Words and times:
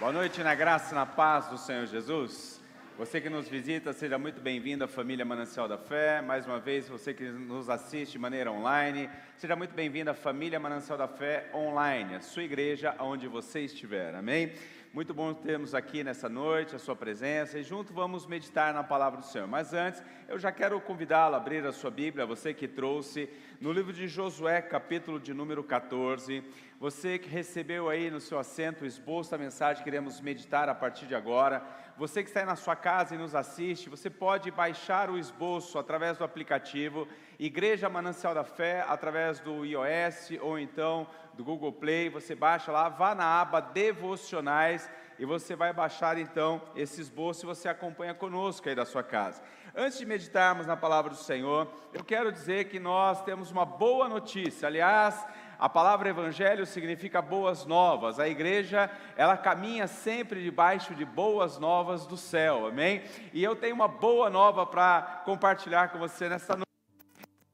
Boa 0.00 0.12
noite 0.12 0.42
na 0.42 0.54
graça 0.54 0.94
e 0.94 0.94
na 0.94 1.04
paz 1.04 1.48
do 1.48 1.58
Senhor 1.58 1.84
Jesus. 1.84 2.58
Você 2.96 3.20
que 3.20 3.28
nos 3.28 3.46
visita, 3.46 3.92
seja 3.92 4.16
muito 4.16 4.40
bem-vindo 4.40 4.82
à 4.82 4.88
família 4.88 5.26
Manancial 5.26 5.68
da 5.68 5.76
Fé. 5.76 6.22
Mais 6.22 6.46
uma 6.46 6.58
vez, 6.58 6.88
você 6.88 7.12
que 7.12 7.24
nos 7.24 7.68
assiste 7.68 8.12
de 8.12 8.18
maneira 8.18 8.50
online, 8.50 9.10
seja 9.36 9.54
muito 9.54 9.74
bem-vindo 9.74 10.10
à 10.10 10.14
família 10.14 10.58
Manancial 10.58 10.96
da 10.96 11.06
Fé 11.06 11.50
online, 11.54 12.14
a 12.14 12.20
sua 12.22 12.42
igreja, 12.42 12.94
onde 12.98 13.28
você 13.28 13.60
estiver. 13.60 14.14
Amém? 14.14 14.54
Muito 14.90 15.12
bom 15.12 15.34
termos 15.34 15.74
aqui 15.74 16.02
nessa 16.02 16.30
noite 16.30 16.74
a 16.74 16.78
sua 16.78 16.96
presença 16.96 17.58
e 17.58 17.62
junto 17.62 17.92
vamos 17.92 18.26
meditar 18.26 18.72
na 18.72 18.82
palavra 18.82 19.20
do 19.20 19.26
Senhor. 19.26 19.46
Mas 19.46 19.74
antes, 19.74 20.02
eu 20.26 20.38
já 20.38 20.50
quero 20.50 20.80
convidá-lo 20.80 21.34
a 21.34 21.38
abrir 21.38 21.64
a 21.66 21.72
sua 21.72 21.90
Bíblia, 21.90 22.24
você 22.24 22.54
que 22.54 22.66
trouxe, 22.66 23.28
no 23.60 23.72
livro 23.72 23.92
de 23.92 24.08
Josué, 24.08 24.62
capítulo 24.62 25.20
de 25.20 25.34
número 25.34 25.62
14. 25.62 26.42
Você 26.80 27.18
que 27.18 27.28
recebeu 27.28 27.90
aí 27.90 28.10
no 28.10 28.18
seu 28.18 28.38
assento 28.38 28.84
o 28.84 28.86
esboço 28.86 29.30
da 29.30 29.36
mensagem, 29.36 29.84
queremos 29.84 30.18
meditar 30.18 30.66
a 30.70 30.74
partir 30.74 31.04
de 31.04 31.14
agora. 31.14 31.62
Você 31.98 32.22
que 32.22 32.30
está 32.30 32.40
aí 32.40 32.46
na 32.46 32.56
sua 32.56 32.74
casa 32.74 33.14
e 33.14 33.18
nos 33.18 33.34
assiste, 33.34 33.90
você 33.90 34.08
pode 34.08 34.50
baixar 34.50 35.10
o 35.10 35.18
esboço 35.18 35.78
através 35.78 36.16
do 36.16 36.24
aplicativo 36.24 37.06
Igreja 37.38 37.90
Manancial 37.90 38.34
da 38.34 38.44
Fé, 38.44 38.82
através 38.88 39.40
do 39.40 39.62
iOS 39.62 40.30
ou 40.40 40.58
então 40.58 41.06
do 41.34 41.44
Google 41.44 41.72
Play, 41.72 42.08
você 42.08 42.34
baixa 42.34 42.72
lá, 42.72 42.88
vá 42.88 43.14
na 43.14 43.42
aba 43.42 43.60
Devocionais 43.60 44.90
e 45.18 45.26
você 45.26 45.54
vai 45.54 45.70
baixar 45.70 46.16
então 46.16 46.62
esse 46.74 46.98
esboço 46.98 47.44
e 47.44 47.46
você 47.46 47.68
acompanha 47.68 48.14
conosco 48.14 48.70
aí 48.70 48.74
da 48.74 48.86
sua 48.86 49.02
casa. 49.02 49.42
Antes 49.74 49.98
de 49.98 50.06
meditarmos 50.06 50.66
na 50.66 50.76
palavra 50.76 51.10
do 51.10 51.16
Senhor, 51.16 51.68
eu 51.92 52.02
quero 52.02 52.32
dizer 52.32 52.64
que 52.64 52.80
nós 52.80 53.22
temos 53.22 53.52
uma 53.52 53.64
boa 53.64 54.08
notícia. 54.08 54.66
Aliás, 54.66 55.24
a 55.58 55.68
palavra 55.68 56.08
evangelho 56.08 56.66
significa 56.66 57.22
boas 57.22 57.64
novas. 57.64 58.18
A 58.18 58.28
igreja, 58.28 58.90
ela 59.16 59.36
caminha 59.36 59.86
sempre 59.86 60.42
debaixo 60.42 60.92
de 60.94 61.04
boas 61.04 61.58
novas 61.58 62.04
do 62.04 62.16
céu. 62.16 62.66
Amém? 62.66 63.02
E 63.32 63.44
eu 63.44 63.54
tenho 63.54 63.74
uma 63.74 63.86
boa 63.86 64.28
nova 64.28 64.66
para 64.66 65.22
compartilhar 65.24 65.90
com 65.90 65.98
você 65.98 66.28
nessa 66.28 66.54
noite. 66.54 66.66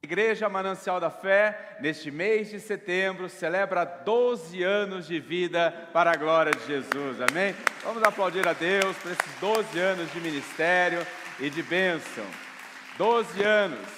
Igreja 0.02 0.48
Manancial 0.48 1.00
da 1.00 1.10
Fé, 1.10 1.76
neste 1.80 2.10
mês 2.12 2.48
de 2.48 2.60
setembro, 2.60 3.28
celebra 3.28 3.84
12 3.84 4.62
anos 4.62 5.06
de 5.06 5.18
vida 5.18 5.88
para 5.92 6.12
a 6.12 6.16
glória 6.16 6.52
de 6.52 6.64
Jesus, 6.64 7.20
amém? 7.28 7.56
Vamos 7.82 8.02
aplaudir 8.04 8.46
a 8.46 8.52
Deus 8.52 8.96
por 8.98 9.10
esses 9.10 9.40
12 9.40 9.78
anos 9.80 10.12
de 10.12 10.20
ministério 10.20 11.04
e 11.38 11.50
de 11.50 11.62
bênção. 11.62 12.24
12 12.96 13.42
anos, 13.42 13.88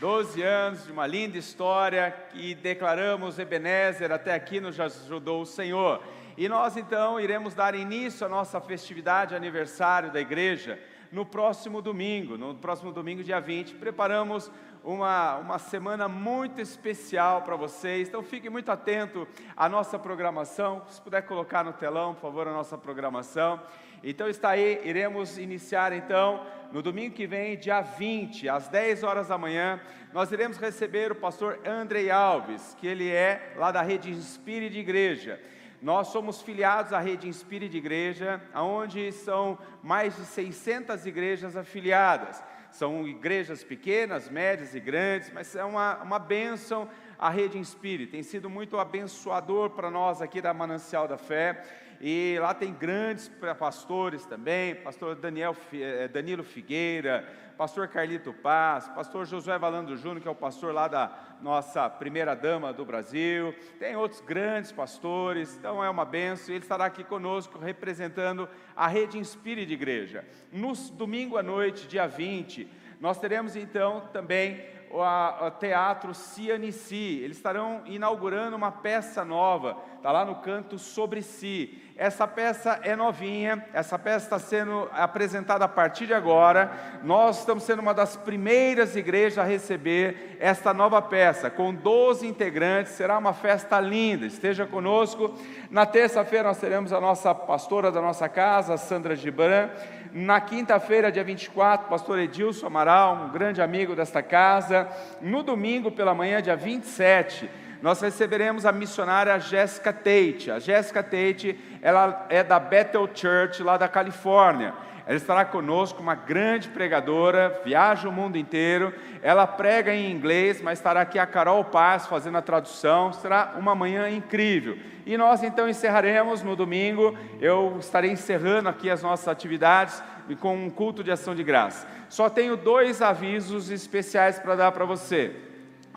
12 0.00 0.42
anos 0.42 0.84
de 0.84 0.92
uma 0.92 1.06
linda 1.06 1.38
história 1.38 2.10
que 2.30 2.54
declaramos 2.54 3.38
Ebenezer, 3.38 4.12
até 4.12 4.34
aqui 4.34 4.60
nos 4.60 4.78
ajudou 4.78 5.42
o 5.42 5.46
Senhor. 5.46 6.02
E 6.36 6.48
nós 6.48 6.76
então 6.76 7.18
iremos 7.18 7.54
dar 7.54 7.74
início 7.74 8.26
à 8.26 8.28
nossa 8.28 8.60
festividade 8.60 9.34
aniversário 9.34 10.12
da 10.12 10.20
igreja 10.20 10.78
no 11.10 11.24
próximo 11.24 11.80
domingo, 11.80 12.36
no 12.36 12.54
próximo 12.54 12.92
domingo, 12.92 13.22
dia 13.22 13.40
20. 13.40 13.76
Preparamos 13.76 14.50
uma, 14.82 15.36
uma 15.36 15.58
semana 15.58 16.06
muito 16.06 16.60
especial 16.60 17.42
para 17.42 17.56
vocês. 17.56 18.08
Então 18.08 18.22
fiquem 18.22 18.50
muito 18.50 18.70
atentos 18.70 19.26
à 19.56 19.68
nossa 19.68 19.98
programação. 19.98 20.82
Se 20.88 21.00
puder 21.00 21.22
colocar 21.22 21.64
no 21.64 21.72
telão, 21.72 22.14
por 22.14 22.20
favor, 22.20 22.46
a 22.46 22.52
nossa 22.52 22.76
programação. 22.76 23.60
Então 24.06 24.28
está 24.28 24.50
aí, 24.50 24.82
iremos 24.84 25.38
iniciar 25.38 25.90
então 25.94 26.44
no 26.70 26.82
domingo 26.82 27.14
que 27.14 27.26
vem, 27.26 27.56
dia 27.56 27.80
20, 27.80 28.50
às 28.50 28.68
10 28.68 29.02
horas 29.02 29.28
da 29.28 29.38
manhã, 29.38 29.80
nós 30.12 30.30
iremos 30.30 30.58
receber 30.58 31.10
o 31.10 31.14
pastor 31.14 31.58
Andrei 31.64 32.10
Alves, 32.10 32.76
que 32.78 32.86
ele 32.86 33.08
é 33.08 33.54
lá 33.56 33.72
da 33.72 33.80
rede 33.80 34.10
Inspire 34.10 34.68
de 34.68 34.78
Igreja. 34.78 35.40
Nós 35.80 36.08
somos 36.08 36.42
filiados 36.42 36.92
à 36.92 37.00
rede 37.00 37.28
Inspire 37.28 37.66
de 37.66 37.78
Igreja, 37.78 38.42
onde 38.54 39.10
são 39.10 39.58
mais 39.82 40.14
de 40.16 40.26
600 40.26 41.06
igrejas 41.06 41.56
afiliadas. 41.56 42.42
São 42.70 43.06
igrejas 43.06 43.64
pequenas, 43.64 44.28
médias 44.28 44.74
e 44.74 44.80
grandes, 44.80 45.30
mas 45.32 45.54
é 45.54 45.64
uma, 45.64 46.02
uma 46.02 46.18
bênção 46.18 46.88
a 47.16 47.30
Rede 47.30 47.56
Inspire. 47.56 48.06
Tem 48.06 48.22
sido 48.22 48.50
muito 48.50 48.78
abençoador 48.78 49.70
para 49.70 49.90
nós 49.90 50.20
aqui 50.20 50.42
da 50.42 50.52
Manancial 50.52 51.06
da 51.06 51.16
Fé. 51.16 51.62
E 52.00 52.36
lá 52.40 52.52
tem 52.52 52.72
grandes 52.72 53.30
pastores 53.58 54.26
também, 54.26 54.74
pastor 54.74 55.14
Daniel, 55.14 55.56
eh, 55.72 56.08
Danilo 56.08 56.42
Figueira, 56.42 57.26
pastor 57.56 57.88
Carlito 57.88 58.32
Paz, 58.32 58.88
pastor 58.88 59.26
Josué 59.26 59.58
Valando 59.58 59.96
Júnior, 59.96 60.20
que 60.20 60.28
é 60.28 60.30
o 60.30 60.34
pastor 60.34 60.74
lá 60.74 60.88
da 60.88 61.10
nossa 61.40 61.88
primeira 61.88 62.34
dama 62.34 62.72
do 62.72 62.84
Brasil, 62.84 63.54
tem 63.78 63.96
outros 63.96 64.20
grandes 64.20 64.72
pastores, 64.72 65.56
então 65.56 65.82
é 65.82 65.88
uma 65.88 66.04
benção, 66.04 66.54
ele 66.54 66.64
estará 66.64 66.86
aqui 66.86 67.04
conosco 67.04 67.58
representando 67.58 68.48
a 68.74 68.88
Rede 68.88 69.18
Inspire 69.18 69.64
de 69.64 69.74
Igreja. 69.74 70.24
No 70.52 70.74
domingo 70.92 71.36
à 71.36 71.42
noite, 71.42 71.86
dia 71.86 72.06
20, 72.06 72.68
nós 73.00 73.18
teremos 73.18 73.54
então 73.56 74.08
também 74.12 74.64
o, 74.90 75.50
Teatro 75.58 76.14
Cianici. 76.14 77.20
Eles 77.22 77.36
estarão 77.36 77.82
inaugurando 77.86 78.56
uma 78.56 78.70
peça 78.70 79.24
nova, 79.24 79.76
está 79.96 80.12
lá 80.12 80.24
no 80.24 80.36
canto 80.36 80.78
Sobre 80.78 81.20
Si. 81.20 81.82
Essa 81.96 82.26
peça 82.26 82.80
é 82.82 82.96
novinha, 82.96 83.64
essa 83.72 83.96
peça 83.96 84.26
está 84.26 84.38
sendo 84.40 84.88
apresentada 84.92 85.64
a 85.64 85.68
partir 85.68 86.06
de 86.06 86.12
agora. 86.12 86.72
Nós 87.04 87.38
estamos 87.38 87.62
sendo 87.62 87.78
uma 87.78 87.94
das 87.94 88.16
primeiras 88.16 88.96
igrejas 88.96 89.38
a 89.38 89.44
receber 89.44 90.36
esta 90.40 90.74
nova 90.74 91.00
peça, 91.00 91.48
com 91.48 91.72
12 91.72 92.26
integrantes. 92.26 92.94
Será 92.94 93.16
uma 93.16 93.32
festa 93.32 93.78
linda. 93.78 94.26
Esteja 94.26 94.66
conosco. 94.66 95.34
Na 95.70 95.86
terça-feira 95.86 96.48
nós 96.48 96.58
teremos 96.58 96.92
a 96.92 97.00
nossa 97.00 97.32
pastora 97.32 97.92
da 97.92 98.02
nossa 98.02 98.28
casa, 98.28 98.76
Sandra 98.76 99.14
Gibran. 99.14 99.70
Na 100.12 100.40
quinta-feira, 100.40 101.12
dia 101.12 101.22
24, 101.22 101.88
pastor 101.88 102.18
Edilson 102.18 102.66
Amaral, 102.66 103.14
um 103.14 103.30
grande 103.30 103.62
amigo 103.62 103.94
desta 103.94 104.20
casa. 104.20 104.88
No 105.20 105.44
domingo 105.44 105.92
pela 105.92 106.12
manhã, 106.12 106.42
dia 106.42 106.56
27, 106.56 107.48
nós 107.84 108.00
receberemos 108.00 108.64
a 108.64 108.72
missionária 108.72 109.38
Jéssica 109.38 109.92
Tate. 109.92 110.50
A 110.50 110.58
Jéssica 110.58 111.02
Tate, 111.02 111.54
ela 111.82 112.24
é 112.30 112.42
da 112.42 112.58
Bethel 112.58 113.06
Church, 113.14 113.62
lá 113.62 113.76
da 113.76 113.86
Califórnia. 113.86 114.72
Ela 115.06 115.18
estará 115.18 115.44
conosco, 115.44 116.00
uma 116.00 116.14
grande 116.14 116.70
pregadora, 116.70 117.60
viaja 117.62 118.08
o 118.08 118.12
mundo 118.12 118.38
inteiro. 118.38 118.90
Ela 119.20 119.46
prega 119.46 119.94
em 119.94 120.10
inglês, 120.10 120.62
mas 120.62 120.78
estará 120.78 121.02
aqui 121.02 121.18
a 121.18 121.26
Carol 121.26 121.62
Paz 121.62 122.06
fazendo 122.06 122.38
a 122.38 122.40
tradução. 122.40 123.12
Será 123.12 123.54
uma 123.58 123.74
manhã 123.74 124.08
incrível. 124.08 124.78
E 125.04 125.18
nós 125.18 125.42
então 125.42 125.68
encerraremos 125.68 126.42
no 126.42 126.56
domingo. 126.56 127.14
Eu 127.38 127.76
estarei 127.78 128.10
encerrando 128.10 128.70
aqui 128.70 128.88
as 128.88 129.02
nossas 129.02 129.28
atividades 129.28 130.02
com 130.40 130.56
um 130.56 130.70
culto 130.70 131.04
de 131.04 131.10
ação 131.10 131.34
de 131.34 131.44
graça. 131.44 131.86
Só 132.08 132.30
tenho 132.30 132.56
dois 132.56 133.02
avisos 133.02 133.70
especiais 133.70 134.38
para 134.38 134.56
dar 134.56 134.72
para 134.72 134.86
você. 134.86 135.36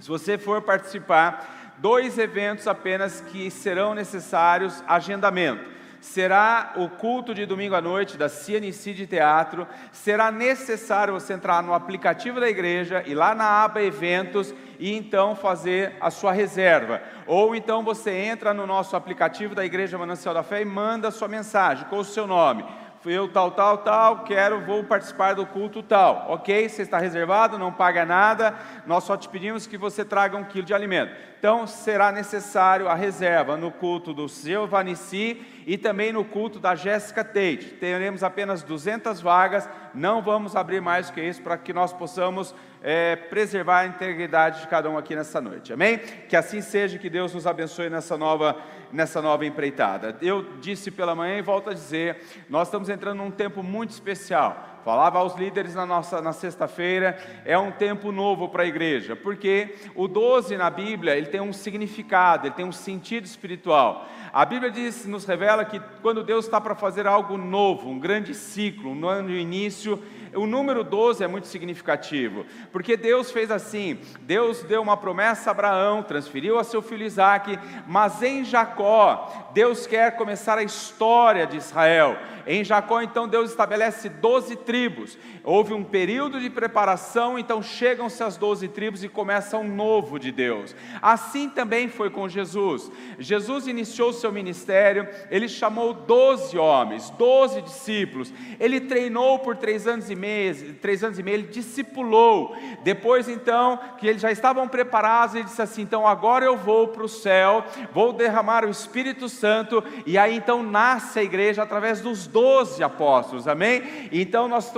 Se 0.02 0.10
você 0.10 0.38
for 0.38 0.62
participar, 0.62 1.57
dois 1.78 2.18
eventos 2.18 2.68
apenas 2.68 3.22
que 3.22 3.50
serão 3.52 3.94
necessários 3.94 4.84
agendamento 4.88 5.78
será 6.00 6.74
o 6.76 6.90
culto 6.90 7.34
de 7.34 7.46
domingo 7.46 7.76
à 7.76 7.82
noite 7.82 8.18
da 8.18 8.30
CNC 8.30 8.94
de 8.94 9.08
Teatro. 9.08 9.68
Será 9.92 10.32
necessário 10.32 11.14
você 11.14 11.34
entrar 11.34 11.62
no 11.62 11.74
aplicativo 11.74 12.40
da 12.40 12.50
igreja 12.50 13.04
e 13.06 13.14
lá 13.14 13.34
na 13.34 13.64
aba 13.64 13.82
Eventos 13.82 14.54
e 14.80 14.96
então 14.96 15.36
fazer 15.36 15.96
a 16.00 16.10
sua 16.10 16.32
reserva. 16.32 17.02
Ou 17.26 17.56
então 17.56 17.84
você 17.84 18.12
entra 18.12 18.54
no 18.54 18.68
nosso 18.68 18.96
aplicativo 18.96 19.56
da 19.56 19.66
Igreja 19.66 19.98
Manancial 19.98 20.34
da 20.34 20.44
Fé 20.44 20.62
e 20.62 20.66
manda 20.66 21.08
a 21.08 21.12
sua 21.12 21.28
mensagem 21.28 21.86
com 21.88 21.98
o 21.98 22.06
seu 22.06 22.28
nome 22.28 22.64
eu 23.12 23.28
tal, 23.28 23.52
tal, 23.52 23.78
tal, 23.80 24.24
quero, 24.24 24.62
vou 24.62 24.84
participar 24.84 25.34
do 25.34 25.46
culto 25.46 25.82
tal. 25.82 26.26
Ok, 26.30 26.68
você 26.68 26.82
está 26.82 26.98
reservado, 26.98 27.58
não 27.58 27.72
paga 27.72 28.06
nada, 28.06 28.56
nós 28.86 29.04
só 29.04 29.16
te 29.16 29.30
pedimos 29.30 29.68
que 29.68 29.78
você 29.78 30.04
traga 30.04 30.38
um 30.38 30.44
quilo 30.44 30.66
de 30.66 30.74
alimento. 30.74 31.16
Então 31.40 31.68
será 31.68 32.12
necessário 32.12 32.88
a 32.88 32.96
reserva 32.96 33.56
no 33.56 33.72
culto 33.72 34.12
do 34.12 34.28
seu 34.28 34.66
Vanici 34.66 35.40
e 35.68 35.78
também 35.78 36.12
no 36.12 36.26
culto 36.26 36.60
da 36.60 36.74
Jéssica 36.74 37.24
Tate. 37.24 37.78
Teremos 37.80 38.24
apenas 38.24 38.64
200 38.64 39.22
vagas, 39.22 39.70
não 39.94 40.22
vamos 40.22 40.56
abrir 40.56 40.82
mais 40.82 41.12
que 41.12 41.22
isso 41.22 41.44
para 41.44 41.56
que 41.58 41.72
nós 41.72 41.94
possamos 41.94 42.56
é, 42.82 43.16
preservar 43.16 43.80
a 43.80 43.86
integridade 43.86 44.62
de 44.62 44.68
cada 44.68 44.90
um 44.90 44.98
aqui 44.98 45.16
nessa 45.16 45.40
noite. 45.40 45.72
Amém? 45.72 46.00
Que 46.28 46.36
assim 46.36 46.60
seja, 46.60 46.98
que 46.98 47.10
Deus 47.10 47.34
nos 47.36 47.46
abençoe 47.46 47.90
nessa 47.90 48.18
nova, 48.18 48.58
nessa 48.92 49.22
nova 49.22 49.46
empreitada. 49.46 50.18
Eu 50.22 50.44
disse 50.60 50.90
pela 50.90 51.14
manhã 51.14 51.38
e 51.38 51.42
volto 51.44 51.70
a 51.70 51.74
dizer, 51.74 52.18
nós 52.50 52.68
estamos 52.68 52.90
entrando 52.90 53.18
num 53.18 53.32
tempo 53.32 53.62
muito 53.62 53.92
especial 53.92 54.77
falava 54.88 55.20
aos 55.20 55.36
líderes 55.36 55.76
na 55.76 55.86
nossa 55.86 56.22
na 56.22 56.32
sexta-feira, 56.32 57.20
é 57.44 57.58
um 57.58 57.74
tempo 57.74 58.10
novo 58.10 58.48
para 58.48 58.64
a 58.64 58.66
igreja, 58.66 59.18
porque 59.18 59.76
o 59.94 60.08
12 60.08 60.56
na 60.56 60.70
Bíblia, 60.70 61.18
ele 61.18 61.26
tem 61.26 61.42
um 61.42 61.52
significado, 61.52 62.48
ele 62.48 62.56
tem 62.56 62.64
um 62.64 62.72
sentido 62.72 63.26
espiritual. 63.26 64.08
A 64.38 64.46
Bíblia 64.46 64.70
diz, 64.70 65.04
nos 65.08 65.26
revela 65.26 65.66
que 65.66 65.82
quando 66.04 66.24
Deus 66.24 66.46
está 66.46 66.62
para 66.62 66.76
fazer 66.76 67.08
algo 67.08 67.40
novo, 67.40 67.90
um 67.90 67.98
grande 67.98 68.36
ciclo, 68.36 68.92
um 68.92 69.08
ano 69.08 69.30
de 69.30 69.34
início, 69.34 70.00
o 70.36 70.46
número 70.46 70.84
12 70.84 71.24
é 71.24 71.28
muito 71.28 71.48
significativo, 71.48 72.46
porque 72.72 72.96
Deus 72.96 73.32
fez 73.32 73.50
assim: 73.50 73.98
Deus 74.22 74.62
deu 74.62 74.82
uma 74.82 74.96
promessa 74.96 75.50
a 75.50 75.52
Abraão, 75.52 76.04
transferiu 76.04 76.60
a 76.60 76.64
seu 76.64 76.84
filho 76.84 77.04
Isaac, 77.04 77.58
mas 77.88 78.22
em 78.22 78.44
Jacó, 78.44 79.50
Deus 79.54 79.88
quer 79.88 80.16
começar 80.16 80.58
a 80.60 80.64
história 80.64 81.48
de 81.48 81.58
Israel. 81.58 82.18
Em 82.46 82.64
Jacó, 82.64 83.02
então, 83.02 83.28
Deus 83.28 83.50
estabelece 83.50 84.08
12 84.08 84.56
tribos. 84.58 85.18
Houve 85.44 85.74
um 85.74 85.84
período 85.84 86.40
de 86.40 86.50
preparação, 86.50 87.38
então 87.38 87.62
chegam-se 87.62 88.24
as 88.24 88.38
12 88.38 88.70
tribos 88.70 89.04
e 89.04 89.10
começa 89.10 89.58
um 89.58 89.68
novo 89.68 90.18
de 90.18 90.32
Deus. 90.32 90.74
Assim 91.02 91.50
também 91.50 91.90
foi 91.90 92.10
com 92.10 92.30
Jesus. 92.30 92.90
Jesus 93.20 93.68
iniciou 93.68 94.14
seu 94.14 94.27
ministério, 94.32 95.08
ele 95.32 95.50
chamou 95.50 95.94
12 95.94 96.58
homens, 96.58 97.10
12 97.12 97.62
discípulos. 97.62 98.34
Ele 98.60 98.82
treinou 98.82 99.40
por 99.40 99.56
três 99.56 99.88
anos 99.88 100.10
e 100.10 100.16
meio, 100.16 100.76
três 100.76 101.04
anos 101.04 101.18
e 101.18 101.24
meio, 101.24 101.38
ele 101.38 101.48
discipulou. 101.48 102.56
Depois, 102.84 103.28
então, 103.28 103.80
que 103.98 104.08
eles 104.08 104.22
já 104.22 104.32
estavam 104.32 104.68
preparados, 104.68 105.36
ele 105.36 105.46
disse 105.46 105.62
assim: 105.62 105.82
então 105.82 106.08
agora 106.08 106.46
eu 106.46 106.58
vou 106.58 106.90
para 106.90 107.04
o 107.04 107.10
céu, 107.10 107.64
vou 107.94 108.14
derramar 108.14 108.66
o 108.66 108.70
Espírito 108.70 109.30
Santo, 109.30 109.84
e 110.06 110.18
aí 110.18 110.36
então 110.36 110.62
nasce 110.62 111.20
a 111.20 111.24
igreja 111.24 111.64
através 111.64 112.02
dos 112.02 112.28
doze 112.28 112.84
apóstolos, 112.84 113.48
amém? 113.48 114.10
Então 114.12 114.48
nós 114.48 114.72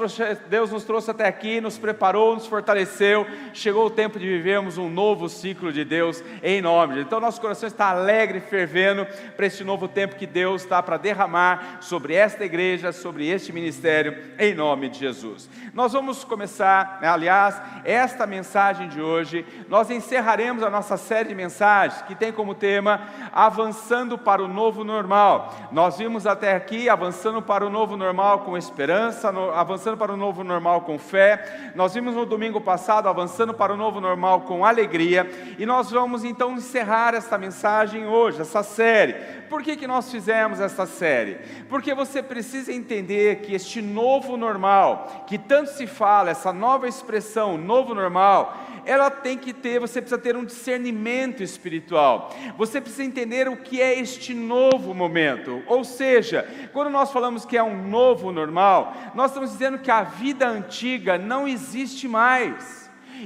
Deus 0.49 0.71
nos 0.71 0.83
trouxe 0.83 1.11
até 1.11 1.27
aqui, 1.27 1.59
nos 1.59 1.77
preparou, 1.77 2.35
nos 2.35 2.47
fortaleceu, 2.47 3.25
chegou 3.53 3.85
o 3.87 3.89
tempo 3.89 4.19
de 4.19 4.25
vivermos 4.25 4.77
um 4.77 4.89
novo 4.89 5.27
ciclo 5.27 5.71
de 5.71 5.83
Deus 5.83 6.23
em 6.43 6.61
nome 6.61 6.95
de 6.95 7.01
Então 7.01 7.19
nosso 7.19 7.41
coração 7.41 7.67
está 7.67 7.89
alegre, 7.89 8.39
fervendo 8.39 9.05
para 9.39 9.47
este 9.47 9.63
novo 9.63 9.87
tempo 9.87 10.17
que 10.17 10.27
Deus 10.27 10.63
está 10.63 10.83
para 10.83 10.97
derramar 10.97 11.77
sobre 11.79 12.13
esta 12.13 12.43
igreja, 12.43 12.91
sobre 12.91 13.25
este 13.29 13.53
ministério, 13.53 14.17
em 14.37 14.53
nome 14.53 14.89
de 14.89 14.99
Jesus. 14.99 15.49
Nós 15.73 15.93
vamos 15.93 16.25
começar, 16.25 16.99
aliás, 17.01 17.61
esta 17.85 18.27
mensagem 18.27 18.89
de 18.89 19.01
hoje, 19.01 19.45
nós 19.69 19.89
encerraremos 19.89 20.61
a 20.61 20.69
nossa 20.69 20.97
série 20.97 21.29
de 21.29 21.35
mensagens 21.35 22.01
que 22.01 22.15
tem 22.15 22.33
como 22.33 22.53
tema 22.53 22.99
Avançando 23.31 24.17
para 24.17 24.43
o 24.43 24.47
Novo 24.49 24.83
Normal. 24.83 25.55
Nós 25.71 25.97
vimos 25.97 26.27
até 26.27 26.53
aqui 26.53 26.89
avançando 26.89 27.41
para 27.41 27.65
o 27.65 27.69
novo 27.69 27.95
normal 27.95 28.39
com 28.39 28.57
esperança, 28.57 29.29
avançando 29.55 29.95
para 29.95 30.11
o 30.11 30.17
novo 30.17 30.43
normal 30.43 30.81
com 30.81 30.99
fé. 30.99 31.71
Nós 31.75 31.93
vimos 31.93 32.13
no 32.13 32.25
domingo 32.25 32.59
passado 32.59 33.07
avançando 33.07 33.53
para 33.53 33.71
o 33.71 33.77
novo 33.77 34.01
normal 34.01 34.41
com 34.41 34.65
alegria, 34.65 35.31
e 35.57 35.65
nós 35.65 35.91
vamos 35.91 36.25
então 36.25 36.57
encerrar 36.57 37.13
esta 37.13 37.37
mensagem 37.37 38.05
hoje, 38.05 38.41
essa 38.41 38.63
série. 38.63 39.15
Por 39.49 39.63
que, 39.63 39.75
que 39.75 39.87
nós 39.87 40.11
fizemos 40.11 40.59
essa 40.59 40.85
série? 40.85 41.37
Porque 41.67 41.93
você 41.93 42.21
precisa 42.21 42.71
entender 42.71 43.37
que 43.37 43.53
este 43.53 43.81
novo 43.81 44.37
normal, 44.37 45.25
que 45.27 45.37
tanto 45.37 45.71
se 45.71 45.87
fala, 45.87 46.29
essa 46.29 46.53
nova 46.53 46.87
expressão, 46.87 47.57
novo 47.57 47.93
normal, 47.93 48.57
ela 48.85 49.09
tem 49.09 49.37
que 49.37 49.53
ter, 49.53 49.79
você 49.79 50.01
precisa 50.01 50.19
ter 50.19 50.35
um 50.35 50.45
discernimento 50.45 51.43
espiritual. 51.43 52.33
Você 52.57 52.79
precisa 52.79 53.03
entender 53.03 53.47
o 53.47 53.57
que 53.57 53.81
é 53.81 53.99
este 53.99 54.33
novo 54.33 54.93
momento. 54.93 55.61
Ou 55.67 55.83
seja, 55.83 56.47
quando 56.73 56.89
nós 56.89 57.11
falamos 57.11 57.45
que 57.45 57.57
é 57.57 57.63
um 57.63 57.87
novo 57.87 58.31
normal, 58.31 58.95
nós 59.13 59.31
estamos 59.31 59.51
dizendo 59.51 59.79
que 59.79 59.91
a 59.91 60.03
vida 60.03 60.47
antiga 60.47 61.17
não 61.17 61.47
existe 61.47 62.07
mais. 62.07 62.78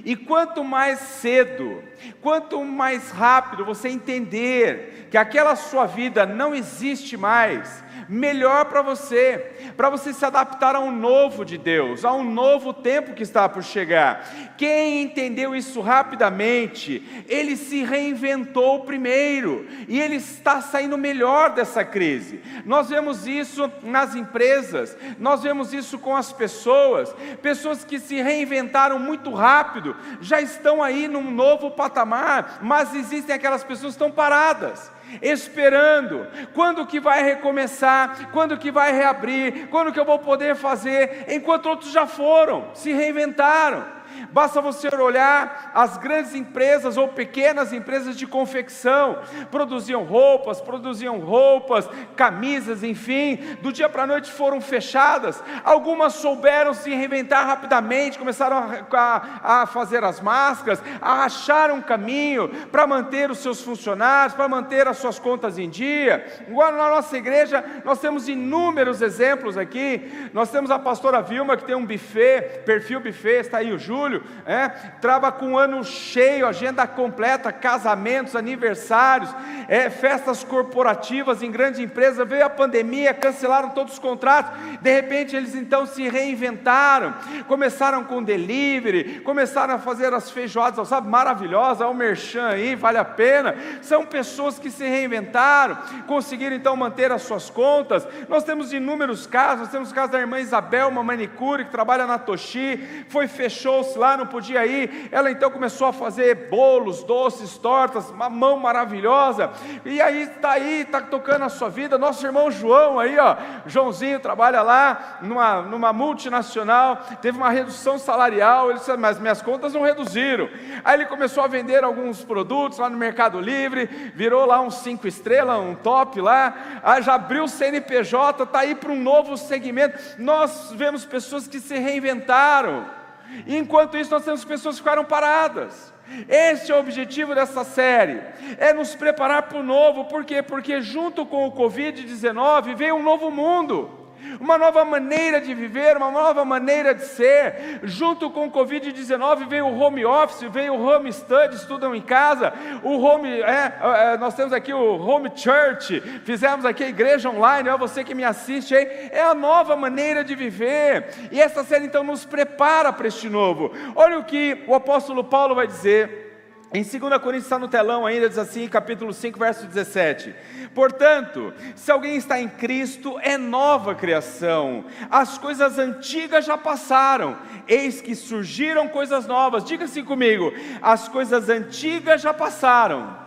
E 0.06 0.16
quanto 0.16 0.64
mais 0.64 1.00
cedo, 1.00 1.84
quanto 2.22 2.64
mais 2.64 3.12
rápido 3.12 3.66
você 3.66 3.90
entender 3.90 5.08
que 5.12 5.18
aquela 5.18 5.56
sua 5.56 5.86
vida 5.86 6.26
não 6.26 6.56
existe 6.56 7.16
mais, 7.16 7.84
melhor 8.08 8.66
para 8.66 8.82
você, 8.82 9.72
para 9.76 9.90
você 9.90 10.14
se 10.14 10.26
adaptar 10.26 10.76
a 10.76 10.80
um 10.80 10.92
novo 10.92 11.44
de 11.44 11.58
Deus, 11.58 12.06
a 12.06 12.14
um 12.14 12.24
novo 12.24 12.74
tempo 12.74 13.14
que 13.14 13.24
está 13.24 13.48
por 13.48 13.64
chegar. 13.64 14.54
Quem 14.58 15.02
entendeu 15.02 15.56
isso 15.56 15.82
rapidamente, 15.82 17.26
ele 17.28 17.56
se 17.56 17.84
reinventou 17.84 18.82
primeiro 18.82 19.68
e 19.88 20.00
ele 20.00 20.16
está 20.16 20.62
saindo 20.62 20.98
melhor 20.98 21.52
dessa 21.52 21.84
crise. 21.84 22.42
Nós 22.66 22.90
vemos 22.90 23.28
isso 23.28 23.72
nas 23.82 24.16
empresas, 24.16 24.98
nós 25.20 25.44
vemos 25.44 25.74
isso 25.74 25.98
com 25.98 26.16
as 26.16 26.32
pessoas, 26.32 27.14
pessoas 27.42 27.84
que 27.84 28.00
se 28.00 28.22
reinventaram 28.22 29.00
muito 29.00 29.32
rápido, 29.34 29.96
já 30.22 30.42
estão 30.42 30.82
aí 30.82 31.08
num 31.08 31.32
novo 31.32 31.72
patamar, 31.72 32.60
mas 32.62 32.94
existem 32.94 33.36
aquelas 33.36 33.64
pessoas 33.64 33.96
que 33.96 34.04
estão 34.04 34.12
paradas 34.12 34.92
esperando, 35.22 36.28
quando 36.54 36.86
que 36.86 37.00
vai 37.00 37.24
recomeçar, 37.24 38.30
quando 38.32 38.58
que 38.58 38.72
vai 38.72 38.92
reabrir, 38.92 39.68
quando 39.68 39.92
que 39.92 40.00
eu 40.00 40.06
vou 40.06 40.20
poder 40.20 40.56
fazer, 40.56 41.26
enquanto 41.28 41.68
outros 41.68 41.92
já 41.92 42.06
foram, 42.06 42.70
se 42.74 42.92
reinventaram. 42.92 44.03
Basta 44.32 44.62
você 44.62 44.90
olhar 44.96 45.72
as 45.74 45.98
grandes 45.98 46.34
empresas 46.34 46.98
ou 46.98 47.08
pequenas 47.08 47.74
empresas 47.74 48.18
de 48.18 48.26
confecção, 48.26 49.20
produziam 49.52 50.04
roupas, 50.04 50.62
produziam 50.62 51.20
roupas, 51.20 51.88
camisas, 52.16 52.84
enfim, 52.84 53.38
do 53.62 53.72
dia 53.72 53.90
para 53.90 54.04
a 54.04 54.08
noite 54.08 54.32
foram 54.32 54.62
fechadas. 54.62 55.44
Algumas 55.64 56.14
souberam 56.14 56.74
se 56.74 56.90
reinventar 56.90 57.46
rapidamente, 57.46 58.20
começaram 58.20 58.58
a, 58.92 59.62
a, 59.62 59.66
fazer 59.66 60.04
as 60.04 60.22
máscaras, 60.22 60.82
a 61.02 61.24
achar 61.24 61.72
um 61.72 61.82
caminho 61.82 62.50
para 62.72 62.88
manter 62.88 63.30
os 63.30 63.40
seus 63.40 63.62
funcionários, 63.62 64.34
para 64.34 64.48
manter 64.48 64.88
as 64.88 64.98
suas 64.98 65.20
contas 65.20 65.58
em 65.58 65.70
dia. 65.70 66.26
Agora 66.48 66.76
na 66.76 66.90
nossa 66.90 67.18
igreja 67.18 67.64
nós 67.84 68.00
temos 68.00 68.28
inúmeros 68.28 69.02
exemplos 69.02 69.58
aqui. 69.58 70.30
Nós 70.34 70.50
temos 70.50 70.72
a 70.72 70.80
pastora 70.80 71.22
Vilma 71.22 71.58
que 71.58 71.66
tem 71.66 71.76
um 71.76 71.86
buffet, 71.86 72.64
perfil 72.66 73.00
buffet, 73.00 73.42
está 73.42 73.58
aí 73.60 73.72
o 73.72 73.78
Júlio 73.78 74.03
julho, 74.04 74.24
é, 74.46 74.68
trava 75.00 75.32
com 75.32 75.52
um 75.52 75.58
ano 75.58 75.84
cheio, 75.84 76.46
agenda 76.46 76.86
completa, 76.86 77.52
casamentos, 77.52 78.36
aniversários, 78.36 79.34
é, 79.68 79.90
festas 79.90 80.44
corporativas 80.44 81.42
em 81.42 81.52
grandes 81.52 81.80
empresas, 81.80 82.28
veio 82.28 82.46
a 82.46 82.50
pandemia, 82.50 83.14
cancelaram 83.14 83.70
todos 83.70 83.94
os 83.94 84.00
contratos, 84.00 84.52
de 84.82 84.92
repente 84.92 85.36
eles 85.36 85.56
então 85.56 85.86
se 85.86 86.08
reinventaram, 86.10 87.14
começaram 87.48 88.04
com 88.04 88.22
delivery, 88.22 89.22
começaram 89.22 89.76
a 89.76 89.80
fazer 89.80 90.14
as 90.14 90.30
feijoadas, 90.30 90.88
sabe, 90.88 91.08
maravilhosa, 91.08 91.88
o 91.88 91.94
merchan 91.94 92.48
aí, 92.48 92.76
vale 92.76 92.98
a 92.98 93.06
pena, 93.06 93.56
são 93.82 94.06
pessoas 94.06 94.60
que 94.60 94.70
se 94.70 94.84
reinventaram, 94.84 95.78
conseguiram 96.08 96.56
então 96.56 96.76
manter 96.76 97.12
as 97.12 97.22
suas 97.22 97.50
contas, 97.50 98.06
nós 98.28 98.44
temos 98.44 98.74
inúmeros 98.74 99.26
casos, 99.26 99.62
nós 99.62 99.72
temos 99.72 99.92
o 99.92 99.96
caso 99.96 100.12
da 100.12 100.20
irmã 100.20 100.40
Isabel, 100.40 100.90
uma 100.90 101.04
manicure 101.04 101.66
que 101.66 101.72
trabalha 101.72 102.06
na 102.06 102.18
Toshi, 102.18 103.06
foi 103.08 103.28
fechou 103.28 103.84
lá, 104.00 104.18
não 104.18 104.26
podia 104.26 104.66
ir. 104.66 105.10
Ela 105.12 105.32
então 105.32 105.50
começou 105.50 105.88
a 105.88 105.94
fazer 105.94 106.50
bolos, 106.50 107.04
doces, 107.04 107.58
tortas, 107.58 108.10
uma 108.10 108.30
mão 108.30 108.58
maravilhosa. 108.58 109.52
E 109.86 110.02
aí 110.02 110.24
está 110.24 110.52
aí, 110.52 110.82
está 110.82 111.02
tocando 111.02 111.44
a 111.44 111.50
sua 111.50 111.70
vida. 111.70 111.98
Nosso 111.98 112.26
irmão 112.26 112.52
João 112.52 113.00
aí, 113.00 113.18
ó, 113.18 113.36
Joãozinho 113.66 114.20
trabalha 114.20 114.62
lá 114.62 115.20
numa, 115.22 115.62
numa 115.62 115.94
multinacional, 115.94 116.98
teve 117.22 117.38
uma 117.38 117.50
redução 117.50 117.98
salarial. 117.98 118.70
Ele 118.70 118.80
disse, 118.80 118.96
mas 118.98 119.20
minhas 119.20 119.42
contas 119.42 119.74
não 119.74 119.82
reduziram. 119.82 120.50
Aí 120.84 120.96
ele 120.96 121.06
começou 121.06 121.44
a 121.44 121.48
vender 121.48 121.84
alguns 121.84 122.24
produtos 122.24 122.80
lá 122.80 122.90
no 122.90 122.98
Mercado 122.98 123.40
Livre, 123.40 123.86
virou 124.16 124.46
lá 124.46 124.62
um 124.62 124.70
cinco 124.70 125.08
estrelas, 125.08 125.60
um 125.60 125.76
top 125.76 126.20
lá, 126.22 126.82
aí 126.84 127.02
já 127.02 127.16
abriu 127.16 127.44
o 127.44 127.48
CNPJ, 127.50 128.44
está 128.44 128.60
aí 128.60 128.76
para 128.76 128.92
um 128.92 129.00
novo 129.00 129.38
segmento. 129.38 129.98
Nós 130.18 130.72
vemos 130.76 131.06
pessoas 131.06 131.48
que 131.48 131.60
se 131.60 131.78
reinventaram. 131.78 133.03
E 133.46 133.58
enquanto 133.58 133.98
isso, 133.98 134.12
nós 134.12 134.24
temos 134.24 134.44
pessoas 134.46 134.76
que 134.76 134.82
ficaram 134.82 135.06
paradas. 135.06 135.94
Este 136.28 136.72
é 136.72 136.76
o 136.76 136.80
objetivo 136.80 137.34
dessa 137.34 137.64
série, 137.64 138.22
é 138.58 138.74
nos 138.74 138.94
preparar 138.94 139.44
para 139.44 139.58
o 139.58 139.64
novo, 139.64 140.06
por 140.06 140.26
quê? 140.26 140.44
Porque 140.44 140.82
junto 140.82 141.26
com 141.26 141.48
o 141.48 141.52
Covid-19 141.54 142.76
veio 142.76 142.96
um 142.96 143.04
novo 143.04 143.32
mundo 143.32 144.03
uma 144.40 144.58
nova 144.58 144.84
maneira 144.86 145.40
de 145.40 145.54
viver, 145.54 145.98
uma 145.98 146.12
nova 146.12 146.44
maneira 146.46 146.94
de 146.94 147.06
ser. 147.06 147.80
Junto 147.84 148.30
com 148.30 148.48
o 148.48 148.52
Covid-19 148.52 149.48
veio 149.48 149.68
o 149.68 149.80
home 149.80 150.06
office, 150.06 150.50
veio 150.50 150.74
o 150.74 150.86
home 150.86 151.12
study, 151.12 151.56
estudam 151.56 151.96
em 151.96 152.02
casa. 152.02 152.54
O 152.84 152.98
home, 152.98 153.30
é, 153.30 153.74
é, 154.14 154.18
nós 154.18 154.34
temos 154.34 154.54
aqui 154.54 154.74
o 154.74 154.98
home 154.98 155.32
church, 155.36 156.02
fizemos 156.24 156.66
aqui 156.66 156.84
a 156.84 156.90
igreja 156.90 157.30
online. 157.30 157.70
Ó, 157.70 157.78
você 157.78 158.04
que 158.04 158.16
me 158.16 158.24
assiste 158.24 158.76
aí, 158.76 159.10
é 159.12 159.22
a 159.22 159.34
nova 159.34 159.76
maneira 159.76 160.24
de 160.24 160.36
viver. 160.36 161.30
E 161.32 161.42
essa 161.42 161.64
série 161.64 161.86
então 161.86 162.04
nos 162.04 162.26
prepara 162.26 162.92
para 162.92 163.08
este 163.08 163.30
novo. 163.30 163.72
Olha 163.96 164.20
o 164.20 164.24
que 164.24 164.64
o 164.68 164.76
apóstolo 164.76 165.24
Paulo 165.24 165.56
vai 165.56 165.68
dizer 165.68 166.33
Em 166.74 166.82
2 166.82 167.22
Coríntios 167.22 167.44
está 167.44 167.60
no 167.60 167.68
telão 167.68 168.04
ainda, 168.04 168.28
diz 168.28 168.38
assim, 168.40 168.68
capítulo 168.68 169.14
5, 169.14 169.38
verso 169.38 169.68
17: 169.68 170.34
Portanto, 170.74 171.54
se 171.76 171.92
alguém 171.92 172.16
está 172.16 172.42
em 172.42 172.50
Cristo, 172.50 173.20
é 173.22 173.38
nova 173.38 173.94
criação, 173.94 174.86
as 175.12 175.38
coisas 175.38 175.78
antigas 175.78 176.46
já 176.46 176.58
passaram, 176.58 177.38
eis 177.68 178.02
que 178.02 178.16
surgiram 178.16 178.88
coisas 178.88 179.28
novas. 179.28 179.64
Diga 179.64 179.86
assim 179.86 180.04
comigo: 180.04 180.52
as 180.82 181.08
coisas 181.08 181.48
antigas 181.48 182.22
já 182.22 182.34
passaram 182.34 183.22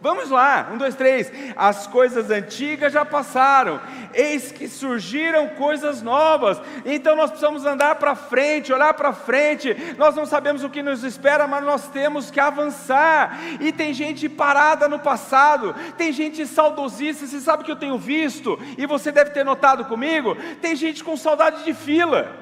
Vamos 0.00 0.30
lá, 0.30 0.70
um, 0.72 0.78
dois, 0.78 0.94
três. 0.94 1.30
As 1.56 1.88
coisas 1.88 2.30
antigas 2.30 2.92
já 2.92 3.04
passaram, 3.04 3.80
eis 4.14 4.52
que 4.52 4.68
surgiram 4.68 5.48
coisas 5.48 6.02
novas. 6.02 6.60
Então 6.84 7.16
nós 7.16 7.30
precisamos 7.30 7.66
andar 7.66 7.96
para 7.96 8.14
frente, 8.14 8.72
olhar 8.72 8.94
para 8.94 9.12
frente. 9.12 9.76
Nós 9.96 10.14
não 10.14 10.24
sabemos 10.24 10.62
o 10.62 10.70
que 10.70 10.84
nos 10.84 11.02
espera, 11.02 11.48
mas 11.48 11.64
nós 11.64 11.88
temos 11.88 12.30
que 12.30 12.38
avançar. 12.38 13.40
E 13.60 13.72
tem 13.72 13.92
gente 13.92 14.28
parada 14.28 14.88
no 14.88 15.00
passado, 15.00 15.74
tem 15.96 16.12
gente 16.12 16.46
saudosista. 16.46 17.26
Você 17.26 17.40
sabe 17.40 17.64
que 17.64 17.72
eu 17.72 17.76
tenho 17.76 17.98
visto, 17.98 18.56
e 18.76 18.86
você 18.86 19.10
deve 19.10 19.30
ter 19.30 19.44
notado 19.44 19.84
comigo: 19.86 20.36
tem 20.60 20.76
gente 20.76 21.02
com 21.02 21.16
saudade 21.16 21.64
de 21.64 21.74
fila, 21.74 22.36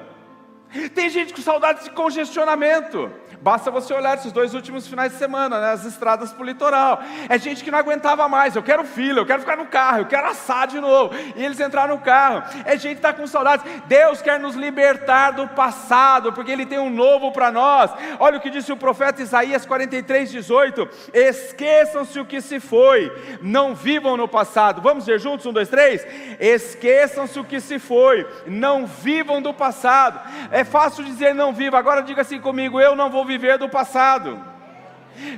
tem 0.93 1.09
gente 1.09 1.33
com 1.33 1.41
saudade 1.41 1.85
de 1.85 1.89
congestionamento. 1.89 3.11
Basta 3.41 3.69
você 3.69 3.93
olhar 3.93 4.15
esses 4.15 4.31
dois 4.31 4.53
últimos 4.53 4.87
finais 4.87 5.11
de 5.11 5.17
semana, 5.17 5.59
né, 5.59 5.71
as 5.71 5.85
estradas 5.85 6.33
para 6.33 6.41
o 6.41 6.45
litoral. 6.45 7.01
É 7.29 7.37
gente 7.37 7.63
que 7.63 7.69
não 7.69 7.79
aguentava 7.79 8.27
mais. 8.27 8.55
Eu 8.55 8.63
quero 8.63 8.83
fila, 8.83 9.19
eu 9.19 9.25
quero 9.25 9.41
ficar 9.41 9.57
no 9.57 9.67
carro, 9.67 9.99
eu 9.99 10.05
quero 10.05 10.27
assar 10.27 10.67
de 10.67 10.79
novo. 10.79 11.13
E 11.35 11.43
eles 11.43 11.59
entraram 11.59 11.95
no 11.95 12.01
carro. 12.01 12.43
É 12.65 12.77
gente 12.77 12.95
que 12.95 12.99
está 12.99 13.13
com 13.13 13.27
saudades. 13.27 13.65
Deus 13.85 14.21
quer 14.21 14.39
nos 14.39 14.55
libertar 14.55 15.31
do 15.31 15.47
passado, 15.47 16.33
porque 16.33 16.51
Ele 16.51 16.65
tem 16.65 16.79
um 16.79 16.89
novo 16.89 17.31
para 17.31 17.51
nós. 17.51 17.91
Olha 18.19 18.37
o 18.37 18.41
que 18.41 18.49
disse 18.49 18.71
o 18.71 18.77
profeta 18.77 19.21
Isaías 19.21 19.65
43, 19.65 20.31
18: 20.31 20.89
Esqueçam-se 21.13 22.19
o 22.19 22.25
que 22.25 22.41
se 22.41 22.59
foi, 22.59 23.11
não 23.41 23.75
vivam 23.75 24.17
no 24.17 24.27
passado. 24.27 24.81
Vamos 24.81 25.05
ver 25.05 25.19
juntos? 25.19 25.45
Um, 25.45 25.53
dois, 25.53 25.69
três. 25.69 26.05
Esqueçam-se 26.39 27.39
o 27.39 27.43
que 27.43 27.59
se 27.59 27.77
foi, 27.77 28.27
não 28.47 28.85
vivam 28.85 29.41
do 29.41 29.53
passado. 29.53 30.19
É 30.51 30.63
fácil 30.63 31.03
dizer 31.03 31.35
não 31.35 31.53
viva, 31.53 31.77
agora 31.77 32.01
diga 32.01 32.21
assim 32.21 32.39
comigo: 32.39 32.79
eu 32.79 32.95
não 32.95 33.09
vou 33.09 33.26
viver 33.27 33.57
do 33.57 33.69
passado. 33.69 34.57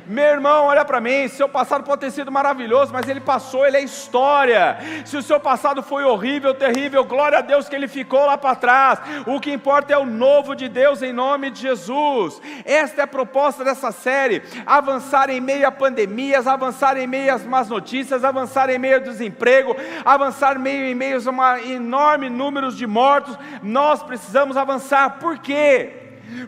Meu 0.05 0.25
irmão, 0.25 0.65
olha 0.65 0.83
para 0.83 0.99
mim, 0.99 1.27
seu 1.29 1.47
passado 1.47 1.83
pode 1.83 2.01
ter 2.01 2.11
sido 2.11 2.31
maravilhoso, 2.31 2.91
mas 2.91 3.07
ele 3.07 3.21
passou, 3.21 3.65
ele 3.65 3.77
é 3.77 3.81
história. 3.81 4.77
Se 5.05 5.15
o 5.15 5.23
seu 5.23 5.39
passado 5.39 5.81
foi 5.81 6.03
horrível, 6.03 6.53
terrível, 6.53 7.05
glória 7.05 7.37
a 7.37 7.41
Deus 7.41 7.69
que 7.69 7.75
ele 7.75 7.87
ficou 7.87 8.25
lá 8.25 8.37
para 8.37 8.55
trás. 8.55 8.99
O 9.25 9.39
que 9.39 9.51
importa 9.51 9.93
é 9.93 9.97
o 9.97 10.05
novo 10.05 10.53
de 10.53 10.67
Deus 10.67 11.01
em 11.01 11.13
nome 11.13 11.49
de 11.49 11.61
Jesus. 11.61 12.41
Esta 12.65 13.01
é 13.01 13.03
a 13.05 13.07
proposta 13.07 13.63
dessa 13.63 13.91
série: 13.91 14.43
avançar 14.65 15.29
em 15.29 15.39
meio 15.39 15.67
a 15.67 15.71
pandemias, 15.71 16.45
avançar 16.45 16.97
em 16.97 17.07
meio 17.07 17.33
às 17.33 17.45
más 17.45 17.69
notícias, 17.69 18.25
avançar 18.25 18.69
em 18.69 18.77
meio 18.77 18.95
ao 18.95 19.01
desemprego, 19.01 19.75
avançar 20.03 20.59
meio 20.59 20.85
em 20.85 20.95
meio 20.95 21.19
a 21.25 21.31
um 21.31 21.71
enorme 21.71 22.29
número 22.29 22.71
de 22.71 22.85
mortos. 22.85 23.37
Nós 23.63 24.03
precisamos 24.03 24.57
avançar. 24.57 25.19
Por 25.19 25.37
quê? 25.37 25.98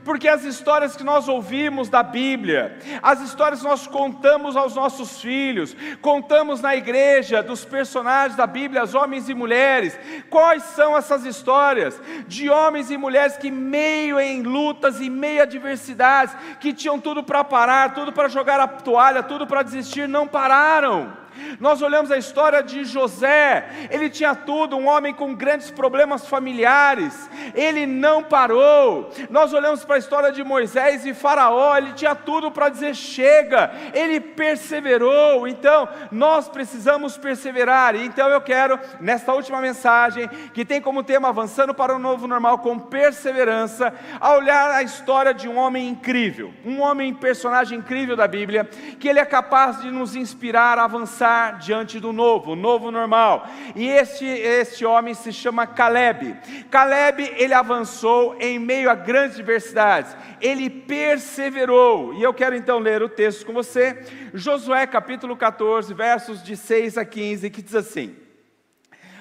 Porque 0.03 0.27
as 0.27 0.43
histórias 0.43 0.95
que 0.95 1.03
nós 1.03 1.27
ouvimos 1.27 1.89
da 1.89 2.03
Bíblia, 2.03 2.77
as 3.01 3.21
histórias 3.21 3.61
que 3.61 3.67
nós 3.67 3.88
contamos 3.88 4.55
aos 4.55 4.75
nossos 4.75 5.21
filhos, 5.21 5.75
contamos 6.01 6.61
na 6.61 6.75
igreja 6.75 7.41
dos 7.41 7.65
personagens 7.65 8.35
da 8.35 8.47
Bíblia, 8.47 8.83
os 8.83 8.95
homens 8.95 9.29
e 9.29 9.33
mulheres, 9.33 9.97
quais 10.29 10.63
são 10.63 10.97
essas 10.97 11.25
histórias 11.25 12.00
de 12.27 12.50
homens 12.50 12.91
e 12.91 12.97
mulheres 12.97 13.38
que, 13.38 13.51
meio 13.51 14.19
em 14.19 14.41
lutas 14.41 15.00
e 15.00 15.09
meio 15.09 15.43
adversidades, 15.43 16.35
que 16.59 16.73
tinham 16.73 17.00
tudo 17.00 17.23
para 17.23 17.43
parar, 17.43 17.93
tudo 17.93 18.11
para 18.11 18.29
jogar 18.29 18.59
a 18.59 18.67
toalha, 18.67 19.23
tudo 19.23 19.47
para 19.47 19.63
desistir, 19.63 20.07
não 20.07 20.27
pararam. 20.27 21.20
Nós 21.59 21.81
olhamos 21.81 22.11
a 22.11 22.17
história 22.17 22.61
de 22.61 22.83
José, 22.83 23.88
ele 23.89 24.09
tinha 24.09 24.35
tudo, 24.35 24.77
um 24.77 24.88
homem 24.88 25.13
com 25.13 25.33
grandes 25.33 25.71
problemas 25.71 26.27
familiares, 26.27 27.29
ele 27.55 27.85
não 27.85 28.23
parou. 28.23 29.09
Nós 29.29 29.53
olhamos 29.53 29.85
para 29.85 29.95
a 29.95 30.00
história 30.00 30.31
de 30.31 30.43
Moisés 30.43 31.05
e 31.05 31.13
Faraó, 31.13 31.77
ele 31.77 31.93
tinha 31.93 32.15
tudo 32.15 32.51
para 32.51 32.69
dizer 32.69 32.95
chega, 32.95 33.71
ele 33.93 34.19
perseverou. 34.19 35.47
Então, 35.47 35.88
nós 36.11 36.50
precisamos 36.50 37.17
perseverar. 37.17 37.95
Então, 37.95 38.29
eu 38.29 38.41
quero, 38.41 38.79
nesta 39.00 39.33
última 39.33 39.61
mensagem, 39.61 40.27
que 40.53 40.65
tem 40.65 40.81
como 40.81 41.03
tema 41.03 41.29
avançando 41.29 41.73
para 41.73 41.95
o 41.95 42.00
novo 42.00 42.27
normal 42.27 42.59
com 42.59 42.77
perseverança, 42.77 43.93
a 44.19 44.33
olhar 44.33 44.71
a 44.71 44.83
história 44.83 45.33
de 45.33 45.47
um 45.47 45.57
homem 45.57 45.88
incrível, 45.88 46.53
um 46.65 46.81
homem 46.81 47.13
personagem 47.13 47.79
incrível 47.79 48.15
da 48.15 48.27
Bíblia, 48.27 48.69
que 49.00 49.07
ele 49.07 49.19
é 49.19 49.25
capaz 49.25 49.81
de 49.81 49.89
nos 49.89 50.15
inspirar 50.15 50.77
a 50.77 50.83
avançar 50.83 51.20
diante 51.59 51.99
do 51.99 52.11
novo, 52.11 52.51
o 52.51 52.55
novo 52.55 52.91
normal. 52.91 53.47
E 53.75 53.87
este, 53.87 54.25
este 54.25 54.85
homem 54.85 55.13
se 55.13 55.31
chama 55.31 55.67
Caleb. 55.67 56.35
Caleb, 56.69 57.33
ele 57.37 57.53
avançou 57.53 58.35
em 58.39 58.57
meio 58.59 58.89
a 58.89 58.95
grandes 58.95 59.37
diversidades, 59.37 60.15
ele 60.41 60.69
perseverou. 60.69 62.13
E 62.13 62.23
eu 62.23 62.33
quero 62.33 62.55
então 62.55 62.79
ler 62.79 63.01
o 63.01 63.09
texto 63.09 63.45
com 63.45 63.53
você, 63.53 64.01
Josué 64.33 64.87
capítulo 64.87 65.35
14, 65.35 65.93
versos 65.93 66.43
de 66.43 66.57
6 66.57 66.97
a 66.97 67.05
15, 67.05 67.49
que 67.49 67.61
diz 67.61 67.75
assim: 67.75 68.15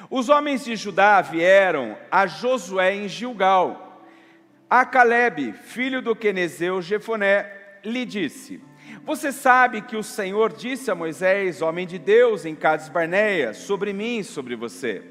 Os 0.08 0.28
homens 0.28 0.64
de 0.64 0.76
Judá 0.76 1.20
vieram 1.20 1.96
a 2.10 2.26
Josué 2.26 2.94
em 2.94 3.08
Gilgal. 3.08 4.06
A 4.68 4.84
Caleb, 4.84 5.52
filho 5.52 6.00
do 6.00 6.14
Quenezeu 6.14 6.80
Jefoné, 6.80 7.50
lhe 7.84 8.04
disse: 8.04 8.69
você 9.04 9.32
sabe 9.32 9.80
que 9.82 9.96
o 9.96 10.02
Senhor 10.02 10.52
disse 10.52 10.90
a 10.90 10.94
Moisés, 10.94 11.62
homem 11.62 11.86
de 11.86 11.98
Deus, 11.98 12.44
em 12.44 12.54
Cades 12.54 12.88
Barneia, 12.88 13.54
sobre 13.54 13.92
mim 13.92 14.18
e 14.18 14.24
sobre 14.24 14.54
você. 14.54 15.02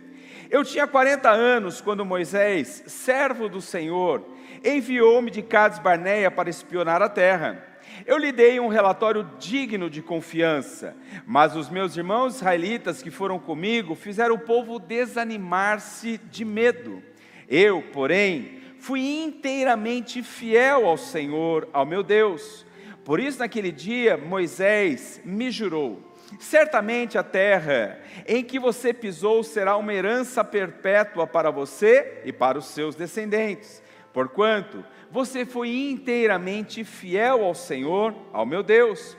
Eu 0.50 0.64
tinha 0.64 0.88
40 0.88 1.30
anos 1.30 1.82
quando 1.82 2.06
Moisés, 2.06 2.84
servo 2.88 3.48
do 3.48 3.62
Senhor, 3.62 4.24
enviou-me 4.64 5.30
de 5.30 5.42
Cades 5.42 5.80
Barneia 5.80 6.32
para 6.32 6.50
espionar 6.50 7.02
a 7.02 7.10
terra. 7.10 7.66
Eu 8.06 8.18
lhe 8.18 8.32
dei 8.32 8.60
um 8.60 8.68
relatório 8.68 9.30
digno 9.38 9.90
de 9.90 10.02
confiança, 10.02 10.96
mas 11.26 11.56
os 11.56 11.70
meus 11.70 11.96
irmãos 11.98 12.36
israelitas 12.36 13.02
que 13.02 13.12
foram 13.12 13.38
comigo 13.38 13.96
fizeram 13.96 14.36
o 14.36 14.40
povo 14.40 14.80
desanimar-se 14.80 16.18
de 16.18 16.46
medo. 16.46 17.04
Eu, 17.48 17.84
porém, 17.94 18.62
fui 18.80 19.02
inteiramente 19.02 20.24
fiel 20.24 20.88
ao 20.88 20.98
Senhor, 20.98 21.68
ao 21.74 21.86
meu 21.86 22.04
Deus. 22.04 22.66
Por 23.10 23.20
isso, 23.20 23.40
naquele 23.40 23.72
dia, 23.72 24.18
Moisés 24.18 25.20
me 25.26 25.50
jurou: 25.50 26.00
certamente 26.38 27.18
a 27.18 27.24
terra 27.24 28.00
em 28.28 28.44
que 28.44 28.60
você 28.60 28.94
pisou 28.94 29.42
será 29.42 29.76
uma 29.78 29.92
herança 29.92 30.44
perpétua 30.44 31.26
para 31.26 31.50
você 31.50 32.22
e 32.24 32.32
para 32.32 32.60
os 32.60 32.68
seus 32.68 32.94
descendentes, 32.94 33.82
porquanto 34.14 34.86
você 35.10 35.44
foi 35.44 35.70
inteiramente 35.90 36.84
fiel 36.84 37.44
ao 37.44 37.56
Senhor, 37.56 38.14
ao 38.32 38.46
meu 38.46 38.62
Deus. 38.62 39.18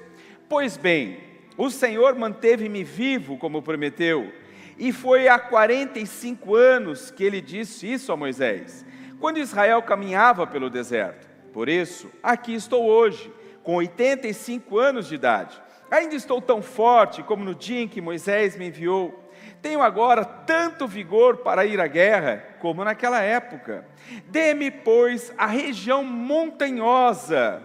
Pois 0.49 0.77
bem, 0.77 1.19
o 1.57 1.69
Senhor 1.69 2.15
manteve-me 2.15 2.85
vivo, 2.85 3.37
como 3.39 3.61
prometeu, 3.61 4.33
e 4.79 4.93
foi 4.93 5.27
há 5.27 5.37
45 5.37 6.55
anos 6.55 7.11
que 7.11 7.25
ele 7.25 7.41
disse 7.41 7.93
isso 7.93 8.13
a 8.13 8.17
Moisés, 8.17 8.87
quando 9.19 9.39
Israel 9.39 9.83
caminhava 9.83 10.47
pelo 10.47 10.71
deserto. 10.71 11.29
Por 11.53 11.69
isso, 11.69 12.09
aqui 12.23 12.55
estou 12.55 12.85
hoje 12.87 13.33
com 13.63 13.77
85 13.77 14.79
anos 14.79 15.07
de 15.09 15.15
idade. 15.15 15.61
Ainda 15.91 16.15
estou 16.15 16.41
tão 16.41 16.63
forte 16.63 17.23
como 17.23 17.45
no 17.45 17.55
dia 17.55 17.81
em 17.81 17.89
que 17.89 18.01
Moisés 18.01 18.57
me 18.57 18.69
enviou. 18.69 19.31
Tenho 19.61 19.83
agora 19.83 20.25
tanto 20.25 20.87
vigor 20.87 21.39
para 21.39 21.65
ir 21.65 21.81
à 21.81 21.87
guerra 21.87 22.45
como 22.61 22.85
naquela 22.85 23.21
época. 23.21 23.85
Dê-me, 24.27 24.71
pois, 24.71 25.33
a 25.37 25.47
região 25.47 26.05
montanhosa 26.05 27.63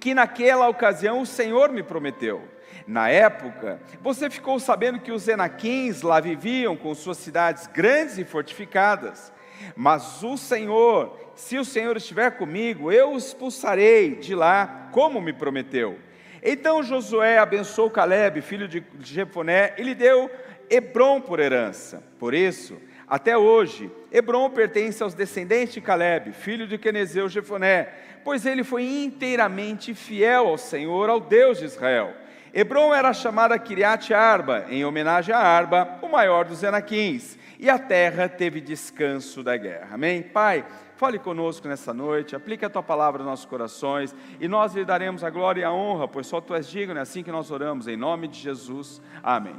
que 0.00 0.14
naquela 0.14 0.68
ocasião 0.68 1.20
o 1.20 1.26
Senhor 1.26 1.70
me 1.70 1.82
prometeu. 1.82 2.42
Na 2.86 3.08
época, 3.08 3.80
você 4.00 4.28
ficou 4.28 4.58
sabendo 4.58 4.98
que 4.98 5.12
os 5.12 5.28
Enaquins 5.28 6.02
lá 6.02 6.18
viviam 6.18 6.76
com 6.76 6.92
suas 6.94 7.18
cidades 7.18 7.68
grandes 7.68 8.18
e 8.18 8.24
fortificadas. 8.24 9.32
Mas 9.76 10.22
o 10.22 10.36
Senhor, 10.36 11.18
se 11.34 11.58
o 11.58 11.64
Senhor 11.64 11.96
estiver 11.96 12.32
comigo, 12.32 12.92
eu 12.92 13.12
os 13.12 13.26
expulsarei 13.26 14.16
de 14.16 14.34
lá, 14.34 14.88
como 14.92 15.20
me 15.20 15.32
prometeu. 15.32 15.98
Então 16.42 16.82
Josué 16.82 17.38
abençoou 17.38 17.90
Caleb, 17.90 18.40
filho 18.40 18.66
de 18.66 18.84
Jefoné, 19.00 19.74
e 19.78 19.82
lhe 19.82 19.94
deu 19.94 20.30
Hebron 20.68 21.20
por 21.20 21.38
herança. 21.38 22.02
Por 22.18 22.34
isso, 22.34 22.76
até 23.08 23.36
hoje, 23.36 23.90
Hebron 24.10 24.48
pertence 24.50 25.02
aos 25.02 25.14
descendentes 25.14 25.74
de 25.74 25.80
Caleb, 25.80 26.32
filho 26.32 26.66
de 26.66 26.78
Quenezeu 26.78 27.28
Jefoné, 27.28 27.88
pois 28.24 28.46
ele 28.46 28.64
foi 28.64 28.84
inteiramente 28.84 29.94
fiel 29.94 30.48
ao 30.48 30.58
Senhor, 30.58 31.10
ao 31.10 31.20
Deus 31.20 31.58
de 31.58 31.66
Israel. 31.66 32.14
Hebron 32.54 32.94
era 32.94 33.12
chamada 33.12 33.58
Kiriat 33.58 34.12
Arba, 34.12 34.66
em 34.68 34.84
homenagem 34.84 35.34
a 35.34 35.38
Arba, 35.38 35.98
o 36.02 36.08
maior 36.08 36.44
dos 36.44 36.62
Enaquins 36.62 37.38
e 37.62 37.70
a 37.70 37.78
terra 37.78 38.28
teve 38.28 38.60
descanso 38.60 39.40
da 39.40 39.56
guerra. 39.56 39.90
Amém? 39.94 40.20
Pai, 40.20 40.66
fale 40.96 41.16
conosco 41.16 41.68
nessa 41.68 41.94
noite, 41.94 42.34
aplique 42.34 42.64
a 42.64 42.68
tua 42.68 42.82
palavra 42.82 43.22
nos 43.22 43.30
nossos 43.30 43.46
corações 43.46 44.12
e 44.40 44.48
nós 44.48 44.74
lhe 44.74 44.84
daremos 44.84 45.22
a 45.22 45.30
glória 45.30 45.60
e 45.60 45.64
a 45.64 45.72
honra, 45.72 46.08
pois 46.08 46.26
só 46.26 46.40
tu 46.40 46.56
és 46.56 46.66
digno, 46.66 46.98
é 46.98 47.02
assim 47.02 47.22
que 47.22 47.30
nós 47.30 47.52
oramos, 47.52 47.86
em 47.86 47.96
nome 47.96 48.26
de 48.26 48.40
Jesus. 48.40 49.00
Amém. 49.22 49.54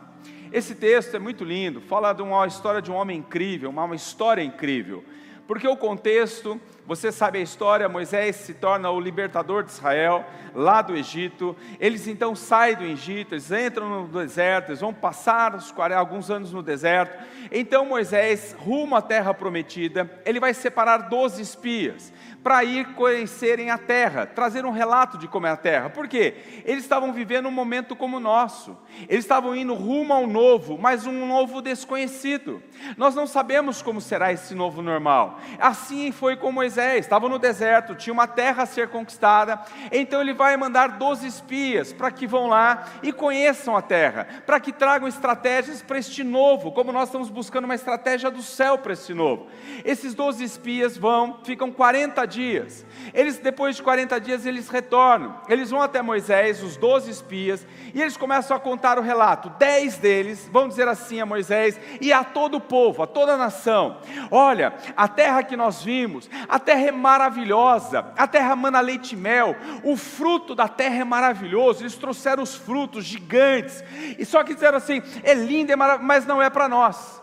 Esse 0.52 0.76
texto 0.76 1.16
é 1.16 1.20
muito 1.20 1.46
lindo, 1.46 1.80
fala 1.80 2.12
de 2.12 2.22
uma 2.22 2.46
história 2.46 2.82
de 2.82 2.92
um 2.92 2.96
homem 2.96 3.20
incrível, 3.20 3.70
uma 3.70 3.96
história 3.96 4.44
incrível, 4.44 5.02
porque 5.48 5.66
o 5.66 5.78
contexto 5.78 6.60
você 6.86 7.12
sabe 7.12 7.40
a 7.40 7.42
história, 7.42 7.88
Moisés 7.88 8.36
se 8.36 8.54
torna 8.54 8.92
o 8.92 9.00
libertador 9.00 9.64
de 9.64 9.72
Israel, 9.72 10.26
lá 10.54 10.82
do 10.82 10.96
Egito. 10.96 11.56
Eles 11.80 12.08
então 12.08 12.36
saem 12.36 12.76
do 12.76 12.84
Egito, 12.84 13.34
eles 13.34 13.50
entram 13.52 13.88
no 13.88 14.08
deserto, 14.08 14.70
eles 14.70 14.82
vão 14.82 14.94
passar 14.94 15.58
alguns 15.96 16.30
anos 16.30 16.52
no 16.52 16.62
deserto. 16.62 17.18
Então 17.52 17.86
Moisés, 17.86 18.56
rumo 18.60 18.96
à 18.96 19.02
terra 19.02 19.34
prometida, 19.34 20.10
ele 20.26 20.40
vai 20.40 20.54
separar 20.54 21.10
12 21.10 21.42
espias 21.42 22.12
para 22.44 22.62
ir 22.66 22.88
conhecerem 22.94 23.72
a 23.72 23.78
terra, 23.78 24.26
trazer 24.26 24.66
um 24.66 24.72
relato 24.72 25.18
de 25.18 25.30
como 25.30 25.48
é 25.48 25.50
a 25.50 25.56
terra. 25.56 25.90
Por 25.90 26.10
quê? 26.10 26.36
Eles 26.66 26.84
estavam 26.84 27.14
vivendo 27.14 27.48
um 27.48 27.52
momento 27.52 27.96
como 27.96 28.18
o 28.18 28.20
nosso. 28.20 28.78
Eles 29.08 29.24
estavam 29.24 29.56
indo 29.56 29.74
rumo 29.74 30.12
ao 30.14 30.28
novo, 30.28 30.78
mas 30.78 31.08
um 31.08 31.26
novo 31.26 31.62
desconhecido. 31.62 32.62
Nós 32.98 33.16
não 33.16 33.26
sabemos 33.26 33.82
como 33.82 34.02
será 34.02 34.34
esse 34.34 34.54
novo 34.54 34.82
normal. 34.82 35.40
Assim 35.58 36.12
foi 36.12 36.36
com 36.36 36.52
Moisés, 36.52 36.73
estavam 36.78 37.30
no 37.30 37.40
deserto, 37.40 37.96
tinha 37.96 38.14
uma 38.14 38.28
terra 38.28 38.64
a 38.64 38.66
ser 38.66 38.90
conquistada. 38.90 39.60
Então 39.92 40.22
ele 40.22 40.34
vai 40.34 40.56
mandar 40.58 40.98
12 40.98 41.26
espias 41.26 41.94
para 41.94 42.12
que 42.12 42.28
vão 42.28 42.48
lá 42.48 42.86
e 43.02 43.12
conheçam 43.12 43.76
a 43.76 43.82
terra, 43.82 44.28
para 44.46 44.60
que 44.60 44.72
tragam 44.72 45.08
estratégias 45.08 45.82
para 45.82 46.00
este 46.00 46.24
novo, 46.24 46.72
como 46.72 46.92
nós 46.92 47.10
estamos 47.10 47.30
buscando 47.30 47.66
uma 47.66 47.76
estratégia 47.76 48.30
do 48.30 48.42
céu 48.42 48.78
para 48.78 48.94
este 48.94 49.14
novo. 49.14 49.48
Esses 49.84 50.14
12 50.14 50.44
espias 50.44 50.98
vão, 50.98 51.40
ficam 51.44 51.72
40 51.72 52.26
dias. 52.26 52.86
Eles, 53.14 53.38
depois 53.38 53.76
de 53.76 53.84
40 53.84 54.20
dias, 54.20 54.46
eles 54.46 54.70
retornam. 54.70 55.42
Eles 55.48 55.70
vão 55.70 55.82
até 55.82 56.02
Moisés, 56.02 56.64
os 56.64 56.78
12 56.78 57.10
espias, 57.10 57.66
e 57.94 58.02
eles 58.02 58.18
começam 58.18 58.56
a 58.56 58.60
contar 58.60 58.98
o 58.98 59.02
relato. 59.02 59.50
Dez 59.58 59.98
deles 59.98 60.50
vão 60.52 60.68
dizer 60.68 60.88
assim 60.88 61.20
a 61.20 61.26
Moisés 61.26 61.80
e 62.02 62.12
a 62.12 62.24
todo 62.24 62.58
o 62.58 62.62
povo, 62.62 63.04
a 63.04 63.08
toda 63.08 63.34
a 63.34 63.38
nação: 63.38 63.98
Olha, 64.32 64.74
a 64.96 65.08
terra 65.08 65.44
que 65.44 65.56
nós 65.56 65.84
vimos, 65.84 66.30
a 66.48 66.60
terra 66.64 66.88
é 66.88 66.92
maravilhosa, 66.92 68.06
a 68.18 68.26
terra 68.26 68.56
mana 68.56 68.80
leite 68.80 69.14
e 69.14 69.18
mel, 69.18 69.56
o 69.84 69.96
fruto 69.96 70.56
da 70.56 70.68
terra 70.68 71.02
é 71.02 71.04
maravilhoso. 71.04 71.84
Eles 71.84 71.96
trouxeram 71.96 72.42
os 72.42 72.56
frutos 72.56 73.06
gigantes, 73.06 73.84
e 74.18 74.26
só 74.26 74.44
que 74.44 74.54
disseram 74.54 74.78
assim: 74.78 75.04
é 75.24 75.34
lindo, 75.34 75.72
é 75.72 75.76
mas 75.76 76.26
não 76.26 76.42
é 76.42 76.50
para 76.50 76.68
nós, 76.68 77.22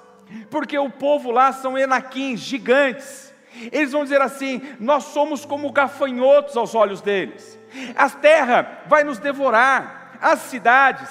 porque 0.50 0.78
o 0.78 0.90
povo 0.90 1.30
lá 1.30 1.52
são 1.52 1.76
enaquins, 1.76 2.40
gigantes. 2.40 3.34
Eles 3.72 3.92
vão 3.92 4.04
dizer 4.04 4.20
assim: 4.20 4.62
nós 4.78 5.04
somos 5.04 5.44
como 5.44 5.72
gafanhotos 5.72 6.56
aos 6.56 6.74
olhos 6.74 7.00
deles, 7.00 7.58
a 7.96 8.08
terra 8.08 8.84
vai 8.86 9.02
nos 9.02 9.18
devorar, 9.18 10.18
as 10.20 10.40
cidades 10.40 11.08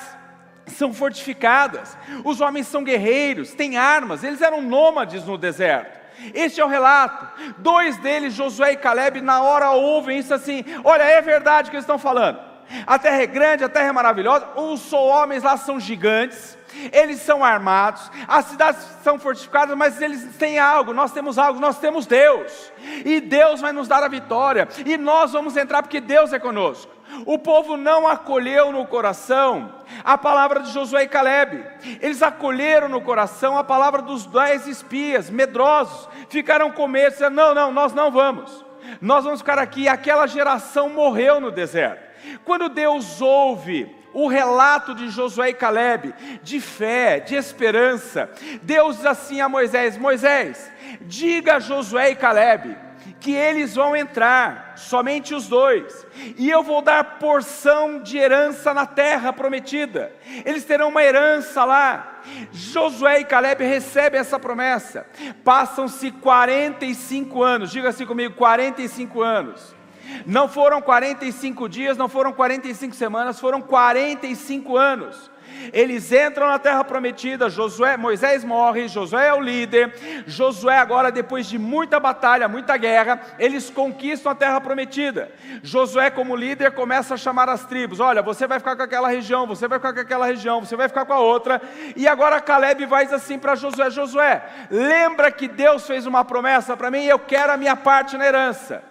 são 0.67 0.93
fortificadas, 0.93 1.97
os 2.23 2.41
homens 2.41 2.67
são 2.67 2.83
guerreiros, 2.83 3.53
têm 3.53 3.75
armas, 3.75 4.23
eles 4.23 4.41
eram 4.41 4.61
nômades 4.61 5.25
no 5.25 5.37
deserto. 5.37 5.98
Este 6.33 6.59
é 6.59 6.65
o 6.65 6.67
relato. 6.67 7.27
Dois 7.57 7.97
deles, 7.97 8.33
Josué 8.33 8.73
e 8.73 8.77
Caleb, 8.77 9.21
na 9.21 9.41
hora 9.41 9.71
ouvem 9.71 10.19
isso 10.19 10.33
assim: 10.33 10.63
olha, 10.83 11.03
é 11.03 11.21
verdade 11.21 11.67
o 11.67 11.71
que 11.71 11.77
eles 11.77 11.83
estão 11.83 11.99
falando. 11.99 12.49
A 12.85 12.99
terra 12.99 13.23
é 13.23 13.25
grande, 13.25 13.63
a 13.63 13.69
terra 13.69 13.87
é 13.87 13.91
maravilhosa, 13.91 14.47
os 14.55 14.93
homens 14.93 15.41
lá 15.41 15.57
são 15.57 15.79
gigantes, 15.79 16.55
eles 16.91 17.19
são 17.19 17.43
armados, 17.43 18.11
as 18.27 18.45
cidades 18.45 18.85
são 19.03 19.17
fortificadas, 19.17 19.75
mas 19.75 19.99
eles 19.99 20.35
têm 20.37 20.59
algo, 20.59 20.93
nós 20.93 21.11
temos 21.11 21.39
algo, 21.39 21.59
nós 21.59 21.79
temos 21.79 22.05
Deus, 22.05 22.71
e 23.03 23.19
Deus 23.19 23.59
vai 23.59 23.71
nos 23.71 23.87
dar 23.87 24.03
a 24.03 24.07
vitória, 24.07 24.67
e 24.85 24.97
nós 24.97 25.31
vamos 25.31 25.57
entrar 25.57 25.81
porque 25.81 25.99
Deus 25.99 26.31
é 26.31 26.37
conosco. 26.37 26.98
O 27.25 27.37
povo 27.37 27.75
não 27.75 28.07
acolheu 28.07 28.71
no 28.71 28.85
coração 28.85 29.73
a 30.03 30.17
palavra 30.17 30.61
de 30.61 30.71
Josué 30.71 31.03
e 31.03 31.07
Caleb, 31.07 31.65
eles 31.99 32.21
acolheram 32.21 32.87
no 32.87 33.01
coração 33.01 33.57
a 33.57 33.63
palavra 33.63 34.01
dos 34.01 34.25
dez 34.25 34.67
espias, 34.67 35.29
medrosos, 35.29 36.07
ficaram 36.29 36.71
com 36.71 36.87
medo, 36.87 37.11
disseram, 37.11 37.35
não, 37.35 37.55
não, 37.55 37.71
nós 37.71 37.93
não 37.93 38.11
vamos, 38.11 38.63
nós 39.01 39.23
vamos 39.23 39.39
ficar 39.39 39.59
aqui, 39.59 39.87
aquela 39.87 40.27
geração 40.27 40.89
morreu 40.89 41.39
no 41.39 41.51
deserto. 41.51 42.07
Quando 42.45 42.69
Deus 42.69 43.21
ouve 43.21 43.95
o 44.13 44.27
relato 44.27 44.93
de 44.95 45.09
Josué 45.09 45.49
e 45.49 45.53
Caleb, 45.53 46.13
de 46.41 46.59
fé, 46.59 47.19
de 47.19 47.35
esperança. 47.35 48.29
Deus 48.63 48.97
diz 48.97 49.05
assim 49.05 49.39
a 49.39 49.47
Moisés: 49.47 49.97
Moisés, 49.97 50.71
diga 51.01 51.57
a 51.57 51.59
Josué 51.59 52.11
e 52.11 52.15
Caleb 52.15 52.88
que 53.19 53.33
eles 53.33 53.75
vão 53.75 53.95
entrar, 53.95 54.73
somente 54.75 55.33
os 55.33 55.47
dois, 55.47 56.05
e 56.37 56.49
eu 56.49 56.63
vou 56.63 56.81
dar 56.81 57.17
porção 57.19 58.01
de 58.01 58.17
herança 58.17 58.73
na 58.73 58.85
terra 58.85 59.31
prometida. 59.33 60.11
Eles 60.45 60.65
terão 60.65 60.89
uma 60.89 61.03
herança 61.03 61.63
lá. 61.65 62.21
Josué 62.51 63.21
e 63.21 63.25
Caleb 63.25 63.63
recebem 63.63 64.19
essa 64.19 64.39
promessa. 64.39 65.05
Passam-se 65.43 66.11
45 66.11 67.41
anos, 67.43 67.71
diga 67.71 67.89
assim 67.89 68.05
comigo: 68.05 68.35
45 68.35 69.21
anos. 69.21 69.78
Não 70.25 70.47
foram 70.47 70.81
45 70.81 71.67
dias, 71.69 71.97
não 71.97 72.09
foram 72.09 72.31
45 72.31 72.95
semanas, 72.95 73.39
foram 73.39 73.61
45 73.61 74.77
anos. 74.77 75.29
Eles 75.73 76.11
entram 76.11 76.47
na 76.47 76.57
terra 76.57 76.83
prometida, 76.83 77.49
Josué, 77.49 77.97
Moisés 77.97 78.43
morre, 78.43 78.87
Josué 78.87 79.27
é 79.27 79.33
o 79.33 79.41
líder. 79.41 80.23
Josué 80.25 80.77
agora 80.77 81.11
depois 81.11 81.47
de 81.47 81.57
muita 81.57 81.99
batalha, 81.99 82.47
muita 82.47 82.77
guerra, 82.77 83.19
eles 83.37 83.69
conquistam 83.69 84.31
a 84.31 84.35
terra 84.35 84.61
prometida. 84.61 85.31
Josué 85.61 86.09
como 86.09 86.35
líder 86.35 86.71
começa 86.71 87.13
a 87.15 87.17
chamar 87.17 87.49
as 87.49 87.65
tribos: 87.65 87.99
"Olha, 87.99 88.21
você 88.21 88.47
vai 88.47 88.59
ficar 88.59 88.75
com 88.75 88.83
aquela 88.83 89.09
região, 89.09 89.45
você 89.45 89.67
vai 89.67 89.79
ficar 89.79 89.93
com 89.93 89.99
aquela 89.99 90.25
região, 90.25 90.61
você 90.61 90.75
vai 90.75 90.87
ficar 90.87 91.05
com 91.05 91.13
a 91.13 91.19
outra". 91.19 91.61
E 91.95 92.07
agora 92.07 92.39
Caleb 92.39 92.85
vai 92.85 93.05
assim 93.05 93.37
para 93.37 93.55
Josué: 93.55 93.89
"Josué, 93.89 94.43
lembra 94.71 95.31
que 95.31 95.47
Deus 95.47 95.85
fez 95.85 96.05
uma 96.05 96.23
promessa 96.23 96.77
para 96.77 96.91
mim 96.91 97.03
eu 97.05 97.19
quero 97.19 97.51
a 97.51 97.57
minha 97.57 97.75
parte 97.75 98.17
na 98.17 98.25
herança". 98.25 98.88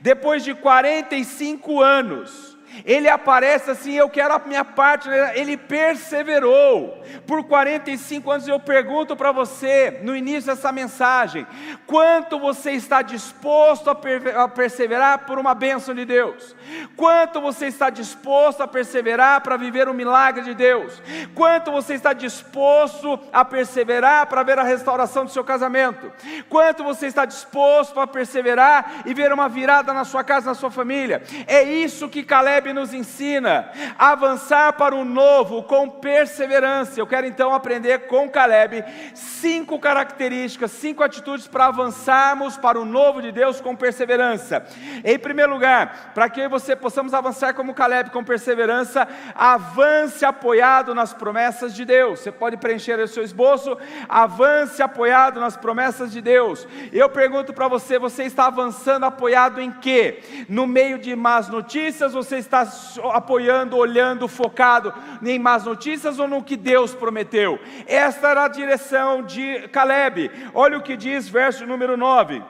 Depois 0.00 0.44
de 0.44 0.54
45 0.54 1.82
anos, 1.82 2.55
ele 2.84 3.08
aparece 3.08 3.70
assim, 3.70 3.94
eu 3.94 4.08
quero 4.08 4.34
a 4.34 4.38
minha 4.44 4.64
parte, 4.64 5.08
ele 5.34 5.56
perseverou 5.56 7.02
por 7.26 7.44
45 7.44 8.30
anos. 8.30 8.48
Eu 8.48 8.60
pergunto 8.60 9.16
para 9.16 9.32
você, 9.32 10.00
no 10.02 10.16
início 10.16 10.50
dessa 10.52 10.72
mensagem, 10.72 11.46
quanto 11.86 12.38
você 12.38 12.72
está 12.72 13.02
disposto 13.02 13.90
a 13.90 14.48
perseverar 14.48 15.20
por 15.20 15.38
uma 15.38 15.54
bênção 15.54 15.94
de 15.94 16.04
Deus? 16.04 16.54
Quanto 16.96 17.40
você 17.40 17.66
está 17.66 17.90
disposto 17.90 18.62
a 18.62 18.68
perseverar 18.68 19.40
para 19.40 19.56
viver 19.56 19.88
o 19.88 19.94
milagre 19.94 20.44
de 20.44 20.54
Deus? 20.54 21.00
Quanto 21.34 21.70
você 21.70 21.94
está 21.94 22.12
disposto 22.12 23.18
a 23.32 23.44
perseverar 23.44 24.26
para 24.26 24.42
ver 24.42 24.58
a 24.58 24.62
restauração 24.62 25.24
do 25.24 25.30
seu 25.30 25.44
casamento? 25.44 26.12
Quanto 26.48 26.84
você 26.84 27.06
está 27.06 27.24
disposto 27.24 28.00
a 28.00 28.06
perseverar 28.06 29.02
e 29.04 29.14
ver 29.14 29.32
uma 29.32 29.48
virada 29.48 29.92
na 29.92 30.04
sua 30.04 30.24
casa, 30.24 30.46
na 30.46 30.54
sua 30.54 30.70
família? 30.70 31.22
É 31.46 31.62
isso 31.62 32.08
que 32.08 32.22
Caleb 32.22 32.65
Caleb 32.66 32.72
nos 32.72 32.92
ensina 32.92 33.70
a 33.98 34.10
avançar 34.10 34.72
para 34.72 34.94
o 34.94 35.04
novo 35.04 35.62
com 35.62 35.88
perseverança. 35.88 36.98
Eu 36.98 37.06
quero 37.06 37.26
então 37.26 37.54
aprender 37.54 38.06
com 38.06 38.28
Caleb 38.28 38.84
cinco 39.14 39.78
características, 39.78 40.70
cinco 40.72 41.02
atitudes 41.02 41.46
para 41.46 41.66
avançarmos 41.66 42.56
para 42.56 42.80
o 42.80 42.84
novo 42.84 43.22
de 43.22 43.30
Deus 43.30 43.60
com 43.60 43.76
perseverança. 43.76 44.64
Em 45.04 45.18
primeiro 45.18 45.52
lugar, 45.52 46.12
para 46.14 46.28
que 46.28 46.48
você 46.48 46.74
possamos 46.74 47.14
avançar 47.14 47.54
como 47.54 47.74
Caleb 47.74 48.10
com 48.10 48.24
perseverança, 48.24 49.06
avance 49.34 50.24
apoiado 50.24 50.94
nas 50.94 51.12
promessas 51.12 51.74
de 51.74 51.84
Deus. 51.84 52.20
Você 52.20 52.32
pode 52.32 52.56
preencher 52.56 52.98
o 52.98 53.08
seu 53.08 53.22
esboço, 53.22 53.76
avance 54.08 54.82
apoiado 54.82 55.38
nas 55.38 55.56
promessas 55.56 56.10
de 56.10 56.20
Deus. 56.20 56.66
Eu 56.92 57.08
pergunto 57.08 57.52
para 57.52 57.68
você, 57.68 57.98
você 57.98 58.24
está 58.24 58.46
avançando 58.46 59.04
apoiado 59.04 59.60
em 59.60 59.70
quê? 59.70 60.46
No 60.48 60.66
meio 60.66 60.98
de 60.98 61.14
más 61.14 61.48
notícias, 61.48 62.12
você 62.12 62.38
está 62.38 62.55
está 62.62 63.10
apoiando, 63.12 63.76
olhando, 63.76 64.28
focado 64.28 64.92
em 65.22 65.38
más 65.38 65.64
notícias 65.64 66.18
ou 66.18 66.28
no 66.28 66.42
que 66.42 66.56
Deus 66.56 66.94
prometeu? 66.94 67.58
Esta 67.86 68.28
era 68.28 68.44
a 68.44 68.48
direção 68.48 69.22
de 69.22 69.68
Caleb. 69.68 70.30
Olha 70.54 70.78
o 70.78 70.82
que 70.82 70.96
diz 70.96 71.28
verso 71.28 71.66
número 71.66 71.96
9. 71.96 72.42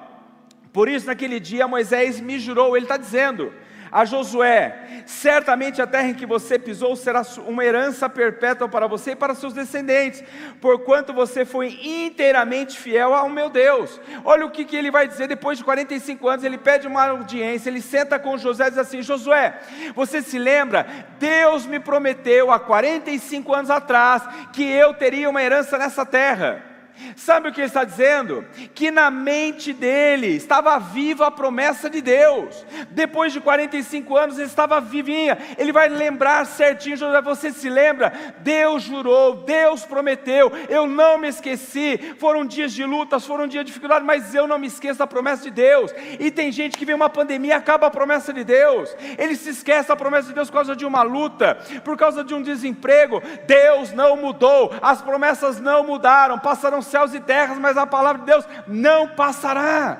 Por 0.72 0.88
isso, 0.88 1.06
naquele 1.06 1.40
dia, 1.40 1.66
Moisés 1.66 2.20
me 2.20 2.38
jurou, 2.38 2.76
ele 2.76 2.84
está 2.84 2.96
dizendo 2.96 3.52
a 3.90 4.04
Josué: 4.04 5.02
certamente 5.06 5.80
a 5.80 5.86
terra 5.86 6.08
em 6.08 6.14
que 6.14 6.26
você 6.26 6.58
pisou 6.58 6.96
será 6.96 7.22
uma 7.46 7.64
herança 7.64 8.08
perpétua 8.08 8.68
para 8.68 8.86
você 8.86 9.12
e 9.12 9.16
para 9.16 9.34
seus 9.34 9.52
descendentes, 9.52 10.22
porquanto 10.60 11.12
você 11.12 11.44
foi 11.44 11.78
inteiramente 11.82 12.78
fiel 12.78 13.14
ao 13.14 13.28
meu 13.28 13.48
Deus. 13.48 14.00
Olha 14.24 14.46
o 14.46 14.50
que, 14.50 14.64
que 14.64 14.76
ele 14.76 14.90
vai 14.90 15.06
dizer 15.06 15.28
depois 15.28 15.58
de 15.58 15.64
45 15.64 16.28
anos. 16.28 16.44
Ele 16.44 16.58
pede 16.58 16.86
uma 16.86 17.08
audiência, 17.08 17.68
ele 17.68 17.80
senta 17.80 18.18
com 18.18 18.38
José 18.38 18.66
e 18.66 18.70
diz 18.70 18.78
assim: 18.78 19.02
Josué, 19.02 19.58
você 19.94 20.22
se 20.22 20.38
lembra? 20.38 20.86
Deus 21.18 21.66
me 21.66 21.80
prometeu 21.80 22.50
há 22.50 22.58
45 22.58 23.54
anos 23.54 23.70
atrás 23.70 24.22
que 24.52 24.64
eu 24.64 24.94
teria 24.94 25.30
uma 25.30 25.42
herança 25.42 25.78
nessa 25.78 26.04
terra. 26.04 26.75
Sabe 27.14 27.48
o 27.48 27.52
que 27.52 27.60
ele 27.60 27.66
está 27.66 27.84
dizendo? 27.84 28.44
Que 28.74 28.90
na 28.90 29.10
mente 29.10 29.72
dele 29.72 30.28
estava 30.28 30.78
viva 30.78 31.26
a 31.26 31.30
promessa 31.30 31.88
de 31.88 32.00
Deus. 32.00 32.64
Depois 32.90 33.32
de 33.32 33.40
45 33.40 34.16
anos, 34.16 34.36
ele 34.36 34.46
estava 34.46 34.80
vivinha. 34.80 35.38
Ele 35.58 35.72
vai 35.72 35.88
lembrar 35.88 36.44
certinho, 36.46 36.96
José, 36.96 37.20
você 37.20 37.50
se 37.52 37.68
lembra? 37.68 38.12
Deus 38.38 38.82
jurou, 38.82 39.44
Deus 39.44 39.84
prometeu, 39.84 40.50
eu 40.68 40.86
não 40.86 41.18
me 41.18 41.28
esqueci. 41.28 41.98
Foram 42.18 42.44
dias 42.44 42.72
de 42.72 42.84
lutas, 42.84 43.26
foram 43.26 43.46
dias 43.46 43.64
de 43.64 43.68
dificuldade, 43.68 44.04
mas 44.04 44.34
eu 44.34 44.46
não 44.46 44.58
me 44.58 44.66
esqueço 44.66 44.98
da 44.98 45.06
promessa 45.06 45.44
de 45.44 45.50
Deus. 45.50 45.92
E 46.18 46.30
tem 46.30 46.50
gente 46.50 46.78
que 46.78 46.84
vem 46.84 46.94
uma 46.94 47.10
pandemia 47.10 47.50
e 47.50 47.52
acaba 47.52 47.86
a 47.86 47.90
promessa 47.90 48.32
de 48.32 48.44
Deus. 48.44 48.94
Ele 49.18 49.36
se 49.36 49.50
esquece 49.50 49.88
da 49.88 49.96
promessa 49.96 50.28
de 50.28 50.34
Deus 50.34 50.48
por 50.48 50.56
causa 50.56 50.76
de 50.76 50.86
uma 50.86 51.02
luta, 51.02 51.58
por 51.84 51.96
causa 51.96 52.24
de 52.24 52.34
um 52.34 52.42
desemprego. 52.42 53.22
Deus 53.46 53.92
não 53.92 54.16
mudou, 54.16 54.72
as 54.80 55.02
promessas 55.02 55.60
não 55.60 55.84
mudaram, 55.84 56.38
passarão 56.38 56.82
céus 56.86 57.14
e 57.14 57.20
terras, 57.20 57.58
mas 57.58 57.76
a 57.76 57.86
palavra 57.86 58.20
de 58.20 58.26
Deus 58.26 58.46
não 58.66 59.08
passará. 59.08 59.98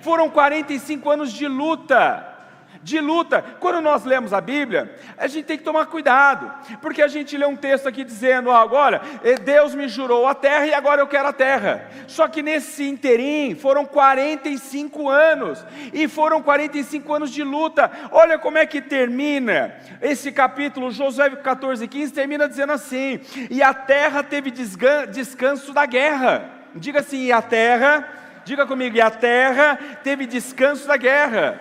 Foram 0.00 0.30
45 0.30 1.10
anos 1.10 1.32
de 1.32 1.46
luta 1.46 2.35
de 2.82 3.00
luta. 3.00 3.42
Quando 3.60 3.80
nós 3.80 4.04
lemos 4.04 4.32
a 4.32 4.40
Bíblia, 4.40 4.94
a 5.16 5.26
gente 5.26 5.44
tem 5.44 5.58
que 5.58 5.64
tomar 5.64 5.86
cuidado, 5.86 6.52
porque 6.80 7.02
a 7.02 7.08
gente 7.08 7.36
lê 7.36 7.46
um 7.46 7.56
texto 7.56 7.88
aqui 7.88 8.04
dizendo: 8.04 8.50
agora 8.50 9.00
Deus 9.44 9.74
me 9.74 9.88
jurou 9.88 10.26
a 10.26 10.34
terra 10.34 10.66
e 10.66 10.74
agora 10.74 11.00
eu 11.00 11.06
quero 11.06 11.28
a 11.28 11.32
terra. 11.32 11.88
Só 12.06 12.28
que 12.28 12.42
nesse 12.42 12.88
interim 12.88 13.54
foram 13.54 13.84
45 13.84 15.08
anos, 15.08 15.64
e 15.92 16.08
foram 16.08 16.42
45 16.42 17.14
anos 17.14 17.30
de 17.30 17.42
luta. 17.42 17.90
Olha 18.10 18.38
como 18.38 18.58
é 18.58 18.66
que 18.66 18.80
termina 18.80 19.74
esse 20.00 20.30
capítulo, 20.32 20.90
Josué 20.90 21.30
14, 21.30 21.86
15, 21.86 22.12
termina 22.12 22.48
dizendo 22.48 22.72
assim: 22.72 23.20
e 23.50 23.62
a 23.62 23.74
terra 23.74 24.22
teve 24.22 24.50
descanso 24.50 25.72
da 25.72 25.86
guerra. 25.86 26.50
Diga 26.74 27.00
assim, 27.00 27.24
e 27.24 27.32
a 27.32 27.40
terra, 27.40 28.06
diga 28.44 28.66
comigo, 28.66 28.96
e 28.96 29.00
a 29.00 29.10
terra 29.10 29.78
teve 30.02 30.26
descanso 30.26 30.86
da 30.86 30.96
guerra. 30.96 31.60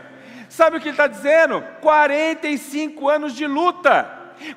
Sabe 0.55 0.77
o 0.77 0.79
que 0.79 0.87
ele 0.87 0.93
está 0.93 1.07
dizendo? 1.07 1.61
45 1.81 3.09
anos 3.09 3.35
de 3.35 3.45
luta. 3.45 4.09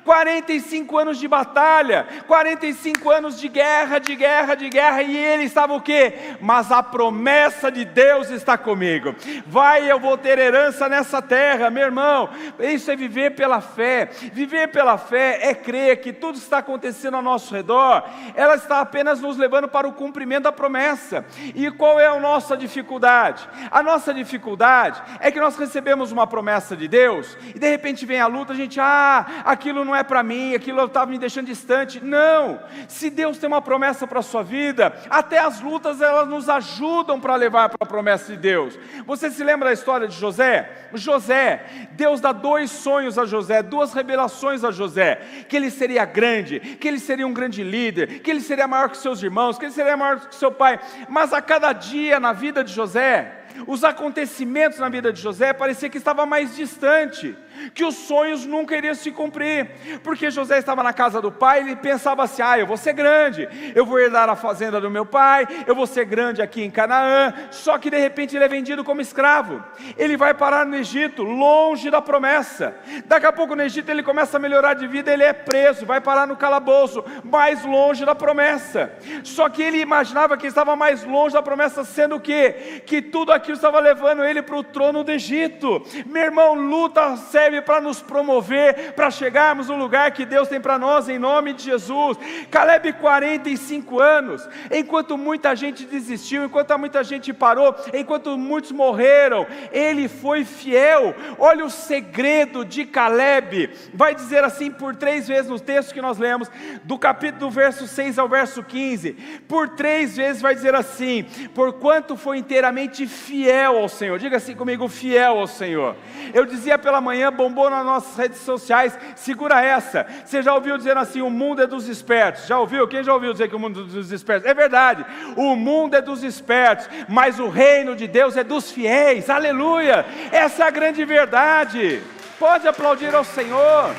45 0.03 0.97
anos 0.97 1.17
de 1.17 1.27
batalha, 1.27 2.07
45 2.27 3.09
anos 3.09 3.39
de 3.39 3.47
guerra, 3.47 3.99
de 3.99 4.15
guerra, 4.15 4.55
de 4.55 4.69
guerra, 4.69 5.01
e 5.01 5.17
ele 5.17 5.43
estava 5.43 5.73
o 5.73 5.81
quê? 5.81 6.13
Mas 6.39 6.71
a 6.71 6.81
promessa 6.81 7.71
de 7.71 7.85
Deus 7.85 8.29
está 8.29 8.57
comigo. 8.57 9.15
Vai, 9.45 9.89
eu 9.89 9.99
vou 9.99 10.17
ter 10.17 10.37
herança 10.37 10.87
nessa 10.89 11.21
terra, 11.21 11.69
meu 11.69 11.83
irmão. 11.83 12.29
Isso 12.59 12.91
é 12.91 12.95
viver 12.95 13.31
pela 13.31 13.61
fé. 13.61 14.09
Viver 14.33 14.67
pela 14.69 14.97
fé 14.97 15.39
é 15.41 15.53
crer 15.53 16.01
que 16.01 16.13
tudo 16.13 16.37
está 16.37 16.59
acontecendo 16.59 17.15
ao 17.15 17.23
nosso 17.23 17.53
redor, 17.53 18.03
ela 18.35 18.55
está 18.55 18.79
apenas 18.81 19.19
nos 19.21 19.37
levando 19.37 19.67
para 19.67 19.87
o 19.87 19.93
cumprimento 19.93 20.43
da 20.43 20.51
promessa. 20.51 21.25
E 21.55 21.69
qual 21.71 21.99
é 21.99 22.07
a 22.07 22.19
nossa 22.19 22.55
dificuldade? 22.55 23.47
A 23.71 23.81
nossa 23.81 24.13
dificuldade 24.13 25.01
é 25.19 25.31
que 25.31 25.39
nós 25.39 25.57
recebemos 25.57 26.11
uma 26.11 26.27
promessa 26.27 26.75
de 26.75 26.87
Deus 26.87 27.37
e 27.53 27.59
de 27.59 27.69
repente 27.69 28.05
vem 28.05 28.19
a 28.19 28.27
luta, 28.27 28.53
a 28.53 28.55
gente, 28.55 28.79
ah, 28.79 29.25
aqui 29.45 29.68
aquilo 29.69 29.85
não 29.85 29.95
é 29.95 30.03
para 30.03 30.23
mim, 30.23 30.55
aquilo 30.55 30.83
estava 30.83 31.11
me 31.11 31.19
deixando 31.19 31.45
distante. 31.45 32.03
Não! 32.03 32.59
Se 32.87 33.09
Deus 33.09 33.37
tem 33.37 33.47
uma 33.47 33.61
promessa 33.61 34.07
para 34.07 34.19
a 34.19 34.23
sua 34.23 34.41
vida, 34.41 34.91
até 35.09 35.37
as 35.37 35.61
lutas 35.61 36.01
elas 36.01 36.27
nos 36.27 36.49
ajudam 36.49 37.19
para 37.19 37.35
levar 37.35 37.69
para 37.69 37.77
a 37.81 37.85
promessa 37.85 38.31
de 38.31 38.37
Deus. 38.37 38.77
Você 39.05 39.29
se 39.29 39.43
lembra 39.43 39.69
da 39.69 39.73
história 39.73 40.07
de 40.07 40.15
José? 40.15 40.87
José, 40.93 41.63
Deus 41.91 42.19
dá 42.19 42.31
dois 42.31 42.71
sonhos 42.71 43.19
a 43.19 43.25
José, 43.25 43.61
duas 43.61 43.93
revelações 43.93 44.63
a 44.63 44.71
José: 44.71 45.21
que 45.47 45.55
ele 45.55 45.69
seria 45.69 46.03
grande, 46.03 46.59
que 46.59 46.87
ele 46.87 46.99
seria 46.99 47.27
um 47.27 47.33
grande 47.33 47.63
líder, 47.63 48.21
que 48.21 48.31
ele 48.31 48.41
seria 48.41 48.67
maior 48.67 48.89
que 48.89 48.97
seus 48.97 49.21
irmãos, 49.21 49.59
que 49.59 49.65
ele 49.65 49.71
seria 49.71 49.95
maior 49.95 50.19
que 50.19 50.35
seu 50.35 50.51
pai. 50.51 50.79
Mas 51.07 51.31
a 51.31 51.41
cada 51.41 51.71
dia 51.73 52.19
na 52.19 52.33
vida 52.33 52.63
de 52.63 52.73
José, 52.73 53.39
os 53.67 53.83
acontecimentos 53.83 54.79
na 54.79 54.89
vida 54.89 55.11
de 55.11 55.21
José 55.21 55.53
parecia 55.53 55.89
que 55.89 55.97
estava 55.97 56.25
mais 56.25 56.55
distante 56.55 57.35
que 57.73 57.83
os 57.83 57.95
sonhos 57.95 58.45
nunca 58.45 58.75
iriam 58.75 58.95
se 58.95 59.11
cumprir, 59.11 59.69
porque 60.03 60.31
José 60.31 60.59
estava 60.59 60.83
na 60.83 60.93
casa 60.93 61.21
do 61.21 61.31
pai, 61.31 61.59
ele 61.59 61.75
pensava 61.75 62.23
assim: 62.23 62.41
ah, 62.41 62.57
eu 62.57 62.65
vou 62.65 62.77
ser 62.77 62.93
grande, 62.93 63.47
eu 63.75 63.85
vou 63.85 63.99
herdar 63.99 64.29
a 64.29 64.35
fazenda 64.35 64.79
do 64.79 64.89
meu 64.89 65.05
pai, 65.05 65.47
eu 65.67 65.75
vou 65.75 65.85
ser 65.85 66.05
grande 66.05 66.41
aqui 66.41 66.63
em 66.63 66.71
Canaã, 66.71 67.33
só 67.51 67.77
que 67.77 67.89
de 67.89 67.97
repente 67.97 68.35
ele 68.35 68.45
é 68.45 68.47
vendido 68.47 68.83
como 68.83 69.01
escravo, 69.01 69.63
ele 69.97 70.15
vai 70.15 70.33
parar 70.33 70.65
no 70.65 70.75
Egito, 70.75 71.23
longe 71.23 71.89
da 71.89 72.01
promessa, 72.01 72.75
daqui 73.05 73.25
a 73.25 73.31
pouco 73.31 73.55
no 73.55 73.63
Egito 73.63 73.89
ele 73.89 74.03
começa 74.03 74.37
a 74.37 74.39
melhorar 74.39 74.73
de 74.73 74.87
vida, 74.87 75.11
ele 75.11 75.23
é 75.23 75.33
preso, 75.33 75.85
vai 75.85 75.99
parar 75.99 76.27
no 76.27 76.37
calabouço, 76.37 77.03
mais 77.23 77.63
longe 77.65 78.05
da 78.05 78.15
promessa, 78.15 78.91
só 79.23 79.49
que 79.49 79.61
ele 79.61 79.79
imaginava 79.79 80.37
que 80.37 80.47
estava 80.47 80.75
mais 80.75 81.03
longe 81.03 81.33
da 81.33 81.41
promessa, 81.41 81.83
sendo 81.83 82.19
que, 82.19 82.81
que 82.85 83.01
tudo 83.01 83.31
aquilo 83.31 83.48
estava 83.57 83.79
levando 83.79 84.23
ele 84.23 84.41
para 84.41 84.55
o 84.55 84.63
trono 84.63 85.03
do 85.03 85.11
Egito, 85.11 85.81
meu 86.05 86.23
irmão, 86.23 86.53
luta 86.53 87.17
serve 87.17 87.61
para 87.61 87.81
nos 87.81 88.01
promover, 88.01 88.93
para 88.93 89.09
chegarmos 89.09 89.67
no 89.67 89.75
lugar 89.75 90.11
que 90.11 90.25
Deus 90.25 90.47
tem 90.47 90.61
para 90.61 90.77
nós, 90.77 91.09
em 91.09 91.17
nome 91.17 91.53
de 91.53 91.63
Jesus. 91.63 92.17
Caleb, 92.51 92.93
45 92.93 93.99
anos, 93.99 94.47
enquanto 94.71 95.17
muita 95.17 95.55
gente 95.55 95.85
desistiu, 95.85 96.45
enquanto 96.45 96.77
muita 96.77 97.03
gente 97.03 97.33
parou, 97.33 97.75
enquanto 97.93 98.37
muitos 98.37 98.71
morreram, 98.71 99.47
ele 99.71 100.07
foi 100.07 100.45
fiel. 100.45 101.15
Olha 101.37 101.65
o 101.65 101.69
segredo 101.69 102.63
de 102.63 102.85
Caleb, 102.85 103.71
vai 103.93 104.13
dizer 104.13 104.43
assim 104.43 104.69
por 104.69 104.95
três 104.95 105.27
vezes 105.27 105.49
no 105.49 105.59
texto 105.59 105.93
que 105.93 106.01
nós 106.01 106.17
lemos, 106.17 106.49
do 106.83 106.97
capítulo 106.97 107.39
do 107.39 107.49
verso 107.49 107.87
6 107.87 108.19
ao 108.19 108.27
verso 108.29 108.61
15, 108.61 109.13
por 109.47 109.69
três 109.69 110.17
vezes 110.17 110.41
vai 110.41 110.53
dizer 110.53 110.75
assim: 110.75 111.25
porquanto 111.55 112.15
foi 112.15 112.37
inteiramente 112.37 113.07
fiel 113.39 113.77
ao 113.77 113.87
Senhor, 113.87 114.19
diga 114.19 114.35
assim 114.35 114.53
comigo, 114.53 114.89
fiel 114.89 115.39
ao 115.39 115.47
Senhor. 115.47 115.95
Eu 116.33 116.45
dizia 116.45 116.77
pela 116.77 116.99
manhã, 116.99 117.31
bombou 117.31 117.69
nas 117.69 117.85
nossas 117.85 118.17
redes 118.17 118.39
sociais, 118.39 118.97
segura 119.15 119.61
essa. 119.61 120.05
Você 120.25 120.41
já 120.41 120.53
ouviu 120.53 120.77
dizer 120.77 120.97
assim: 120.97 121.21
o 121.21 121.29
mundo 121.29 121.61
é 121.61 121.67
dos 121.67 121.87
espertos? 121.87 122.47
Já 122.47 122.59
ouviu? 122.59 122.85
Quem 122.85 123.01
já 123.01 123.13
ouviu 123.13 123.31
dizer 123.31 123.47
que 123.47 123.55
o 123.55 123.59
mundo 123.59 123.79
é 123.79 123.83
dos 123.85 124.11
espertos? 124.11 124.45
É 124.45 124.53
verdade, 124.53 125.05
o 125.37 125.55
mundo 125.55 125.95
é 125.95 126.01
dos 126.01 126.21
espertos, 126.21 126.89
mas 127.07 127.39
o 127.39 127.47
reino 127.47 127.95
de 127.95 128.07
Deus 128.07 128.35
é 128.35 128.43
dos 128.43 128.71
fiéis, 128.71 129.29
aleluia! 129.29 130.05
Essa 130.33 130.65
é 130.65 130.67
a 130.67 130.71
grande 130.71 131.05
verdade. 131.05 132.03
Pode 132.37 132.67
aplaudir 132.67 133.15
ao 133.15 133.23
Senhor, 133.23 133.95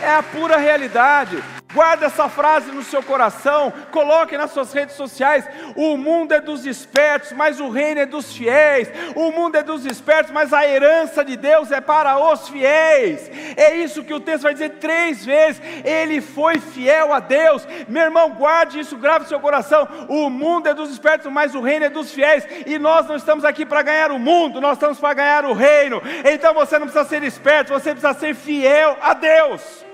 é 0.00 0.10
a 0.14 0.22
pura 0.22 0.56
realidade. 0.56 1.42
Guarda 1.74 2.06
essa 2.06 2.28
frase 2.28 2.70
no 2.70 2.82
seu 2.82 3.02
coração, 3.02 3.72
coloque 3.90 4.36
nas 4.36 4.50
suas 4.50 4.72
redes 4.72 4.94
sociais. 4.94 5.48
O 5.74 5.96
mundo 5.96 6.32
é 6.32 6.40
dos 6.40 6.66
espertos, 6.66 7.32
mas 7.32 7.60
o 7.60 7.70
reino 7.70 8.00
é 8.00 8.06
dos 8.06 8.36
fiéis. 8.36 8.90
O 9.14 9.30
mundo 9.30 9.56
é 9.56 9.62
dos 9.62 9.86
espertos, 9.86 10.30
mas 10.32 10.52
a 10.52 10.66
herança 10.66 11.24
de 11.24 11.36
Deus 11.36 11.72
é 11.72 11.80
para 11.80 12.18
os 12.18 12.48
fiéis. 12.48 13.30
É 13.56 13.74
isso 13.74 14.04
que 14.04 14.12
o 14.12 14.20
texto 14.20 14.42
vai 14.42 14.52
dizer 14.52 14.70
três 14.80 15.24
vezes. 15.24 15.62
Ele 15.82 16.20
foi 16.20 16.58
fiel 16.58 17.12
a 17.12 17.20
Deus. 17.20 17.66
Meu 17.88 18.02
irmão, 18.02 18.30
guarde 18.30 18.78
isso, 18.80 18.96
grave 18.96 19.20
no 19.20 19.28
seu 19.28 19.40
coração. 19.40 19.88
O 20.08 20.28
mundo 20.28 20.68
é 20.68 20.74
dos 20.74 20.90
espertos, 20.90 21.32
mas 21.32 21.54
o 21.54 21.60
reino 21.60 21.86
é 21.86 21.90
dos 21.90 22.12
fiéis. 22.12 22.46
E 22.66 22.78
nós 22.78 23.06
não 23.06 23.16
estamos 23.16 23.44
aqui 23.44 23.64
para 23.64 23.82
ganhar 23.82 24.10
o 24.10 24.18
mundo, 24.18 24.60
nós 24.60 24.74
estamos 24.74 24.98
para 24.98 25.14
ganhar 25.14 25.44
o 25.46 25.54
reino. 25.54 26.02
Então 26.30 26.52
você 26.52 26.78
não 26.78 26.86
precisa 26.86 27.08
ser 27.08 27.22
esperto, 27.22 27.72
você 27.72 27.92
precisa 27.92 28.12
ser 28.12 28.34
fiel 28.34 28.98
a 29.00 29.14
Deus. 29.14 29.84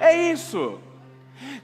É 0.00 0.16
isso. 0.16 0.83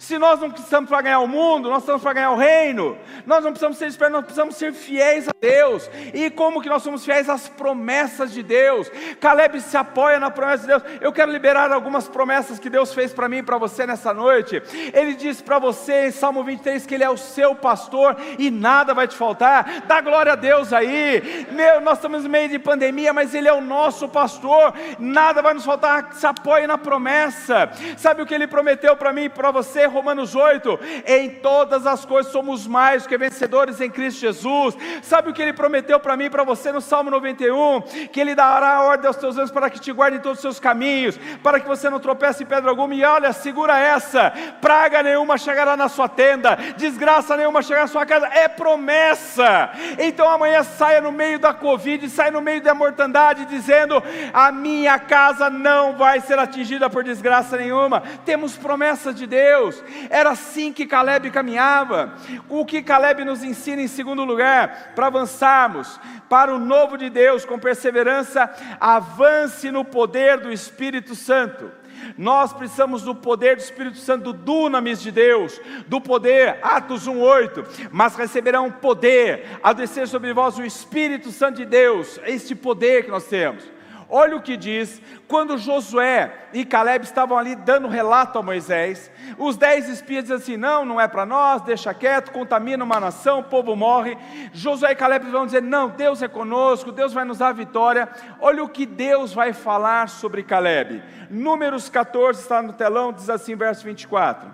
Se 0.01 0.19
nós 0.19 0.41
não 0.41 0.51
precisamos 0.51 0.89
para 0.89 1.03
ganhar 1.03 1.21
o 1.21 1.29
mundo, 1.29 1.69
nós 1.69 1.83
estamos 1.83 2.01
para 2.01 2.15
ganhar 2.15 2.31
o 2.31 2.37
reino. 2.37 2.97
Nós 3.27 3.45
não 3.45 3.51
precisamos 3.51 3.77
ser 3.77 3.87
espertos, 3.87 4.15
nós 4.15 4.25
precisamos 4.25 4.57
ser 4.57 4.73
fiéis 4.73 5.29
a 5.29 5.33
Deus. 5.39 5.91
E 6.15 6.31
como 6.31 6.63
que 6.63 6.71
nós 6.71 6.83
somos 6.83 7.05
fiéis 7.05 7.29
às 7.29 7.51
promessas 7.51 8.33
de 8.33 8.43
Deus? 8.43 8.91
Caleb 9.21 9.61
se 9.61 9.77
apoia 9.77 10.19
na 10.19 10.31
promessa 10.31 10.63
de 10.63 10.69
Deus. 10.69 10.83
Eu 11.03 11.13
quero 11.13 11.31
liberar 11.31 11.71
algumas 11.71 12.09
promessas 12.09 12.59
que 12.59 12.71
Deus 12.71 12.95
fez 12.95 13.13
para 13.13 13.29
mim 13.29 13.37
e 13.37 13.43
para 13.43 13.59
você 13.59 13.87
nessa 13.87 14.15
noite. 14.15 14.63
Ele 14.95 15.13
disse 15.13 15.43
para 15.43 15.59
você 15.59 16.07
em 16.07 16.11
Salmo 16.11 16.43
23 16.43 16.87
que 16.87 16.95
Ele 16.95 17.05
é 17.05 17.11
o 17.11 17.19
seu 17.19 17.55
pastor 17.55 18.17
e 18.39 18.51
nada 18.51 18.95
vai 18.95 19.07
te 19.07 19.15
faltar. 19.15 19.83
Dá 19.87 20.01
glória 20.01 20.33
a 20.33 20.37
Deus 20.37 20.73
aí. 20.73 21.47
Meu, 21.51 21.79
nós 21.83 21.99
estamos 21.99 22.25
no 22.25 22.31
meio 22.31 22.49
de 22.49 22.59
pandemia, 22.59 23.13
mas 23.13 23.35
Ele 23.35 23.49
é 23.49 23.53
o 23.53 23.61
nosso 23.61 24.09
pastor. 24.09 24.73
Nada 24.99 25.43
vai 25.43 25.53
nos 25.53 25.67
faltar. 25.67 26.15
Se 26.15 26.27
apoie 26.27 26.67
na 26.67 26.79
promessa. 26.79 27.71
Sabe 27.99 28.23
o 28.23 28.27
que 28.27 28.33
Ele 28.33 28.47
prometeu 28.47 28.97
para 28.97 29.13
mim 29.13 29.25
e 29.25 29.29
para 29.29 29.51
você? 29.51 29.90
Romanos 29.91 30.35
8: 30.35 30.79
em 31.07 31.31
todas 31.31 31.87
as 31.87 32.05
coisas 32.05 32.33
somos 32.33 32.67
mais 32.67 33.07
que 33.07 33.19
vencedores 33.19 33.81
em 33.81 33.91
Cristo 33.91 34.21
Jesus. 34.21 34.77
Sabe 35.03 35.31
o 35.31 35.35
que 35.35 35.43
ele 35.43 35.53
prometeu 35.53 35.99
para 36.01 36.17
mim 36.17 36.25
e 36.25 36.31
para 36.31 36.45
você 36.45 36.73
no 36.73 36.81
Salmo 36.81 37.11
91? 37.11 37.83
Que 38.13 38.21
ele 38.21 38.35
dará 38.35 38.83
ordem 38.83 39.07
aos 39.07 39.17
teus 39.17 39.37
anjos 39.37 39.51
para 39.51 39.69
que 39.71 39.81
te 39.81 39.93
guardem 39.93 40.21
todos 40.21 40.39
os 40.39 40.43
seus 40.43 40.61
caminhos, 40.61 41.19
para 41.43 41.61
que 41.61 41.69
você 41.69 41.91
não 41.91 42.01
tropece 42.01 42.43
em 42.43 42.47
pedra 42.47 42.71
alguma. 42.71 42.95
E 42.95 43.05
olha, 43.05 43.33
segura 43.33 43.79
essa: 43.79 44.33
praga 44.61 45.03
nenhuma 45.03 45.37
chegará 45.37 45.77
na 45.77 45.89
sua 45.89 46.09
tenda, 46.09 46.57
desgraça 46.77 47.37
nenhuma 47.37 47.63
chegará 47.63 47.83
na 47.83 47.89
sua 47.89 48.07
casa. 48.07 48.27
É 48.29 48.49
promessa. 48.49 49.71
Então 49.99 50.29
amanhã 50.29 50.63
saia 50.63 51.01
no 51.01 51.13
meio 51.13 51.39
da 51.39 51.53
Covid, 51.53 52.09
saia 52.09 52.31
no 52.31 52.41
meio 52.41 52.63
da 52.63 52.75
mortandade, 52.75 53.47
dizendo: 53.47 54.03
a 54.33 54.53
minha 54.53 54.99
casa 54.99 55.51
não 55.51 55.95
vai 55.95 56.21
ser 56.21 56.39
atingida 56.39 56.89
por 56.89 57.05
desgraça 57.05 57.57
nenhuma. 57.57 58.03
Temos 58.25 58.57
promessa 58.57 59.13
de 59.13 59.27
Deus. 59.27 59.80
Era 60.09 60.31
assim 60.31 60.73
que 60.73 60.87
Caleb 60.87 61.31
caminhava. 61.31 62.15
O 62.49 62.65
que 62.65 62.83
Caleb 62.83 63.25
nos 63.25 63.43
ensina 63.43 63.83
em 63.83 63.89
segundo 63.89 64.25
lugar, 64.25 64.93
para 64.95 65.07
avançarmos 65.07 66.01
para 66.29 66.55
o 66.55 66.59
novo 66.59 66.97
de 66.97 67.11
Deus 67.11 67.45
com 67.45 67.59
perseverança, 67.59 68.49
avance 68.79 69.71
no 69.71 69.85
poder 69.85 70.39
do 70.39 70.53
Espírito 70.53 71.17
Santo. 71.17 71.73
Nós 72.17 72.53
precisamos 72.53 73.03
do 73.03 73.15
poder 73.15 73.57
do 73.57 73.63
Espírito 73.63 73.99
Santo, 73.99 74.33
do 74.33 74.33
dunamis 74.33 75.03
de 75.03 75.11
Deus, 75.11 75.61
do 75.87 76.01
poder, 76.01 76.59
Atos 76.63 77.07
1,8. 77.07 77.89
Mas 77.91 78.17
receberão 78.17 78.71
poder 78.71 79.59
a 79.63 79.73
descer 79.73 80.09
sobre 80.09 80.33
vós 80.33 80.59
o 80.59 80.65
Espírito 80.65 81.31
Santo 81.31 81.57
de 81.57 81.67
Deus, 81.67 82.21
este 82.25 82.55
poder 82.55 83.05
que 83.05 83.11
nós 83.11 83.27
temos. 83.27 83.80
Olha 84.13 84.37
o 84.37 84.43
que 84.43 84.57
diz, 84.57 85.01
quando 85.29 85.57
Josué 85.57 86.49
e 86.53 86.65
Caleb 86.65 87.05
estavam 87.05 87.39
ali 87.39 87.55
dando 87.55 87.87
relato 87.87 88.41
a 88.41 88.43
Moisés, 88.43 89.09
os 89.39 89.57
dez 89.57 89.89
espias 89.89 90.25
dizem 90.25 90.37
assim: 90.37 90.57
não, 90.57 90.85
não 90.85 91.01
é 91.01 91.07
para 91.07 91.25
nós, 91.25 91.63
deixa 91.63 91.95
quieto, 91.95 92.33
contamina 92.33 92.83
uma 92.83 92.99
nação, 92.99 93.39
o 93.39 93.45
povo 93.45 93.77
morre. 93.77 94.19
Josué 94.53 94.91
e 94.91 94.97
Caleb 94.97 95.31
vão 95.31 95.47
dizer: 95.47 95.63
não, 95.63 95.89
Deus 95.89 96.23
é 96.23 96.27
conosco, 96.29 96.91
Deus 96.91 97.13
vai 97.13 97.25
nos 97.25 97.39
dar 97.39 97.53
vitória. 97.53 98.09
Olha 98.41 98.65
o 98.65 98.69
que 98.69 98.85
Deus 98.85 99.33
vai 99.33 99.53
falar 99.53 100.09
sobre 100.09 100.43
Caleb. 100.43 101.01
Números 101.31 101.89
14 101.89 102.41
está 102.41 102.61
no 102.61 102.73
telão, 102.73 103.13
diz 103.13 103.31
assim, 103.31 103.55
verso 103.55 103.85
24: 103.85 104.53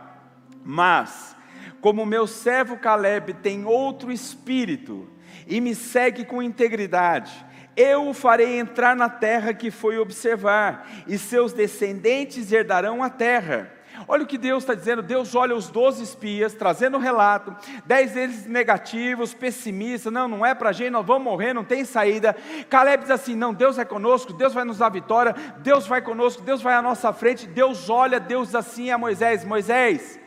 Mas, 0.63 1.35
como 1.81 2.05
meu 2.05 2.27
servo 2.27 2.77
Caleb 2.77 3.33
tem 3.33 3.65
outro 3.65 4.13
espírito 4.13 5.09
e 5.47 5.61
me 5.63 5.75
segue 5.75 6.25
com 6.25 6.43
integridade, 6.43 7.46
eu 7.77 8.09
o 8.09 8.15
farei 8.15 8.59
entrar 8.59 8.97
na 8.97 9.09
terra 9.09 9.53
que 9.53 9.71
foi 9.71 9.99
observar, 9.99 10.89
e 11.07 11.19
seus 11.19 11.53
descendentes 11.53 12.51
herdarão 12.51 13.03
a 13.03 13.11
terra. 13.11 13.73
Olha 14.09 14.25
o 14.25 14.27
que 14.27 14.37
Deus 14.37 14.63
está 14.63 14.75
dizendo. 14.75 15.03
Deus 15.03 15.35
olha 15.35 15.55
os 15.55 15.69
doze 15.69 16.03
espias, 16.03 16.53
trazendo 16.53 16.95
o 16.95 16.99
um 16.99 17.03
relato, 17.03 17.55
dez 17.87 18.13
deles 18.13 18.47
negativos, 18.47 19.33
pessimistas. 19.33 20.13
Não, 20.13 20.29
não 20.29 20.45
é 20.45 20.55
para 20.55 20.69
a 20.69 20.73
gente, 20.73 20.91
nós 20.91 21.07
vamos 21.07 21.25
morrer, 21.25 21.55
não 21.55 21.65
tem 21.65 21.85
saída. 21.85 22.37
Caleb 22.69 23.03
diz 23.03 23.11
assim: 23.11 23.35
não, 23.35 23.55
Deus 23.55 23.79
é 23.79 23.85
conosco, 23.85 24.33
Deus 24.33 24.53
vai 24.53 24.65
nos 24.65 24.79
dar 24.79 24.91
vitória, 24.91 25.35
Deus 25.59 25.87
vai 25.87 26.03
conosco, 26.03 26.43
Deus 26.43 26.61
vai 26.61 26.75
à 26.75 26.83
nossa 26.83 27.13
frente. 27.13 27.47
Deus 27.47 27.89
olha, 27.89 28.21
Deus 28.21 28.55
assim 28.55 28.91
a 28.91 28.99
Moisés: 28.99 29.45
Moisés, 29.45 30.21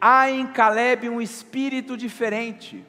há 0.00 0.30
em 0.30 0.46
Caleb 0.46 1.08
um 1.08 1.20
espírito 1.20 1.96
diferente 1.96 2.84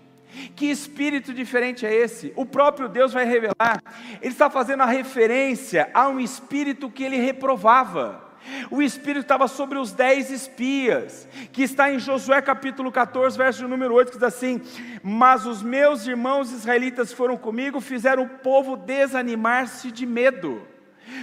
que 0.55 0.65
espírito 0.69 1.33
diferente 1.33 1.85
é 1.85 1.93
esse? 1.93 2.33
O 2.35 2.45
próprio 2.45 2.87
Deus 2.87 3.13
vai 3.13 3.25
revelar. 3.25 3.81
Ele 4.21 4.31
está 4.31 4.49
fazendo 4.49 4.83
a 4.83 4.85
referência 4.85 5.89
a 5.93 6.07
um 6.07 6.19
espírito 6.19 6.89
que 6.89 7.03
ele 7.03 7.17
reprovava. 7.17 8.27
O 8.71 8.81
Espírito 8.81 9.23
estava 9.23 9.47
sobre 9.47 9.77
os 9.77 9.91
dez 9.91 10.31
espias, 10.31 11.27
que 11.51 11.63
está 11.63 11.91
em 11.91 11.99
Josué 11.99 12.41
capítulo 12.41 12.91
14, 12.91 13.37
verso 13.37 13.67
número 13.67 13.93
8, 13.93 14.11
que 14.11 14.17
diz 14.17 14.23
assim: 14.23 14.61
Mas 15.03 15.45
os 15.45 15.61
meus 15.61 16.07
irmãos 16.07 16.51
israelitas 16.51 17.11
foram 17.11 17.35
comigo, 17.35 17.81
fizeram 17.81 18.23
o 18.23 18.29
povo 18.29 18.77
desanimar-se 18.77 19.91
de 19.91 20.05
medo. 20.05 20.65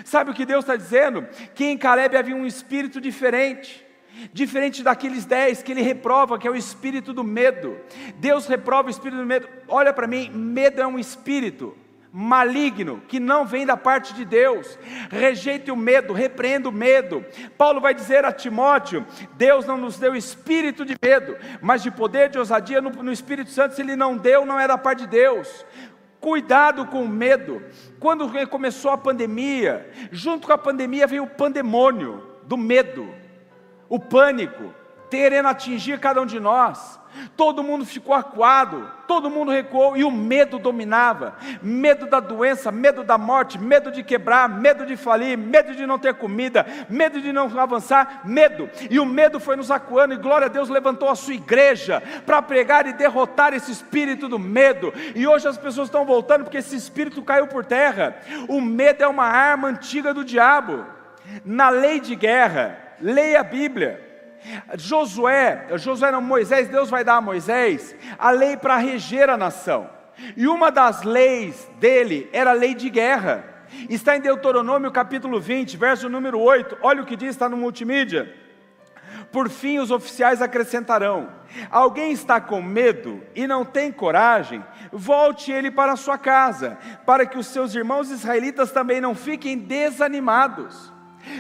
Sabe 0.04 0.30
o 0.30 0.34
que 0.34 0.46
Deus 0.46 0.64
está 0.64 0.76
dizendo? 0.76 1.26
Que 1.54 1.64
em 1.64 1.78
Caleb 1.78 2.16
havia 2.16 2.36
um 2.36 2.46
espírito 2.46 3.00
diferente. 3.00 3.83
Diferente 4.32 4.82
daqueles 4.82 5.24
dez 5.24 5.62
que 5.62 5.72
ele 5.72 5.82
reprova, 5.82 6.38
que 6.38 6.46
é 6.46 6.50
o 6.50 6.56
espírito 6.56 7.12
do 7.12 7.24
medo. 7.24 7.78
Deus 8.16 8.46
reprova 8.46 8.88
o 8.88 8.90
espírito 8.90 9.18
do 9.18 9.26
medo. 9.26 9.48
Olha 9.68 9.92
para 9.92 10.06
mim, 10.06 10.30
medo 10.30 10.80
é 10.80 10.86
um 10.86 10.98
espírito 10.98 11.76
maligno 12.16 13.02
que 13.08 13.18
não 13.18 13.44
vem 13.44 13.66
da 13.66 13.76
parte 13.76 14.14
de 14.14 14.24
Deus. 14.24 14.78
Rejeite 15.10 15.72
o 15.72 15.76
medo, 15.76 16.12
repreenda 16.12 16.68
o 16.68 16.72
medo. 16.72 17.24
Paulo 17.58 17.80
vai 17.80 17.92
dizer 17.92 18.24
a 18.24 18.32
Timóteo: 18.32 19.04
Deus 19.36 19.66
não 19.66 19.76
nos 19.76 19.98
deu 19.98 20.14
espírito 20.14 20.84
de 20.84 20.94
medo, 21.02 21.36
mas 21.60 21.82
de 21.82 21.90
poder, 21.90 22.28
de 22.28 22.38
ousadia 22.38 22.80
no, 22.80 22.90
no 22.90 23.10
Espírito 23.10 23.50
Santo. 23.50 23.74
Se 23.74 23.82
Ele 23.82 23.96
não 23.96 24.16
deu, 24.16 24.46
não 24.46 24.60
é 24.60 24.68
da 24.68 24.78
parte 24.78 25.00
de 25.00 25.08
Deus. 25.08 25.66
Cuidado 26.20 26.86
com 26.86 27.02
o 27.02 27.08
medo. 27.08 27.60
Quando 27.98 28.30
começou 28.46 28.92
a 28.92 28.96
pandemia, 28.96 29.90
junto 30.12 30.46
com 30.46 30.52
a 30.52 30.58
pandemia 30.58 31.08
veio 31.08 31.24
o 31.24 31.30
pandemônio 31.30 32.22
do 32.44 32.56
medo 32.56 33.23
o 33.94 34.00
pânico, 34.00 34.74
querendo 35.08 35.46
atingir 35.46 36.00
cada 36.00 36.20
um 36.20 36.26
de 36.26 36.40
nós. 36.40 36.98
Todo 37.36 37.62
mundo 37.62 37.86
ficou 37.86 38.12
acuado, 38.12 38.90
todo 39.06 39.30
mundo 39.30 39.52
recuou 39.52 39.96
e 39.96 40.02
o 40.02 40.10
medo 40.10 40.58
dominava. 40.58 41.36
Medo 41.62 42.06
da 42.06 42.18
doença, 42.18 42.72
medo 42.72 43.04
da 43.04 43.16
morte, 43.16 43.56
medo 43.56 43.92
de 43.92 44.02
quebrar, 44.02 44.48
medo 44.48 44.84
de 44.84 44.96
falir, 44.96 45.38
medo 45.38 45.76
de 45.76 45.86
não 45.86 45.96
ter 45.96 46.14
comida, 46.14 46.66
medo 46.90 47.20
de 47.20 47.32
não 47.32 47.44
avançar, 47.56 48.22
medo. 48.24 48.68
E 48.90 48.98
o 48.98 49.06
medo 49.06 49.38
foi 49.38 49.54
nos 49.54 49.70
acuando 49.70 50.14
e 50.14 50.16
glória 50.16 50.46
a 50.46 50.50
Deus 50.50 50.68
levantou 50.68 51.08
a 51.08 51.14
sua 51.14 51.34
igreja 51.34 52.02
para 52.26 52.42
pregar 52.42 52.84
e 52.88 52.92
derrotar 52.92 53.54
esse 53.54 53.70
espírito 53.70 54.28
do 54.28 54.40
medo. 54.40 54.92
E 55.14 55.24
hoje 55.24 55.46
as 55.46 55.56
pessoas 55.56 55.86
estão 55.86 56.04
voltando 56.04 56.42
porque 56.42 56.58
esse 56.58 56.74
espírito 56.74 57.22
caiu 57.22 57.46
por 57.46 57.64
terra. 57.64 58.16
O 58.48 58.60
medo 58.60 59.04
é 59.04 59.06
uma 59.06 59.26
arma 59.26 59.68
antiga 59.68 60.12
do 60.12 60.24
diabo. 60.24 60.84
Na 61.44 61.70
lei 61.70 62.00
de 62.00 62.16
guerra, 62.16 62.83
leia 63.00 63.40
a 63.40 63.44
Bíblia. 63.44 64.00
Josué, 64.76 65.66
Josué 65.76 66.10
não, 66.10 66.20
Moisés, 66.20 66.68
Deus 66.68 66.90
vai 66.90 67.02
dar 67.02 67.16
a 67.16 67.20
Moisés 67.20 67.96
a 68.18 68.30
lei 68.30 68.56
para 68.56 68.76
reger 68.76 69.30
a 69.30 69.36
nação. 69.36 69.88
E 70.36 70.46
uma 70.46 70.70
das 70.70 71.02
leis 71.02 71.68
dele 71.78 72.28
era 72.32 72.50
a 72.50 72.54
lei 72.54 72.74
de 72.74 72.90
guerra. 72.90 73.44
Está 73.88 74.16
em 74.16 74.20
Deuteronômio 74.20 74.92
capítulo 74.92 75.40
20, 75.40 75.76
verso 75.76 76.08
número 76.08 76.38
8. 76.38 76.78
Olha 76.82 77.02
o 77.02 77.06
que 77.06 77.16
diz, 77.16 77.30
está 77.30 77.48
no 77.48 77.56
multimídia. 77.56 78.32
Por 79.32 79.48
fim, 79.48 79.78
os 79.80 79.90
oficiais 79.90 80.40
acrescentarão: 80.40 81.28
Alguém 81.70 82.12
está 82.12 82.40
com 82.40 82.62
medo 82.62 83.20
e 83.34 83.46
não 83.46 83.64
tem 83.64 83.90
coragem, 83.90 84.64
volte 84.92 85.50
ele 85.50 85.70
para 85.70 85.96
sua 85.96 86.16
casa, 86.16 86.78
para 87.04 87.26
que 87.26 87.38
os 87.38 87.48
seus 87.48 87.74
irmãos 87.74 88.10
israelitas 88.10 88.70
também 88.70 89.00
não 89.00 89.14
fiquem 89.14 89.58
desanimados. 89.58 90.93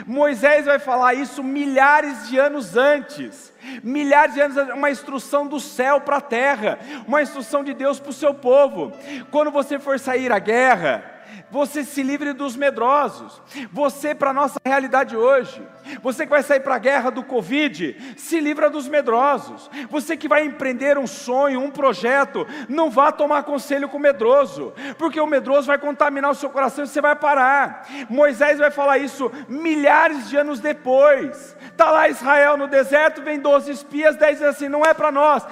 Moisés 0.06 0.66
vai 0.66 0.78
falar 0.78 1.14
isso 1.14 1.42
milhares 1.42 2.28
de 2.28 2.38
anos 2.38 2.76
antes, 2.76 3.52
milhares 3.82 4.34
de 4.34 4.40
anos, 4.40 4.56
uma 4.74 4.90
instrução 4.90 5.46
do 5.46 5.60
céu 5.60 6.00
para 6.00 6.16
a 6.16 6.20
terra, 6.20 6.78
uma 7.06 7.22
instrução 7.22 7.62
de 7.62 7.74
Deus 7.74 8.00
para 8.00 8.10
o 8.10 8.14
seu 8.14 8.34
povo. 8.34 8.92
Quando 9.30 9.50
você 9.50 9.78
for 9.78 9.98
sair 9.98 10.32
à 10.32 10.38
guerra, 10.38 11.13
você 11.50 11.82
se 11.82 12.02
livre 12.02 12.32
dos 12.32 12.56
medrosos. 12.56 13.42
Você, 13.72 14.14
para 14.14 14.30
a 14.30 14.34
nossa 14.34 14.58
realidade 14.64 15.16
hoje, 15.16 15.66
você 16.02 16.24
que 16.24 16.30
vai 16.30 16.42
sair 16.42 16.60
para 16.60 16.74
a 16.74 16.78
guerra 16.78 17.10
do 17.10 17.22
Covid, 17.22 18.14
se 18.16 18.40
livra 18.40 18.70
dos 18.70 18.86
medrosos. 18.86 19.70
Você 19.88 20.16
que 20.16 20.28
vai 20.28 20.44
empreender 20.44 20.98
um 20.98 21.06
sonho, 21.06 21.60
um 21.60 21.70
projeto, 21.70 22.46
não 22.68 22.90
vá 22.90 23.10
tomar 23.10 23.42
conselho 23.42 23.88
com 23.88 23.96
o 23.96 24.00
medroso, 24.00 24.72
porque 24.98 25.20
o 25.20 25.26
medroso 25.26 25.66
vai 25.66 25.78
contaminar 25.78 26.30
o 26.30 26.34
seu 26.34 26.50
coração 26.50 26.84
e 26.84 26.88
você 26.88 27.00
vai 27.00 27.16
parar. 27.16 27.86
Moisés 28.08 28.58
vai 28.58 28.70
falar 28.70 28.98
isso 28.98 29.30
milhares 29.48 30.28
de 30.28 30.36
anos 30.36 30.60
depois. 30.60 31.56
Está 31.62 31.90
lá 31.90 32.08
Israel 32.08 32.56
no 32.56 32.66
deserto, 32.66 33.22
vem 33.22 33.38
12 33.38 33.70
espias, 33.70 34.16
10 34.16 34.34
dizem 34.34 34.48
assim: 34.48 34.68
não 34.68 34.84
é 34.84 34.92
para 34.92 35.10
nós. 35.10 35.46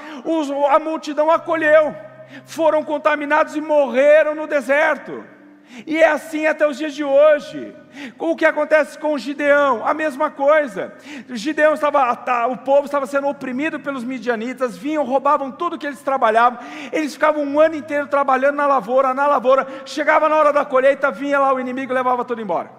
a 0.71 0.79
multidão 0.79 1.31
acolheu, 1.31 1.95
foram 2.45 2.85
contaminados 2.85 3.57
e 3.57 3.61
morreram 3.61 4.35
no 4.35 4.47
deserto. 4.47 5.25
E 5.87 5.97
é 5.97 6.09
assim 6.09 6.47
até 6.47 6.67
os 6.67 6.77
dias 6.77 6.95
de 6.95 7.03
hoje. 7.03 7.75
O 8.19 8.37
que 8.37 8.45
acontece 8.45 8.99
com 8.99 9.17
Gideão? 9.17 9.87
A 9.87 9.95
mesma 9.95 10.31
coisa. 10.31 10.93
Gideão 11.31 11.75
estava, 11.75 12.47
o 12.49 12.59
povo 12.59 12.85
estava 12.85 13.07
sendo 13.07 13.29
oprimido 13.29 13.81
pelos 13.81 14.05
midianitas, 14.05 14.77
vinham, 14.77 15.05
roubavam 15.05 15.51
tudo 15.51 15.79
que 15.79 15.87
eles 15.87 16.03
trabalhavam. 16.03 16.59
Eles 16.93 17.15
ficavam 17.15 17.45
um 17.45 17.59
ano 17.59 17.75
inteiro 17.75 18.07
trabalhando 18.07 18.57
na 18.57 18.67
lavoura, 18.67 19.15
na 19.15 19.27
lavoura. 19.27 19.67
Chegava 19.87 20.29
na 20.29 20.37
hora 20.37 20.53
da 20.53 20.65
colheita, 20.65 21.11
vinha 21.11 21.39
lá 21.39 21.53
o 21.53 21.61
inimigo 21.61 21.93
e 21.93 21.95
levava 21.95 22.25
tudo 22.25 22.43
embora. 22.43 22.71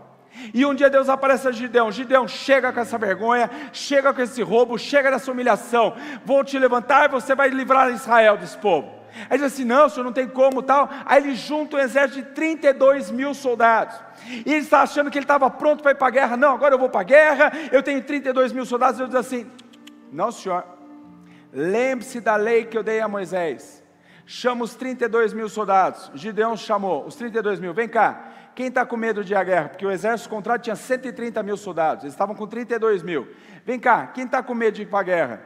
E 0.53 0.65
um 0.65 0.73
dia 0.73 0.89
Deus 0.89 1.09
aparece 1.09 1.47
a 1.47 1.51
Gideão: 1.51 1.91
Gideão, 1.91 2.27
chega 2.27 2.71
com 2.71 2.79
essa 2.79 2.97
vergonha, 2.97 3.49
chega 3.71 4.13
com 4.13 4.21
esse 4.21 4.41
roubo, 4.41 4.77
chega 4.77 5.11
dessa 5.11 5.31
humilhação. 5.31 5.95
Vou 6.25 6.43
te 6.43 6.57
levantar 6.57 7.05
e 7.05 7.11
você 7.11 7.35
vai 7.35 7.49
livrar 7.49 7.91
Israel 7.91 8.37
desse 8.37 8.57
povo. 8.57 9.02
Aí 9.29 9.37
diz 9.37 9.53
assim: 9.53 9.63
não, 9.63 9.85
o 9.85 9.89
senhor 9.89 10.03
não 10.03 10.13
tem 10.13 10.27
como 10.27 10.61
tal. 10.61 10.89
Aí 11.05 11.21
ele 11.21 11.35
junta 11.35 11.77
um 11.77 11.79
exército 11.79 12.21
de 12.21 12.33
32 12.33 13.11
mil 13.11 13.33
soldados. 13.33 13.95
E 14.27 14.51
ele 14.51 14.63
está 14.63 14.81
achando 14.81 15.11
que 15.11 15.17
ele 15.17 15.23
estava 15.23 15.49
pronto 15.49 15.81
para 15.81 15.91
ir 15.91 15.95
para 15.95 16.07
a 16.07 16.11
guerra. 16.11 16.37
Não, 16.37 16.53
agora 16.53 16.75
eu 16.75 16.79
vou 16.79 16.89
para 16.89 17.01
a 17.01 17.03
guerra, 17.03 17.51
eu 17.71 17.83
tenho 17.83 18.01
32 18.03 18.51
mil 18.51 18.65
soldados. 18.65 18.99
Ele 18.99 19.09
diz 19.09 19.17
assim: 19.17 19.49
não, 20.11 20.31
senhor, 20.31 20.63
lembre-se 21.51 22.19
da 22.19 22.35
lei 22.35 22.65
que 22.65 22.77
eu 22.77 22.83
dei 22.83 22.99
a 22.99 23.07
Moisés. 23.07 23.83
Chama 24.25 24.63
os 24.63 24.75
32 24.75 25.33
mil 25.33 25.49
soldados. 25.49 26.11
Gideão 26.15 26.55
chamou 26.55 27.05
os 27.05 27.15
32 27.15 27.59
mil. 27.59 27.73
Vem 27.73 27.89
cá, 27.89 28.31
quem 28.55 28.67
está 28.67 28.85
com 28.85 28.95
medo 28.95 29.23
de 29.23 29.33
ir 29.33 29.35
à 29.35 29.43
guerra? 29.43 29.69
Porque 29.69 29.85
o 29.85 29.91
exército 29.91 30.29
contrário 30.29 30.63
tinha 30.63 30.75
130 30.75 31.41
mil 31.43 31.57
soldados, 31.57 32.03
eles 32.03 32.13
estavam 32.13 32.35
com 32.35 32.47
32 32.47 33.01
mil. 33.01 33.27
Vem 33.65 33.79
cá, 33.79 34.07
quem 34.07 34.25
está 34.25 34.43
com 34.43 34.53
medo 34.53 34.75
de 34.75 34.83
ir 34.83 34.85
para 34.85 34.99
a 34.99 35.03
guerra? 35.03 35.41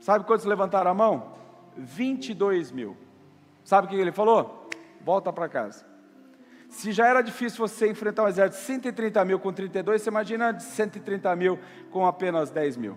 Sabe 0.00 0.24
quantos 0.24 0.44
levantaram 0.44 0.90
a 0.90 0.94
mão? 0.94 1.34
22 1.76 2.72
mil. 2.72 2.96
Sabe 3.64 3.86
o 3.86 3.90
que 3.90 3.96
ele 3.96 4.12
falou? 4.12 4.68
Volta 5.00 5.32
para 5.32 5.48
casa. 5.48 5.84
Se 6.68 6.92
já 6.92 7.06
era 7.06 7.22
difícil 7.22 7.58
você 7.58 7.88
enfrentar 7.88 8.24
um 8.24 8.28
exército 8.28 8.60
de 8.60 8.66
130 8.66 9.24
mil 9.24 9.38
com 9.38 9.52
32, 9.52 10.02
você 10.02 10.10
imagina 10.10 10.52
de 10.52 10.62
130 10.62 11.34
mil 11.36 11.58
com 11.90 12.06
apenas 12.06 12.50
10 12.50 12.76
mil. 12.76 12.96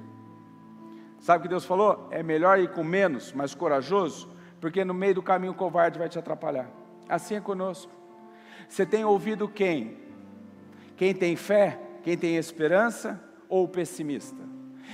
Sabe 1.19 1.39
o 1.39 1.41
que 1.43 1.49
Deus 1.49 1.65
falou? 1.65 2.07
É 2.11 2.23
melhor 2.23 2.59
ir 2.59 2.71
com 2.71 2.83
menos, 2.83 3.33
mas 3.33 3.53
corajoso, 3.53 4.29
porque 4.59 4.83
no 4.83 4.93
meio 4.93 5.15
do 5.15 5.21
caminho 5.21 5.51
o 5.51 5.55
covarde 5.55 5.99
vai 5.99 6.09
te 6.09 6.17
atrapalhar. 6.17 6.69
Assim 7.07 7.35
é 7.35 7.41
conosco. 7.41 7.91
Você 8.67 8.85
tem 8.85 9.03
ouvido 9.03 9.47
quem? 9.47 9.97
Quem 10.95 11.13
tem 11.13 11.35
fé, 11.35 11.79
quem 12.03 12.17
tem 12.17 12.37
esperança 12.37 13.19
ou 13.47 13.67
pessimista? 13.67 14.48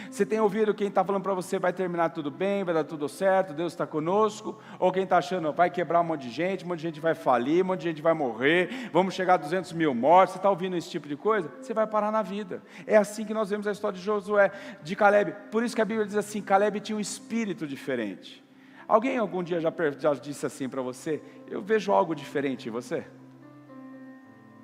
Você 0.09 0.25
tem 0.25 0.39
ouvido 0.39 0.73
quem 0.73 0.87
está 0.87 1.03
falando 1.03 1.23
para 1.23 1.33
você 1.33 1.59
vai 1.59 1.73
terminar 1.73 2.09
tudo 2.09 2.31
bem, 2.31 2.63
vai 2.63 2.73
dar 2.73 2.83
tudo 2.83 3.07
certo, 3.07 3.53
Deus 3.53 3.73
está 3.73 3.85
conosco, 3.85 4.59
ou 4.79 4.91
quem 4.91 5.03
está 5.03 5.17
achando 5.17 5.51
vai 5.51 5.69
quebrar 5.69 6.01
um 6.01 6.03
monte 6.03 6.23
de 6.23 6.29
gente, 6.29 6.65
um 6.65 6.67
monte 6.67 6.79
de 6.79 6.87
gente 6.87 6.99
vai 6.99 7.15
falir, 7.15 7.63
um 7.63 7.67
monte 7.67 7.81
de 7.81 7.89
gente 7.89 8.01
vai 8.01 8.13
morrer, 8.13 8.89
vamos 8.91 9.13
chegar 9.13 9.35
a 9.35 9.37
200 9.37 9.73
mil 9.73 9.93
mortos, 9.93 10.33
você 10.33 10.39
está 10.39 10.49
ouvindo 10.49 10.75
esse 10.75 10.89
tipo 10.89 11.07
de 11.07 11.15
coisa? 11.15 11.51
Você 11.61 11.73
vai 11.73 11.87
parar 11.87 12.11
na 12.11 12.21
vida. 12.21 12.61
É 12.85 12.97
assim 12.97 13.25
que 13.25 13.33
nós 13.33 13.49
vemos 13.49 13.67
a 13.67 13.71
história 13.71 13.97
de 13.97 14.03
Josué, 14.03 14.51
de 14.81 14.95
Caleb. 14.95 15.33
Por 15.51 15.63
isso 15.63 15.75
que 15.75 15.81
a 15.81 15.85
Bíblia 15.85 16.05
diz 16.05 16.15
assim: 16.15 16.41
Caleb 16.41 16.79
tinha 16.79 16.95
um 16.95 17.01
espírito 17.01 17.67
diferente. 17.67 18.43
Alguém 18.87 19.17
algum 19.17 19.41
dia 19.41 19.59
já, 19.59 19.73
já 19.97 20.13
disse 20.13 20.45
assim 20.45 20.69
para 20.69 20.81
você: 20.81 21.21
Eu 21.47 21.61
vejo 21.61 21.91
algo 21.91 22.15
diferente 22.15 22.69
em 22.69 22.71
você? 22.71 23.05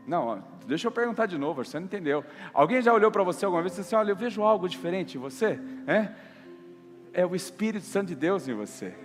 Não, 0.08 0.44
deixa 0.66 0.88
eu 0.88 0.92
perguntar 0.92 1.26
de 1.26 1.38
novo, 1.38 1.64
você 1.64 1.80
não 1.80 1.86
entendeu. 1.86 2.24
Alguém 2.54 2.82
já 2.82 2.94
olhou 2.94 3.12
para 3.12 3.24
você 3.24 3.46
alguma 3.46 3.62
vez 3.62 3.74
e 3.74 3.78
disse 3.78 3.96
assim: 3.96 3.96
Olha, 3.96 4.12
eu 4.12 4.16
vejo 4.16 4.42
algo 4.42 4.68
diferente 4.68 5.18
em 5.18 5.22
você? 5.22 5.60
É? 5.88 6.10
É 7.14 7.26
o 7.26 7.36
Espírito 7.36 7.86
Santo 7.86 8.08
de 8.08 8.16
Deus 8.16 8.48
em 8.48 8.54
você. 8.54 8.96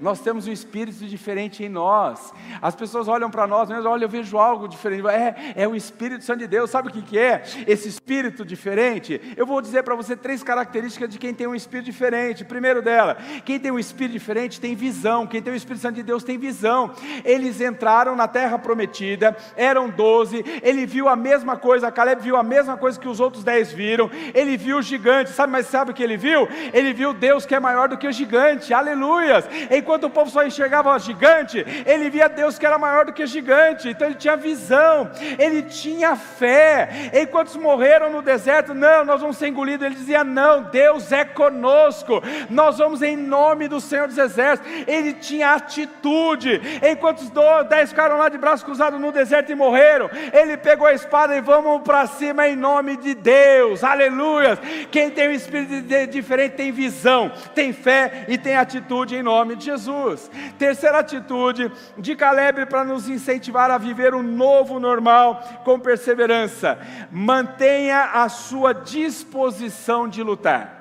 Nós 0.00 0.20
temos 0.20 0.46
um 0.46 0.52
espírito 0.52 1.04
diferente 1.06 1.64
em 1.64 1.68
nós. 1.68 2.32
As 2.60 2.74
pessoas 2.74 3.08
olham 3.08 3.30
para 3.30 3.46
nós, 3.46 3.68
mas 3.68 3.84
olha, 3.84 4.04
eu 4.04 4.08
vejo 4.08 4.38
algo 4.38 4.66
diferente. 4.66 5.06
É, 5.08 5.54
é 5.56 5.68
o 5.68 5.74
Espírito 5.74 6.24
Santo 6.24 6.40
de 6.40 6.46
Deus. 6.46 6.70
Sabe 6.70 6.88
o 6.88 6.92
que, 6.92 7.02
que 7.02 7.18
é? 7.18 7.42
Esse 7.66 7.88
espírito 7.88 8.44
diferente. 8.44 9.20
Eu 9.36 9.46
vou 9.46 9.60
dizer 9.60 9.82
para 9.82 9.94
você 9.94 10.16
três 10.16 10.42
características 10.42 11.08
de 11.08 11.18
quem 11.18 11.32
tem 11.32 11.46
um 11.46 11.54
espírito 11.54 11.86
diferente. 11.86 12.44
Primeiro 12.44 12.82
dela, 12.82 13.16
quem 13.44 13.58
tem 13.58 13.70
um 13.70 13.78
espírito 13.78 14.12
diferente 14.12 14.60
tem 14.60 14.74
visão. 14.74 15.26
Quem 15.26 15.42
tem 15.42 15.52
o 15.52 15.56
Espírito 15.56 15.82
Santo 15.82 15.94
de 15.96 16.02
Deus 16.02 16.24
tem 16.24 16.38
visão. 16.38 16.92
Eles 17.24 17.60
entraram 17.60 18.16
na 18.16 18.26
terra 18.28 18.58
prometida, 18.58 19.36
eram 19.56 19.88
doze. 19.88 20.44
Ele 20.62 20.86
viu 20.86 21.08
a 21.08 21.16
mesma 21.16 21.56
coisa. 21.56 21.90
Caleb 21.90 22.22
viu 22.22 22.36
a 22.36 22.42
mesma 22.42 22.76
coisa 22.76 22.98
que 22.98 23.08
os 23.08 23.20
outros 23.20 23.44
dez 23.44 23.72
viram. 23.72 24.10
Ele 24.34 24.56
viu 24.56 24.78
o 24.78 24.82
gigante. 24.82 25.30
Sabe, 25.30 25.52
mas 25.52 25.66
sabe 25.66 25.90
o 25.90 25.94
que 25.94 26.02
ele 26.02 26.16
viu? 26.16 26.48
Ele 26.72 26.92
viu 26.92 27.12
Deus 27.12 27.46
que 27.46 27.54
é 27.54 27.60
maior 27.60 27.88
do 27.88 27.96
que 27.96 28.06
o 28.06 28.12
gigante. 28.12 28.74
Aleluias. 28.74 29.48
Enquanto 29.70 29.91
enquanto 29.92 30.04
o 30.04 30.10
povo 30.10 30.30
só 30.30 30.42
enxergava 30.42 30.98
gigante, 30.98 31.64
ele 31.84 32.08
via 32.08 32.26
Deus 32.26 32.58
que 32.58 32.64
era 32.64 32.78
maior 32.78 33.04
do 33.04 33.12
que 33.12 33.26
gigante, 33.26 33.90
então 33.90 34.06
ele 34.06 34.16
tinha 34.16 34.36
visão, 34.36 35.10
ele 35.38 35.62
tinha 35.62 36.16
fé. 36.16 37.10
Enquanto 37.12 37.60
morreram 37.60 38.10
no 38.10 38.22
deserto, 38.22 38.72
não, 38.72 39.04
nós 39.04 39.20
vamos 39.20 39.36
ser 39.36 39.48
engolidos. 39.48 39.84
Ele 39.84 39.94
dizia: 39.94 40.24
Não, 40.24 40.62
Deus 40.62 41.12
é 41.12 41.24
conosco, 41.24 42.22
nós 42.48 42.78
vamos 42.78 43.02
em 43.02 43.16
nome 43.16 43.68
do 43.68 43.80
Senhor 43.80 44.08
dos 44.08 44.16
Exércitos. 44.16 44.72
Ele 44.86 45.12
tinha 45.12 45.50
atitude. 45.50 46.60
Enquanto 46.90 47.20
os 47.20 47.30
dez 47.68 47.90
ficaram 47.90 48.16
lá 48.16 48.30
de 48.30 48.38
braços 48.38 48.64
cruzados 48.64 48.98
no 48.98 49.12
deserto 49.12 49.52
e 49.52 49.54
morreram, 49.54 50.08
ele 50.32 50.56
pegou 50.56 50.86
a 50.86 50.94
espada 50.94 51.36
e 51.36 51.40
vamos 51.42 51.82
para 51.82 52.06
cima 52.06 52.48
em 52.48 52.56
nome 52.56 52.96
de 52.96 53.14
Deus, 53.14 53.84
aleluia. 53.84 54.58
Quem 54.90 55.10
tem 55.10 55.28
um 55.28 55.32
espírito 55.32 55.82
diferente 56.10 56.54
tem 56.54 56.72
visão, 56.72 57.30
tem 57.54 57.74
fé 57.74 58.24
e 58.28 58.38
tem 58.38 58.56
atitude 58.56 59.16
em 59.16 59.22
nome 59.22 59.54
de 59.54 59.66
Jesus. 59.66 59.71
Jesus. 59.72 60.30
Terceira 60.58 60.98
atitude 60.98 61.70
de 61.98 62.14
Caleb 62.14 62.66
para 62.66 62.84
nos 62.84 63.08
incentivar 63.08 63.70
a 63.70 63.78
viver 63.78 64.14
um 64.14 64.22
novo 64.22 64.78
normal 64.78 65.42
com 65.64 65.78
perseverança: 65.80 66.78
mantenha 67.10 68.10
a 68.14 68.28
sua 68.28 68.72
disposição 68.72 70.08
de 70.08 70.22
lutar. 70.22 70.80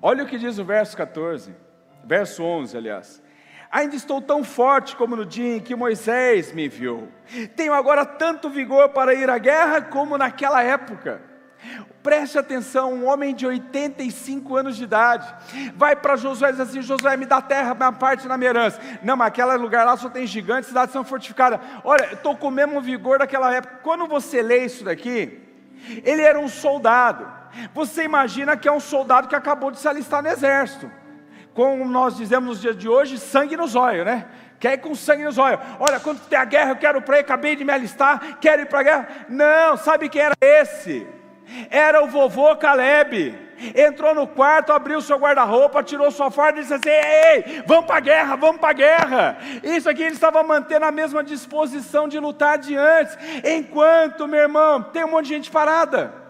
Olha 0.00 0.24
o 0.24 0.26
que 0.26 0.38
diz 0.38 0.58
o 0.58 0.64
verso 0.64 0.96
14, 0.96 1.54
verso 2.04 2.42
11, 2.42 2.76
aliás. 2.76 3.22
Ainda 3.70 3.96
estou 3.96 4.22
tão 4.22 4.44
forte 4.44 4.94
como 4.94 5.16
no 5.16 5.26
dia 5.26 5.56
em 5.56 5.60
que 5.60 5.74
Moisés 5.74 6.52
me 6.52 6.66
enviou. 6.66 7.08
Tenho 7.56 7.74
agora 7.74 8.06
tanto 8.06 8.48
vigor 8.48 8.90
para 8.90 9.12
ir 9.14 9.28
à 9.28 9.38
guerra 9.38 9.82
como 9.82 10.16
naquela 10.16 10.62
época. 10.62 11.35
Preste 12.02 12.38
atenção, 12.38 12.92
um 12.92 13.06
homem 13.06 13.34
de 13.34 13.44
85 13.44 14.56
anos 14.56 14.76
de 14.76 14.84
idade 14.84 15.26
vai 15.74 15.96
para 15.96 16.14
Josué 16.16 16.50
e 16.50 16.52
diz 16.52 16.60
assim: 16.60 16.80
Josué, 16.80 17.16
me 17.16 17.26
dá 17.26 17.40
terra, 17.40 17.74
minha 17.74 17.90
parte 17.90 18.28
na 18.28 18.36
minha 18.36 18.50
herança. 18.50 18.80
Não, 19.02 19.16
mas 19.16 19.28
aquele 19.28 19.56
lugar 19.56 19.84
lá 19.84 19.96
só 19.96 20.08
tem 20.08 20.26
gigantes, 20.26 20.68
cidades 20.68 20.92
são 20.92 21.02
fortificadas. 21.02 21.58
Olha, 21.82 22.12
estou 22.12 22.36
com 22.36 22.48
o 22.48 22.52
mesmo 22.52 22.80
vigor 22.80 23.18
daquela 23.18 23.52
época. 23.52 23.80
Quando 23.82 24.06
você 24.06 24.40
lê 24.40 24.64
isso 24.64 24.84
daqui, 24.84 25.40
ele 26.04 26.22
era 26.22 26.38
um 26.38 26.48
soldado. 26.48 27.26
Você 27.74 28.04
imagina 28.04 28.56
que 28.56 28.68
é 28.68 28.72
um 28.72 28.80
soldado 28.80 29.26
que 29.26 29.34
acabou 29.34 29.70
de 29.70 29.78
se 29.78 29.88
alistar 29.88 30.22
no 30.22 30.28
exército. 30.28 30.90
Como 31.54 31.84
nós 31.84 32.16
dizemos 32.16 32.48
nos 32.48 32.60
dias 32.60 32.76
de 32.76 32.88
hoje, 32.88 33.18
sangue 33.18 33.56
nos 33.56 33.74
olhos, 33.74 34.04
né? 34.04 34.26
Quer 34.60 34.74
ir 34.74 34.78
com 34.78 34.94
sangue 34.94 35.24
nos 35.24 35.38
olhos. 35.38 35.58
Olha, 35.80 35.98
quando 35.98 36.20
tem 36.28 36.38
a 36.38 36.44
guerra, 36.44 36.70
eu 36.70 36.76
quero 36.76 37.02
para 37.02 37.18
ir, 37.18 37.20
acabei 37.20 37.56
de 37.56 37.64
me 37.64 37.72
alistar, 37.72 38.38
quero 38.40 38.62
ir 38.62 38.66
para 38.66 38.80
a 38.80 38.82
guerra. 38.82 39.08
Não, 39.28 39.76
sabe 39.76 40.08
quem 40.08 40.22
era 40.22 40.34
esse? 40.40 41.06
Era 41.70 42.02
o 42.02 42.08
vovô 42.08 42.54
Caleb. 42.56 43.46
Entrou 43.74 44.14
no 44.14 44.26
quarto, 44.26 44.72
abriu 44.72 45.00
seu 45.00 45.16
guarda-roupa, 45.16 45.82
tirou 45.82 46.10
sua 46.10 46.30
farda 46.30 46.58
e 46.58 46.62
disse 46.62 46.74
assim: 46.74 46.90
Ei, 46.90 47.62
vamos 47.66 47.86
para 47.86 47.96
a 47.96 48.00
guerra, 48.00 48.36
vamos 48.36 48.60
para 48.60 48.70
a 48.70 48.74
guerra. 48.74 49.38
Isso 49.62 49.88
aqui 49.88 50.02
ele 50.02 50.14
estava 50.14 50.42
mantendo 50.42 50.84
a 50.84 50.92
mesma 50.92 51.24
disposição 51.24 52.06
de 52.06 52.18
lutar 52.18 52.58
de 52.58 52.76
antes. 52.76 53.16
Enquanto, 53.44 54.28
meu 54.28 54.40
irmão, 54.40 54.82
tem 54.82 55.04
um 55.04 55.10
monte 55.10 55.28
de 55.28 55.34
gente 55.34 55.50
parada. 55.50 56.25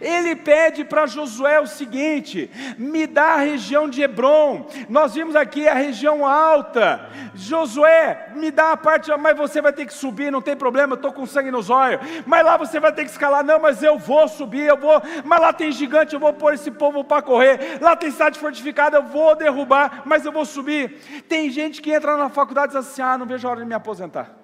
Ele 0.00 0.36
pede 0.36 0.84
para 0.84 1.06
Josué 1.06 1.58
o 1.60 1.66
seguinte: 1.66 2.50
me 2.78 3.06
dá 3.06 3.34
a 3.34 3.38
região 3.38 3.88
de 3.88 4.02
Hebron. 4.02 4.66
Nós 4.88 5.14
vimos 5.14 5.34
aqui 5.34 5.66
a 5.66 5.74
região 5.74 6.26
alta. 6.26 7.08
Josué, 7.34 8.30
me 8.34 8.50
dá 8.50 8.72
a 8.72 8.76
parte, 8.76 9.10
mas 9.18 9.36
você 9.36 9.62
vai 9.62 9.72
ter 9.72 9.86
que 9.86 9.94
subir, 9.94 10.30
não 10.30 10.42
tem 10.42 10.56
problema, 10.56 10.92
eu 10.92 10.96
estou 10.96 11.12
com 11.12 11.26
sangue 11.26 11.50
nos 11.50 11.70
olhos. 11.70 12.00
Mas 12.26 12.44
lá 12.44 12.56
você 12.56 12.78
vai 12.78 12.92
ter 12.92 13.04
que 13.04 13.10
escalar, 13.10 13.44
não, 13.44 13.58
mas 13.58 13.82
eu 13.82 13.98
vou 13.98 14.28
subir, 14.28 14.66
eu 14.66 14.76
vou. 14.76 15.00
Mas 15.24 15.40
lá 15.40 15.52
tem 15.52 15.72
gigante, 15.72 16.14
eu 16.14 16.20
vou 16.20 16.32
pôr 16.32 16.54
esse 16.54 16.70
povo 16.70 17.02
para 17.02 17.22
correr. 17.22 17.78
Lá 17.80 17.96
tem 17.96 18.10
cidade 18.10 18.38
fortificada, 18.38 18.98
eu 18.98 19.04
vou 19.04 19.34
derrubar, 19.34 20.02
mas 20.04 20.24
eu 20.24 20.32
vou 20.32 20.44
subir. 20.44 21.24
Tem 21.28 21.50
gente 21.50 21.80
que 21.80 21.92
entra 21.92 22.16
na 22.16 22.28
faculdade 22.28 22.74
e 22.74 22.78
diz 22.78 22.88
assim: 22.88 23.02
ah, 23.02 23.16
não 23.16 23.26
vejo 23.26 23.46
a 23.46 23.50
hora 23.50 23.60
de 23.60 23.66
me 23.66 23.74
aposentar. 23.74 24.36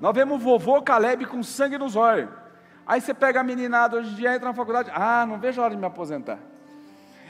Nós 0.00 0.14
vemos 0.14 0.36
o 0.36 0.38
vovô 0.38 0.82
Caleb 0.82 1.24
com 1.26 1.42
sangue 1.42 1.78
nos 1.78 1.96
olhos. 1.96 2.28
Aí 2.86 3.00
você 3.00 3.12
pega 3.12 3.40
a 3.40 3.44
meninada 3.44 3.96
hoje 3.96 4.10
em 4.10 4.14
dia, 4.14 4.34
entra 4.34 4.48
na 4.48 4.54
faculdade, 4.54 4.90
ah, 4.94 5.26
não 5.26 5.40
vejo 5.40 5.60
a 5.60 5.64
hora 5.64 5.74
de 5.74 5.80
me 5.80 5.86
aposentar. 5.86 6.38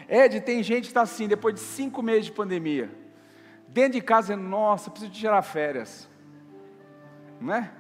Ed, 0.09 0.41
tem 0.43 0.63
gente 0.63 0.83
que 0.83 0.89
está 0.89 1.03
assim, 1.03 1.27
depois 1.27 1.55
de 1.55 1.61
cinco 1.61 2.03
meses 2.03 2.27
de 2.27 2.33
pandemia, 2.33 2.91
dentro 3.67 3.93
de 3.93 4.03
casa, 4.03 4.37
nossa, 4.37 4.91
preciso 4.91 5.13
tirar 5.13 5.41
férias. 5.43 6.09
Não 7.41 7.55
é? 7.55 7.71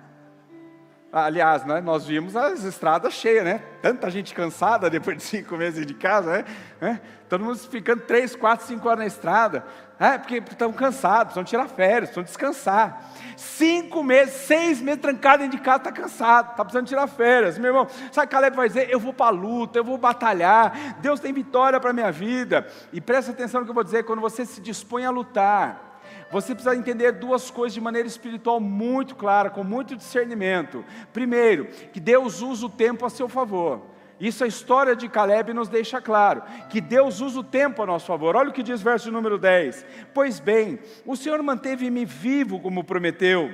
Aliás, 1.12 1.64
né, 1.64 1.80
nós 1.80 2.04
vimos 2.04 2.36
as 2.36 2.64
estradas 2.64 3.14
cheias, 3.14 3.44
né? 3.44 3.62
Tanta 3.80 4.10
gente 4.10 4.34
cansada 4.34 4.90
depois 4.90 5.16
de 5.16 5.22
cinco 5.22 5.56
meses 5.56 5.86
de 5.86 5.94
casa, 5.94 6.44
né? 6.80 7.00
Todo 7.28 7.44
mundo 7.44 7.58
ficando 7.58 8.02
três, 8.02 8.36
quatro, 8.36 8.66
cinco 8.66 8.88
horas 8.88 8.98
na 8.98 9.06
estrada. 9.06 9.64
É, 9.98 10.18
porque 10.18 10.36
estão 10.36 10.70
cansados, 10.74 11.32
precisam 11.32 11.44
tirar 11.44 11.68
férias, 11.68 12.10
precisam 12.10 12.22
descansar. 12.22 13.02
Cinco 13.34 14.02
meses, 14.02 14.34
seis 14.34 14.80
meses 14.80 15.00
trancado 15.00 15.42
dentro 15.42 15.56
de 15.56 15.64
casa, 15.64 15.78
está 15.78 15.92
cansado, 15.92 16.50
está 16.50 16.64
precisando 16.64 16.86
tirar 16.86 17.06
férias. 17.06 17.56
Meu 17.56 17.68
irmão, 17.68 17.88
sabe 18.12 18.30
Caleb 18.30 18.54
vai 18.54 18.68
dizer? 18.68 18.90
Eu 18.90 19.00
vou 19.00 19.14
para 19.14 19.26
a 19.26 19.30
luta, 19.30 19.78
eu 19.78 19.84
vou 19.84 19.96
batalhar, 19.96 20.98
Deus 21.00 21.18
tem 21.18 21.32
vitória 21.32 21.80
para 21.80 21.90
a 21.90 21.94
minha 21.94 22.12
vida. 22.12 22.66
E 22.92 23.00
presta 23.00 23.30
atenção 23.30 23.60
no 23.60 23.66
que 23.66 23.70
eu 23.70 23.74
vou 23.74 23.84
dizer, 23.84 24.04
quando 24.04 24.20
você 24.20 24.44
se 24.44 24.60
dispõe 24.60 25.06
a 25.06 25.10
lutar, 25.10 25.85
você 26.30 26.54
precisa 26.54 26.76
entender 26.76 27.12
duas 27.12 27.50
coisas 27.50 27.74
de 27.74 27.80
maneira 27.80 28.08
espiritual 28.08 28.60
muito 28.60 29.14
clara, 29.14 29.50
com 29.50 29.62
muito 29.62 29.96
discernimento. 29.96 30.84
Primeiro, 31.12 31.66
que 31.92 32.00
Deus 32.00 32.42
usa 32.42 32.66
o 32.66 32.70
tempo 32.70 33.04
a 33.04 33.10
seu 33.10 33.28
favor. 33.28 33.82
Isso 34.18 34.44
a 34.44 34.46
história 34.46 34.96
de 34.96 35.08
Caleb 35.08 35.52
nos 35.52 35.68
deixa 35.68 36.00
claro, 36.00 36.42
que 36.70 36.80
Deus 36.80 37.20
usa 37.20 37.40
o 37.40 37.44
tempo 37.44 37.82
a 37.82 37.86
nosso 37.86 38.06
favor. 38.06 38.34
Olha 38.34 38.48
o 38.48 38.52
que 38.52 38.62
diz 38.62 38.80
o 38.80 38.84
verso 38.84 39.12
número 39.12 39.38
10. 39.38 39.84
Pois 40.14 40.40
bem, 40.40 40.78
o 41.04 41.14
Senhor 41.14 41.42
manteve-me 41.42 42.04
vivo 42.04 42.58
como 42.58 42.82
prometeu, 42.82 43.50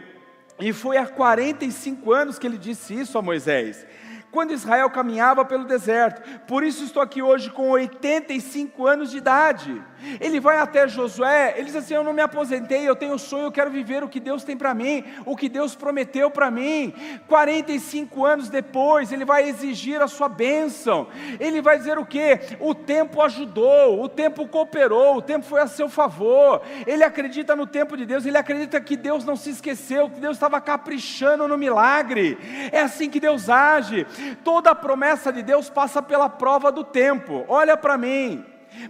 e 0.60 0.72
foi 0.72 0.96
há 0.96 1.06
45 1.06 2.12
anos 2.12 2.38
que 2.38 2.46
ele 2.46 2.58
disse 2.58 2.94
isso 2.94 3.18
a 3.18 3.22
Moisés 3.22 3.84
quando 4.32 4.52
Israel 4.52 4.90
caminhava 4.90 5.44
pelo 5.44 5.64
deserto. 5.64 6.40
Por 6.46 6.64
isso 6.64 6.82
estou 6.82 7.02
aqui 7.02 7.22
hoje 7.22 7.50
com 7.50 7.68
85 7.68 8.86
anos 8.86 9.10
de 9.10 9.18
idade. 9.18 9.80
Ele 10.20 10.40
vai 10.40 10.58
até 10.58 10.88
Josué, 10.88 11.54
ele 11.56 11.66
diz 11.66 11.76
assim: 11.76 11.94
Eu 11.94 12.02
não 12.02 12.12
me 12.12 12.22
aposentei, 12.22 12.88
eu 12.88 12.96
tenho 12.96 13.18
sonho, 13.18 13.44
eu 13.44 13.52
quero 13.52 13.70
viver 13.70 14.02
o 14.02 14.08
que 14.08 14.18
Deus 14.18 14.42
tem 14.42 14.56
para 14.56 14.74
mim, 14.74 15.04
o 15.24 15.36
que 15.36 15.48
Deus 15.48 15.76
prometeu 15.76 16.30
para 16.30 16.50
mim. 16.50 16.92
45 17.28 18.24
anos 18.24 18.48
depois, 18.48 19.12
ele 19.12 19.24
vai 19.24 19.48
exigir 19.48 20.00
a 20.00 20.08
sua 20.08 20.28
bênção. 20.28 21.06
Ele 21.38 21.62
vai 21.62 21.78
dizer 21.78 21.98
o 21.98 22.06
que? 22.06 22.40
O 22.58 22.74
tempo 22.74 23.22
ajudou, 23.22 24.02
o 24.02 24.08
tempo 24.08 24.48
cooperou, 24.48 25.18
o 25.18 25.22
tempo 25.22 25.46
foi 25.46 25.60
a 25.60 25.66
seu 25.66 25.88
favor. 25.88 26.62
Ele 26.86 27.04
acredita 27.04 27.54
no 27.54 27.66
tempo 27.66 27.96
de 27.96 28.04
Deus, 28.06 28.26
ele 28.26 28.38
acredita 28.38 28.80
que 28.80 28.96
Deus 28.96 29.24
não 29.24 29.36
se 29.36 29.50
esqueceu, 29.50 30.10
que 30.10 30.20
Deus 30.20 30.36
estava 30.36 30.60
caprichando 30.60 31.46
no 31.46 31.58
milagre. 31.58 32.38
É 32.72 32.80
assim 32.80 33.10
que 33.10 33.20
Deus 33.20 33.48
age. 33.48 34.06
Toda 34.44 34.74
promessa 34.74 35.32
de 35.32 35.42
Deus 35.42 35.68
passa 35.70 36.02
pela 36.02 36.28
prova 36.28 36.70
do 36.70 36.84
tempo. 36.84 37.44
Olha 37.48 37.76
para 37.76 37.96
mim. 37.98 38.44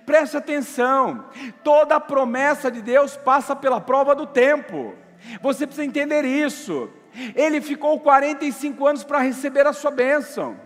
Preste 0.06 0.36
atenção, 0.36 1.24
toda 1.64 1.98
promessa 1.98 2.70
de 2.70 2.80
Deus 2.80 3.16
passa 3.16 3.56
pela 3.56 3.80
prova 3.80 4.14
do 4.14 4.26
tempo. 4.26 4.94
Você 5.40 5.66
precisa 5.66 5.84
entender 5.84 6.24
isso. 6.24 6.88
Ele 7.34 7.60
ficou 7.60 7.98
45 8.00 8.86
anos 8.86 9.04
para 9.04 9.18
receber 9.18 9.66
a 9.66 9.72
sua 9.72 9.90
bênção. 9.90 10.56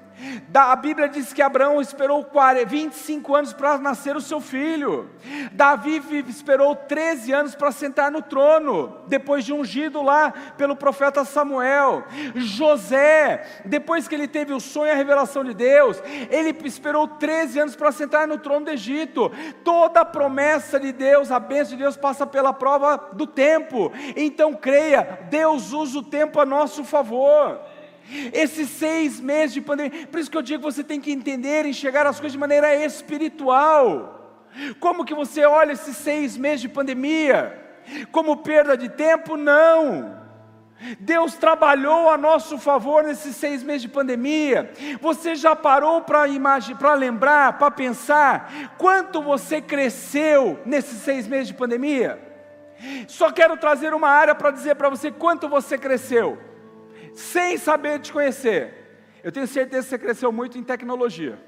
A 0.55 0.75
Bíblia 0.75 1.09
diz 1.09 1.33
que 1.33 1.43
Abraão 1.43 1.81
esperou 1.81 2.27
25 2.67 3.35
anos 3.35 3.53
para 3.53 3.77
nascer 3.79 4.17
o 4.17 4.21
seu 4.21 4.41
filho. 4.41 5.11
Davi 5.53 6.03
esperou 6.29 6.75
13 6.75 7.33
anos 7.33 7.55
para 7.55 7.71
sentar 7.71 8.11
no 8.11 8.23
trono, 8.23 8.97
depois 9.07 9.45
de 9.45 9.53
ungido 9.53 10.03
lá 10.03 10.33
pelo 10.57 10.75
profeta 10.75 11.25
Samuel. 11.25 12.05
José, 12.35 13.47
depois 13.65 14.09
que 14.09 14.15
ele 14.15 14.27
teve 14.27 14.53
o 14.53 14.61
sonho 14.61 14.89
e 14.89 14.91
a 14.91 14.97
revelação 14.97 15.45
de 15.45 15.53
Deus, 15.53 16.03
ele 16.31 16.57
esperou 16.65 17.07
13 17.07 17.61
anos 17.61 17.77
para 17.77 17.93
sentar 17.93 18.27
no 18.27 18.39
trono 18.39 18.67
do 18.67 18.71
Egito. 18.71 19.31
Toda 19.63 20.01
a 20.01 20.05
promessa 20.05 20.81
de 20.81 20.93
Deus, 20.93 21.31
a 21.31 21.39
bênção 21.39 21.77
de 21.77 21.83
Deus 21.83 21.97
passa 21.97 22.27
pela 22.27 22.53
prova 22.53 23.11
do 23.13 23.27
tempo. 23.27 23.93
Então 24.17 24.55
creia, 24.55 25.27
Deus 25.29 25.73
usa 25.73 25.99
o 25.99 26.03
tempo 26.03 26.41
a 26.41 26.47
nosso 26.47 26.85
favor. 26.85 27.61
Esses 28.33 28.69
seis 28.71 29.21
meses 29.21 29.55
de 29.55 29.61
pandemia, 29.61 30.07
por 30.07 30.21
isso 30.21 30.31
que 30.31 30.37
eu 30.37 30.43
digo 30.43 30.65
que 30.65 30.73
você 30.73 30.85
tem 30.85 31.01
que 31.01 31.11
entender, 31.11 31.67
enxergar 31.67 32.07
as 32.07 32.21
coisas 32.21 32.33
de 32.33 32.39
maneira 32.39 32.75
espiritual. 32.85 34.49
Como 34.79 35.05
que 35.05 35.15
você 35.15 35.45
olha 35.45 35.73
esses 35.73 35.97
seis 35.97 36.37
meses 36.37 36.61
de 36.61 36.69
pandemia? 36.69 37.63
Como 38.13 38.37
perda 38.39 38.77
de 38.77 38.89
tempo? 38.89 39.37
Não. 39.37 40.25
Deus 41.01 41.35
trabalhou 41.35 42.11
a 42.11 42.19
nosso 42.19 42.59
favor 42.59 43.03
nesses 43.03 43.35
seis 43.35 43.63
meses 43.63 43.83
de 43.83 43.89
pandemia. 43.89 44.71
Você 45.01 45.35
já 45.35 45.57
parou 45.57 46.03
para 46.03 46.27
para 46.79 46.95
lembrar, 46.95 47.59
para 47.59 47.71
pensar 47.71 48.75
quanto 48.77 49.23
você 49.23 49.61
cresceu 49.61 50.61
nesses 50.65 50.99
seis 50.99 51.27
meses 51.27 51.49
de 51.49 51.55
pandemia? 51.55 52.21
Só 53.09 53.33
quero 53.33 53.57
trazer 53.57 53.95
uma 53.95 54.09
área 54.09 54.35
para 54.35 54.51
dizer 54.51 54.75
para 54.77 54.91
você 54.91 55.11
quanto 55.11 55.49
você 55.49 55.79
cresceu 55.79 56.39
sem 57.17 57.57
saber 57.57 57.99
te 58.01 58.13
conhecer. 58.13 58.87
Eu 59.25 59.33
tenho 59.33 59.47
certeza 59.47 59.83
que 59.83 59.91
você 59.91 59.99
cresceu 59.99 60.31
muito 60.31 60.57
em 60.57 60.63
tecnologia, 60.63 61.39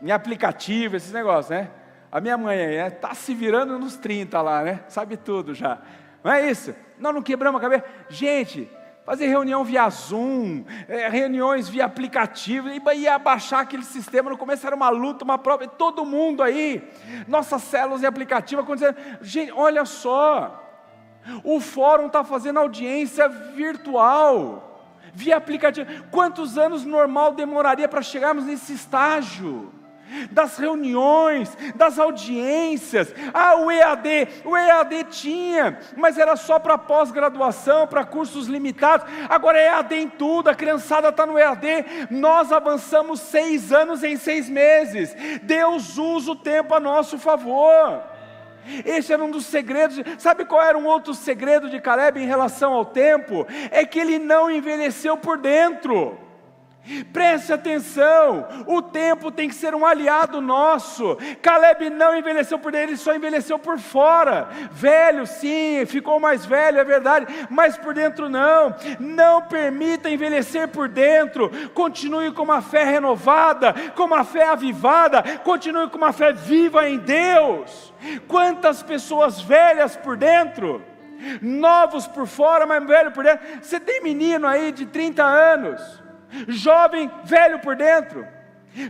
em 0.00 0.10
aplicativo, 0.10 0.96
esses 0.96 1.12
negócios, 1.12 1.50
né? 1.50 1.70
A 2.10 2.20
minha 2.20 2.38
mãe 2.38 2.56
está 2.56 3.08
né, 3.08 3.14
se 3.14 3.34
virando 3.34 3.78
nos 3.78 3.96
30 3.96 4.40
lá, 4.40 4.62
né? 4.62 4.84
Sabe 4.88 5.16
tudo 5.16 5.52
já. 5.52 5.82
Não 6.22 6.32
é 6.32 6.48
isso? 6.48 6.74
Nós 6.98 7.12
não 7.12 7.20
quebramos 7.20 7.58
a 7.58 7.62
cabeça. 7.62 7.84
Gente, 8.08 8.70
fazer 9.04 9.26
reunião 9.26 9.64
via 9.64 9.88
Zoom, 9.90 10.64
é, 10.88 11.08
reuniões 11.08 11.68
via 11.68 11.84
aplicativo, 11.84 12.68
e 12.68 12.80
ia 12.96 13.18
baixar 13.18 13.60
aquele 13.60 13.84
sistema, 13.84 14.30
no 14.30 14.38
começo 14.38 14.66
era 14.66 14.76
uma 14.76 14.88
luta, 14.88 15.24
uma 15.24 15.36
prova, 15.36 15.66
todo 15.66 16.06
mundo 16.06 16.42
aí, 16.42 16.88
nossas 17.26 17.62
células 17.62 18.02
e 18.02 18.06
aplicativo 18.06 18.62
acontecendo. 18.62 18.96
Gente, 19.20 19.52
olha 19.52 19.84
só, 19.84 20.63
o 21.42 21.60
fórum 21.60 22.06
está 22.06 22.22
fazendo 22.22 22.58
audiência 22.58 23.28
virtual, 23.28 24.88
via 25.12 25.36
aplicativo. 25.36 25.88
Quantos 26.10 26.58
anos 26.58 26.84
normal 26.84 27.32
demoraria 27.32 27.88
para 27.88 28.02
chegarmos 28.02 28.44
nesse 28.44 28.72
estágio? 28.72 29.72
Das 30.30 30.58
reuniões, 30.58 31.56
das 31.74 31.98
audiências, 31.98 33.12
ah, 33.32 33.56
o 33.56 33.70
EAD, 33.70 34.28
o 34.44 34.54
EAD 34.54 35.04
tinha, 35.04 35.78
mas 35.96 36.18
era 36.18 36.36
só 36.36 36.58
para 36.58 36.76
pós-graduação, 36.76 37.86
para 37.86 38.04
cursos 38.04 38.46
limitados, 38.46 39.06
agora 39.30 39.58
é 39.58 39.66
EAD 39.68 39.94
em 39.96 40.08
tudo, 40.08 40.50
a 40.50 40.54
criançada 40.54 41.08
está 41.08 41.24
no 41.24 41.38
EAD, 41.38 41.86
nós 42.10 42.52
avançamos 42.52 43.18
seis 43.18 43.72
anos 43.72 44.04
em 44.04 44.16
seis 44.16 44.48
meses, 44.48 45.16
Deus 45.42 45.96
usa 45.96 46.32
o 46.32 46.36
tempo 46.36 46.74
a 46.74 46.78
nosso 46.78 47.18
favor. 47.18 48.13
Esse 48.84 49.12
era 49.12 49.22
um 49.22 49.30
dos 49.30 49.46
segredos. 49.46 50.00
Sabe 50.18 50.44
qual 50.44 50.62
era 50.62 50.76
um 50.76 50.86
outro 50.86 51.14
segredo 51.14 51.68
de 51.68 51.80
Caleb 51.80 52.20
em 52.20 52.26
relação 52.26 52.72
ao 52.72 52.84
tempo? 52.84 53.46
É 53.70 53.84
que 53.84 53.98
ele 53.98 54.18
não 54.18 54.50
envelheceu 54.50 55.16
por 55.16 55.38
dentro. 55.38 56.23
Preste 57.12 57.50
atenção, 57.50 58.46
o 58.66 58.82
tempo 58.82 59.30
tem 59.30 59.48
que 59.48 59.54
ser 59.54 59.74
um 59.74 59.86
aliado 59.86 60.38
nosso. 60.42 61.16
Caleb 61.40 61.88
não 61.88 62.14
envelheceu 62.14 62.58
por 62.58 62.72
dentro, 62.72 62.90
ele 62.90 62.96
só 62.98 63.14
envelheceu 63.14 63.58
por 63.58 63.78
fora. 63.78 64.48
Velho, 64.70 65.26
sim, 65.26 65.86
ficou 65.86 66.20
mais 66.20 66.44
velho, 66.44 66.78
é 66.78 66.84
verdade, 66.84 67.26
mas 67.48 67.78
por 67.78 67.94
dentro 67.94 68.28
não. 68.28 68.74
Não 69.00 69.40
permita 69.40 70.10
envelhecer 70.10 70.68
por 70.68 70.86
dentro. 70.86 71.50
Continue 71.70 72.32
com 72.32 72.42
uma 72.42 72.60
fé 72.60 72.84
renovada, 72.84 73.72
com 73.96 74.04
uma 74.04 74.22
fé 74.22 74.48
avivada, 74.48 75.22
continue 75.38 75.88
com 75.88 75.96
uma 75.96 76.12
fé 76.12 76.34
viva 76.34 76.86
em 76.86 76.98
Deus. 76.98 77.94
Quantas 78.28 78.82
pessoas 78.82 79.40
velhas 79.40 79.96
por 79.96 80.18
dentro? 80.18 80.82
Novos 81.40 82.06
por 82.06 82.26
fora, 82.26 82.66
mas 82.66 82.86
velho 82.86 83.10
por 83.10 83.24
dentro. 83.24 83.46
Você 83.62 83.80
tem 83.80 84.02
menino 84.02 84.46
aí 84.46 84.70
de 84.70 84.84
30 84.84 85.24
anos 85.24 86.03
jovem, 86.48 87.10
velho 87.24 87.58
por 87.58 87.76
dentro, 87.76 88.26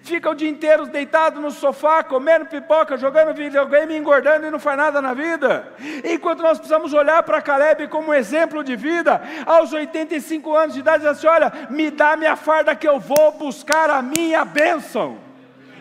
fica 0.03 0.31
o 0.31 0.35
dia 0.35 0.49
inteiro 0.49 0.87
deitado 0.87 1.41
no 1.41 1.51
sofá, 1.51 2.03
comendo 2.03 2.47
pipoca, 2.47 2.97
jogando 2.97 3.35
videogame, 3.35 3.97
engordando 3.97 4.47
e 4.47 4.51
não 4.51 4.59
faz 4.59 4.77
nada 4.77 5.03
na 5.03 5.13
vida. 5.13 5.73
Enquanto 6.05 6.43
nós 6.43 6.59
precisamos 6.59 6.93
olhar 6.95 7.23
para 7.23 7.43
Caleb 7.43 7.89
como 7.89 8.15
exemplo 8.15 8.65
de 8.65 8.77
vida, 8.77 9.21
aos 9.45 9.73
85 9.73 10.57
anos 10.57 10.75
de 10.75 10.81
idade, 10.81 11.03
diz 11.03 11.11
assim: 11.11 11.27
olha, 11.27 11.53
me 11.71 11.91
dá 11.91 12.17
minha 12.17 12.37
farda 12.37 12.75
que 12.75 12.89
eu 12.89 12.99
vou 12.99 13.33
buscar 13.33 13.91
a 13.91 14.01
minha 14.01 14.45
bênção. 14.45 15.19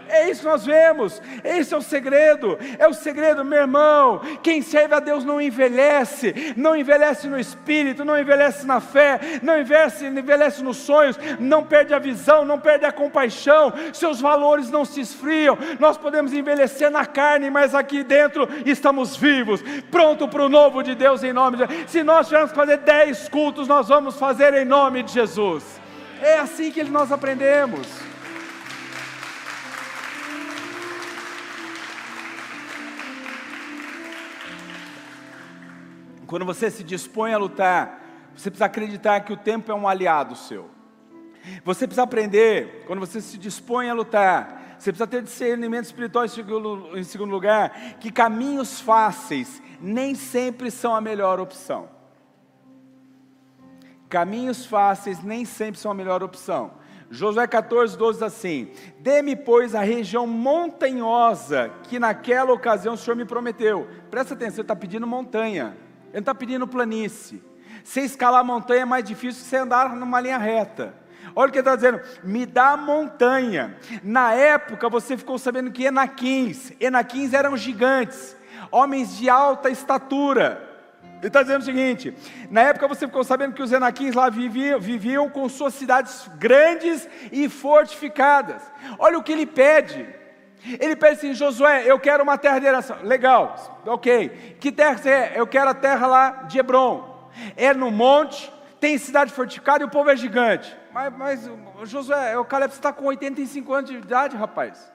É 0.08 0.30
isso 0.30 0.42
que 0.42 0.48
nós 0.48 0.66
vemos, 0.66 1.22
esse 1.44 1.74
é 1.74 1.78
o 1.78 1.82
segredo, 1.82 2.58
é 2.78 2.88
o 2.88 2.94
segredo, 2.94 3.44
meu 3.44 3.60
irmão. 3.60 4.22
Quem 4.42 4.62
serve 4.62 4.94
a 4.96 5.00
Deus 5.00 5.24
não 5.24 5.42
envelhece, 5.42 6.54
não 6.56 6.76
envelhece 6.76 7.28
no 7.28 7.40
espírito, 7.40 8.06
não 8.06 8.20
envelhece 8.20 8.66
na 8.66 8.80
fé, 8.80 9.20
não 9.42 9.60
envelhece, 9.60 10.06
envelhece 10.06 10.64
nos 10.64 10.78
sonhos, 10.78 11.18
não 11.40 11.64
perde 11.64 11.94
a 11.94 12.00
visão, 12.00 12.46
não 12.46 12.60
perde 12.60 12.86
a 12.86 12.92
compaixão, 12.92 13.74
seus 13.92 14.22
valores 14.22 14.70
não 14.70 14.86
se 14.86 15.02
esfriam. 15.02 15.58
Nós 15.80 15.98
podemos 15.98 16.34
envelhecer 16.34 16.92
na 16.92 17.06
carne, 17.06 17.50
mas 17.50 17.74
aqui 17.74 18.04
dentro 18.04 18.48
estamos 18.66 19.16
vivos, 19.16 19.64
pronto 19.90 20.28
para 20.28 20.44
o 20.44 20.50
novo 20.50 20.84
de 20.84 20.96
Deus 20.96 21.24
em 21.24 21.34
nome 21.34 21.58
de 21.58 21.64
Jesus. 21.66 21.92
Se 21.92 22.04
nós 22.04 22.28
tivermos 22.28 22.52
que 22.52 22.58
fazer 22.58 22.78
dez 22.78 23.28
cultos, 23.30 23.68
nós 23.68 23.88
vamos 23.88 24.18
fazer 24.18 24.54
em 24.54 24.66
nome 24.66 25.04
de 25.04 25.14
Jesus. 25.14 25.64
É 26.22 26.40
assim 26.40 26.72
que 26.72 26.84
nós 26.84 27.12
aprendemos. 27.12 28.13
Quando 36.34 36.46
você 36.48 36.72
se 36.72 36.84
dispõe 36.84 37.32
a 37.32 37.38
lutar, 37.38 38.32
você 38.36 38.50
precisa 38.50 38.66
acreditar 38.66 39.20
que 39.20 39.32
o 39.32 39.38
tempo 39.38 39.72
é 39.72 39.76
um 39.76 39.88
aliado 39.88 40.36
seu. 40.36 40.68
Você 41.64 41.86
precisa 41.86 42.02
aprender, 42.02 42.86
quando 42.88 43.02
você 43.02 43.22
se 43.22 43.38
dispõe 43.38 43.88
a 43.88 43.94
lutar, 43.94 44.78
você 44.80 44.92
precisa 44.92 45.06
ter 45.06 45.22
discernimento 45.22 45.86
espiritual 45.86 46.26
em 46.26 47.04
segundo 47.04 47.30
lugar, 47.30 48.00
que 48.00 48.12
caminhos 48.12 48.82
fáceis 48.82 49.62
nem 49.80 50.16
sempre 50.16 50.72
são 50.72 50.96
a 50.96 51.00
melhor 51.00 51.40
opção. 51.40 51.88
Caminhos 54.10 54.66
fáceis 54.66 55.22
nem 55.22 55.46
sempre 55.46 55.80
são 55.80 55.92
a 55.92 55.94
melhor 55.94 56.24
opção. 56.24 56.72
Josué 57.12 57.46
14, 57.46 57.96
12 57.96 58.18
diz 58.18 58.24
assim: 58.24 58.72
Dê-me, 59.02 59.36
pois, 59.36 59.76
a 59.76 59.82
região 59.82 60.26
montanhosa 60.26 61.72
que 61.84 62.00
naquela 62.00 62.52
ocasião 62.52 62.96
o 62.96 62.98
Senhor 62.98 63.16
me 63.16 63.24
prometeu. 63.24 63.88
Presta 64.10 64.34
atenção, 64.34 64.56
ele 64.56 64.62
está 64.64 64.76
pedindo 64.76 65.06
montanha. 65.06 65.78
Ele 66.14 66.22
está 66.22 66.34
pedindo 66.34 66.68
planície. 66.68 67.44
Você 67.84 68.02
escalar 68.02 68.42
a 68.42 68.44
montanha 68.44 68.84
é 68.84 68.86
mais 68.86 69.04
difícil 69.04 69.44
que 69.44 69.50
você 69.50 69.58
andar 69.58 69.94
numa 69.96 70.22
linha 70.22 70.38
reta. 70.38 70.94
Olha 71.36 71.50
o 71.50 71.52
que 71.52 71.58
ele 71.58 71.68
está 71.68 71.76
dizendo, 71.76 72.00
me 72.24 72.46
dá 72.46 72.78
montanha. 72.78 73.76
Na 74.04 74.34
época 74.34 74.88
você 74.88 75.18
ficou 75.18 75.40
sabendo 75.40 75.72
que 75.72 75.86
Enaquins, 75.86 76.72
Enaquins 76.80 77.34
eram 77.34 77.58
gigantes, 77.58 78.38
homens 78.72 79.18
de 79.18 79.30
alta 79.30 79.70
estatura. 79.70 80.70
Ele 81.18 81.28
está 81.28 81.42
dizendo 81.42 81.62
o 81.62 81.66
seguinte: 81.66 82.14
na 82.52 82.62
época 82.62 82.88
você 82.88 83.08
ficou 83.08 83.24
sabendo 83.24 83.54
que 83.56 83.64
os 83.64 83.72
Enaquins 83.72 84.14
lá 84.14 84.30
viviam, 84.30 84.80
viviam 84.80 85.30
com 85.30 85.50
suas 85.50 85.74
cidades 85.74 86.30
grandes 86.38 87.08
e 87.32 87.50
fortificadas. 87.50 88.62
Olha 89.00 89.18
o 89.18 89.24
que 89.24 89.32
ele 89.32 89.46
pede. 89.46 90.23
Ele 90.80 90.96
pede 90.96 91.14
assim, 91.14 91.34
Josué, 91.34 91.84
eu 91.86 92.00
quero 92.00 92.24
uma 92.24 92.38
terra 92.38 92.60
de 92.60 92.66
herança. 92.66 92.96
Legal, 93.04 93.82
ok. 93.86 94.58
Que 94.60 94.72
terra 94.72 95.00
é? 95.10 95.34
Eu 95.36 95.46
quero 95.46 95.70
a 95.70 95.74
terra 95.74 96.08
lá 96.08 96.30
de 96.44 96.60
Hebron. 96.60 97.30
É 97.56 97.74
no 97.74 97.92
monte, 97.92 98.52
tem 98.80 98.98
cidade 98.98 99.32
fortificada 99.34 99.84
e 99.84 99.88
o 99.88 99.90
povo 99.90 100.10
é 100.10 100.16
gigante. 100.16 100.76
Mas, 100.94 101.14
mas 101.18 101.52
Josué, 101.84 102.38
o 102.38 102.46
Caleb 102.46 102.74
está 102.74 102.94
com 102.94 103.06
85 103.06 103.74
anos 103.74 103.90
de 103.90 103.98
idade, 103.98 104.38
rapaz. 104.38 104.92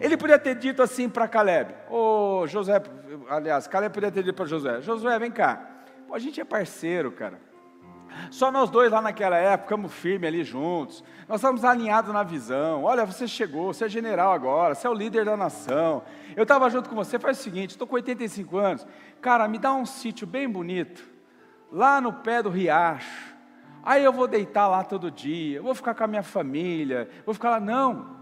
Ele 0.00 0.16
podia 0.16 0.38
ter 0.38 0.54
dito 0.54 0.82
assim 0.82 1.08
para 1.08 1.26
Caleb, 1.26 1.74
ô 1.90 2.42
oh, 2.42 2.46
Josué, 2.46 2.80
aliás, 3.28 3.66
Caleb 3.66 3.92
podia 3.92 4.12
ter 4.12 4.22
dito 4.22 4.34
para 4.34 4.46
Josué, 4.46 4.80
Josué, 4.80 5.18
vem 5.18 5.30
cá, 5.30 5.72
Pô, 6.06 6.14
a 6.14 6.18
gente 6.18 6.40
é 6.40 6.44
parceiro, 6.44 7.10
cara. 7.10 7.40
Só 8.30 8.50
nós 8.50 8.70
dois 8.70 8.90
lá 8.90 9.00
naquela 9.00 9.36
época, 9.36 9.68
ficamos 9.68 9.92
firmes 9.92 10.28
ali 10.28 10.44
juntos. 10.44 11.04
Nós 11.28 11.40
estamos 11.40 11.64
alinhados 11.64 12.12
na 12.12 12.22
visão. 12.22 12.84
Olha, 12.84 13.04
você 13.04 13.26
chegou, 13.26 13.72
você 13.72 13.86
é 13.86 13.88
general 13.88 14.32
agora, 14.32 14.74
você 14.74 14.86
é 14.86 14.90
o 14.90 14.94
líder 14.94 15.24
da 15.24 15.36
nação. 15.36 16.02
Eu 16.36 16.42
estava 16.44 16.68
junto 16.70 16.88
com 16.88 16.96
você, 16.96 17.18
faz 17.18 17.38
o 17.38 17.42
seguinte, 17.42 17.70
estou 17.70 17.86
com 17.86 17.96
85 17.96 18.56
anos. 18.56 18.86
Cara, 19.20 19.46
me 19.48 19.58
dá 19.58 19.72
um 19.72 19.86
sítio 19.86 20.26
bem 20.26 20.48
bonito, 20.48 21.02
lá 21.70 22.00
no 22.00 22.12
pé 22.12 22.42
do 22.42 22.50
riacho. 22.50 23.32
Aí 23.84 24.04
eu 24.04 24.12
vou 24.12 24.28
deitar 24.28 24.68
lá 24.68 24.84
todo 24.84 25.10
dia, 25.10 25.60
vou 25.60 25.74
ficar 25.74 25.94
com 25.94 26.04
a 26.04 26.06
minha 26.06 26.22
família, 26.22 27.08
vou 27.26 27.34
ficar 27.34 27.50
lá. 27.50 27.60
Não, 27.60 28.21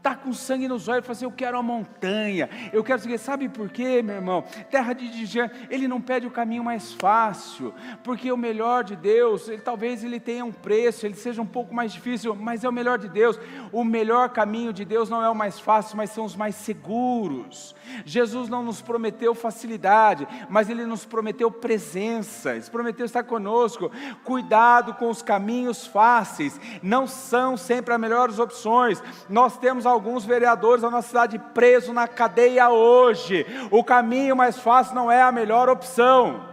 está 0.00 0.14
com 0.14 0.32
sangue 0.32 0.66
nos 0.66 0.88
olhos, 0.88 1.04
fala 1.04 1.12
assim, 1.12 1.26
eu 1.26 1.30
quero 1.30 1.58
a 1.58 1.62
montanha, 1.62 2.48
eu 2.72 2.82
quero 2.82 3.02
seguir, 3.02 3.18
sabe 3.18 3.50
por 3.50 3.68
quê, 3.68 4.02
meu 4.02 4.16
irmão? 4.16 4.42
Terra 4.70 4.94
de 4.94 5.06
Dijã, 5.10 5.50
ele 5.68 5.86
não 5.86 6.00
pede 6.00 6.26
o 6.26 6.30
caminho 6.30 6.64
mais 6.64 6.94
fácil, 6.94 7.74
porque 8.02 8.32
o 8.32 8.36
melhor 8.36 8.82
de 8.82 8.96
Deus, 8.96 9.46
ele, 9.46 9.60
talvez 9.60 10.02
ele 10.02 10.18
tenha 10.18 10.42
um 10.42 10.52
preço, 10.52 11.04
ele 11.04 11.14
seja 11.14 11.42
um 11.42 11.46
pouco 11.46 11.74
mais 11.74 11.92
difícil, 11.92 12.34
mas 12.34 12.64
é 12.64 12.68
o 12.68 12.72
melhor 12.72 12.98
de 12.98 13.10
Deus, 13.10 13.38
o 13.70 13.84
melhor 13.84 14.30
caminho 14.30 14.72
de 14.72 14.86
Deus 14.86 15.10
não 15.10 15.22
é 15.22 15.28
o 15.28 15.34
mais 15.34 15.60
fácil, 15.60 15.98
mas 15.98 16.08
são 16.08 16.24
os 16.24 16.34
mais 16.34 16.54
seguros, 16.54 17.76
Jesus 18.06 18.48
não 18.48 18.62
nos 18.62 18.80
prometeu 18.80 19.34
facilidade, 19.34 20.26
mas 20.48 20.70
ele 20.70 20.86
nos 20.86 21.04
prometeu 21.04 21.50
presença, 21.50 22.56
ele 22.56 22.64
prometeu 22.70 23.04
estar 23.04 23.24
conosco, 23.24 23.92
cuidado 24.24 24.94
com 24.94 25.10
os 25.10 25.20
caminhos 25.20 25.86
fáceis, 25.86 26.58
não 26.82 27.06
são 27.06 27.54
sempre 27.54 27.92
as 27.92 28.00
melhores 28.00 28.38
opções, 28.38 29.02
nós 29.28 29.58
temos 29.58 29.89
alguns 29.90 30.24
vereadores 30.24 30.82
da 30.82 30.90
nossa 30.90 31.08
cidade 31.08 31.38
presos 31.52 31.94
na 31.94 32.08
cadeia 32.08 32.70
hoje. 32.70 33.46
O 33.70 33.84
caminho 33.84 34.36
mais 34.36 34.58
fácil 34.58 34.94
não 34.94 35.10
é 35.10 35.22
a 35.22 35.32
melhor 35.32 35.68
opção. 35.68 36.48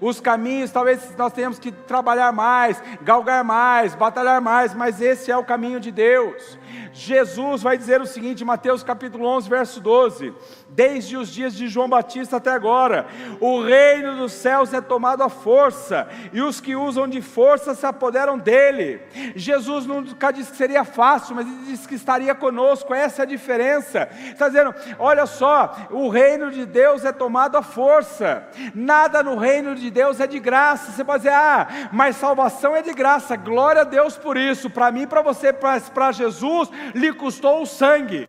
Os 0.00 0.20
caminhos, 0.20 0.70
talvez 0.70 1.16
nós 1.16 1.32
tenhamos 1.32 1.58
que 1.58 1.72
trabalhar 1.72 2.32
mais, 2.32 2.82
galgar 3.02 3.42
mais, 3.42 3.94
batalhar 3.94 4.40
mais, 4.40 4.74
mas 4.74 5.00
esse 5.00 5.30
é 5.30 5.36
o 5.36 5.44
caminho 5.44 5.80
de 5.80 5.90
Deus. 5.90 6.58
Jesus 6.92 7.62
vai 7.62 7.78
dizer 7.78 8.00
o 8.00 8.06
seguinte, 8.06 8.44
Mateus 8.44 8.82
capítulo 8.82 9.26
11, 9.26 9.48
verso 9.48 9.80
12: 9.80 10.34
Desde 10.68 11.16
os 11.16 11.28
dias 11.28 11.54
de 11.54 11.68
João 11.68 11.88
Batista 11.88 12.36
até 12.36 12.50
agora, 12.50 13.06
o 13.40 13.62
reino 13.62 14.16
dos 14.16 14.32
céus 14.32 14.72
é 14.74 14.80
tomado 14.80 15.22
à 15.22 15.28
força, 15.28 16.08
e 16.32 16.40
os 16.40 16.60
que 16.60 16.74
usam 16.74 17.08
de 17.08 17.22
força 17.22 17.74
se 17.74 17.86
apoderam 17.86 18.38
dele. 18.38 19.00
Jesus 19.36 19.86
nunca 19.86 20.30
disse 20.30 20.50
que 20.50 20.56
seria 20.56 20.84
fácil, 20.84 21.34
mas 21.34 21.46
ele 21.46 21.64
disse 21.66 21.88
que 21.88 21.94
estaria 21.94 22.34
conosco, 22.34 22.94
essa 22.94 23.22
é 23.22 23.24
a 23.24 23.28
diferença. 23.28 24.08
Está 24.26 24.48
dizendo: 24.48 24.74
olha 24.98 25.26
só, 25.26 25.76
o 25.90 26.08
reino 26.08 26.50
de 26.50 26.66
Deus 26.66 27.04
é 27.04 27.12
tomado 27.12 27.56
à 27.56 27.62
força, 27.62 28.46
nada 28.74 29.22
no 29.22 29.36
reino 29.36 29.74
de 29.74 29.90
Deus 29.90 30.20
é 30.20 30.26
de 30.26 30.38
graça. 30.38 30.92
Você 30.92 31.04
pode 31.04 31.24
dizer, 31.24 31.34
ah, 31.34 31.88
mas 31.92 32.16
salvação 32.16 32.74
é 32.76 32.82
de 32.82 32.92
graça, 32.92 33.36
glória 33.36 33.82
a 33.82 33.84
Deus 33.84 34.16
por 34.16 34.36
isso, 34.36 34.68
para 34.68 34.90
mim, 34.90 35.06
para 35.06 35.22
você, 35.22 35.52
para 35.52 36.12
Jesus 36.12 36.59
lhe 36.94 37.12
custou 37.12 37.64
sangue, 37.66 38.28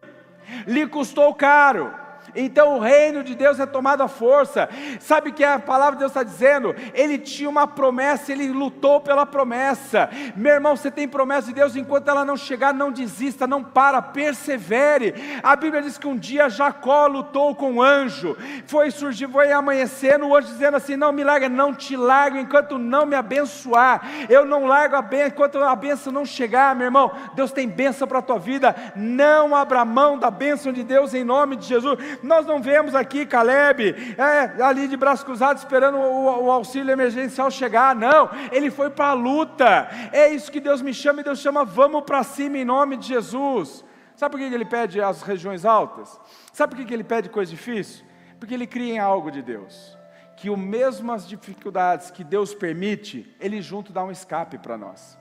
lhe 0.67 0.85
custou 0.87 1.33
caro. 1.33 2.00
Então 2.35 2.77
o 2.77 2.79
reino 2.79 3.23
de 3.23 3.35
Deus 3.35 3.59
é 3.59 3.65
tomado 3.65 4.03
à 4.03 4.07
força. 4.07 4.69
Sabe 4.99 5.29
o 5.29 5.33
que 5.33 5.43
a 5.43 5.57
palavra 5.59 5.93
de 5.93 5.99
Deus 5.99 6.11
está 6.11 6.23
dizendo? 6.23 6.75
Ele 6.93 7.17
tinha 7.17 7.49
uma 7.49 7.65
promessa, 7.65 8.31
ele 8.31 8.47
lutou 8.49 8.99
pela 9.01 9.25
promessa. 9.25 10.09
Meu 10.35 10.53
irmão, 10.53 10.75
você 10.75 10.91
tem 10.91 11.07
promessa 11.07 11.47
de 11.47 11.53
Deus, 11.53 11.75
enquanto 11.75 12.07
ela 12.07 12.25
não 12.25 12.37
chegar, 12.37 12.73
não 12.73 12.91
desista, 12.91 13.47
não 13.47 13.63
para, 13.63 14.01
persevere. 14.01 15.13
A 15.41 15.55
Bíblia 15.55 15.81
diz 15.81 15.97
que 15.97 16.07
um 16.07 16.17
dia 16.17 16.49
Jacó 16.49 17.07
lutou 17.07 17.55
com 17.55 17.73
um 17.73 17.81
anjo. 17.81 18.37
Foi 18.65 18.91
surgir, 18.91 19.27
foi 19.27 19.51
amanhecendo, 19.51 20.27
o 20.27 20.35
anjo 20.35 20.47
dizendo 20.47 20.77
assim: 20.77 20.95
Não 20.95 21.11
me 21.11 21.23
larga, 21.23 21.49
não 21.49 21.73
te 21.73 21.95
largo 21.95 22.37
enquanto 22.37 22.77
não 22.77 23.05
me 23.05 23.15
abençoar. 23.15 24.01
Eu 24.29 24.45
não 24.45 24.65
largo 24.65 24.95
a 24.95 25.01
benção 25.01 25.21
enquanto 25.31 25.57
a 25.57 25.75
benção 25.75 26.11
não 26.11 26.25
chegar, 26.25 26.75
meu 26.75 26.85
irmão. 26.85 27.11
Deus 27.33 27.51
tem 27.51 27.67
bênção 27.67 28.07
para 28.07 28.19
a 28.19 28.21
tua 28.21 28.39
vida. 28.39 28.75
Não 28.95 29.55
abra 29.55 29.85
mão 29.85 30.17
da 30.17 30.29
bênção 30.29 30.71
de 30.71 30.83
Deus 30.83 31.13
em 31.13 31.23
nome 31.23 31.55
de 31.55 31.65
Jesus. 31.65 31.97
Nós 32.23 32.45
não 32.45 32.61
vemos 32.61 32.93
aqui 32.93 33.25
Caleb 33.25 33.95
é, 34.17 34.61
ali 34.61 34.87
de 34.87 34.95
braços 34.95 35.23
cruzados 35.23 35.63
esperando 35.63 35.97
o, 35.97 36.45
o 36.45 36.51
auxílio 36.51 36.91
emergencial 36.91 37.49
chegar, 37.49 37.95
não, 37.95 38.29
ele 38.51 38.69
foi 38.69 38.89
para 38.89 39.07
a 39.07 39.13
luta. 39.13 39.89
É 40.11 40.29
isso 40.29 40.51
que 40.51 40.59
Deus 40.59 40.81
me 40.81 40.93
chama 40.93 41.21
e 41.21 41.23
Deus 41.23 41.39
chama, 41.39 41.65
vamos 41.65 42.03
para 42.03 42.23
cima 42.23 42.57
em 42.57 42.65
nome 42.65 42.97
de 42.97 43.07
Jesus. 43.07 43.83
Sabe 44.15 44.33
por 44.33 44.39
que 44.39 44.53
ele 44.53 44.65
pede 44.65 45.01
as 45.01 45.21
regiões 45.23 45.65
altas? 45.65 46.19
Sabe 46.53 46.75
por 46.75 46.85
que 46.85 46.93
ele 46.93 47.03
pede 47.03 47.29
coisa 47.29 47.49
difícil? 47.49 48.05
Porque 48.39 48.53
ele 48.53 48.67
cria 48.67 48.93
em 48.93 48.99
algo 48.99 49.31
de 49.31 49.41
Deus. 49.41 49.97
Que 50.37 50.49
o 50.49 50.57
mesmo 50.57 51.11
as 51.11 51.27
dificuldades 51.27 52.09
que 52.09 52.23
Deus 52.23 52.53
permite, 52.53 53.35
Ele 53.39 53.61
junto 53.61 53.93
dá 53.93 54.03
um 54.03 54.09
escape 54.09 54.57
para 54.57 54.75
nós. 54.75 55.17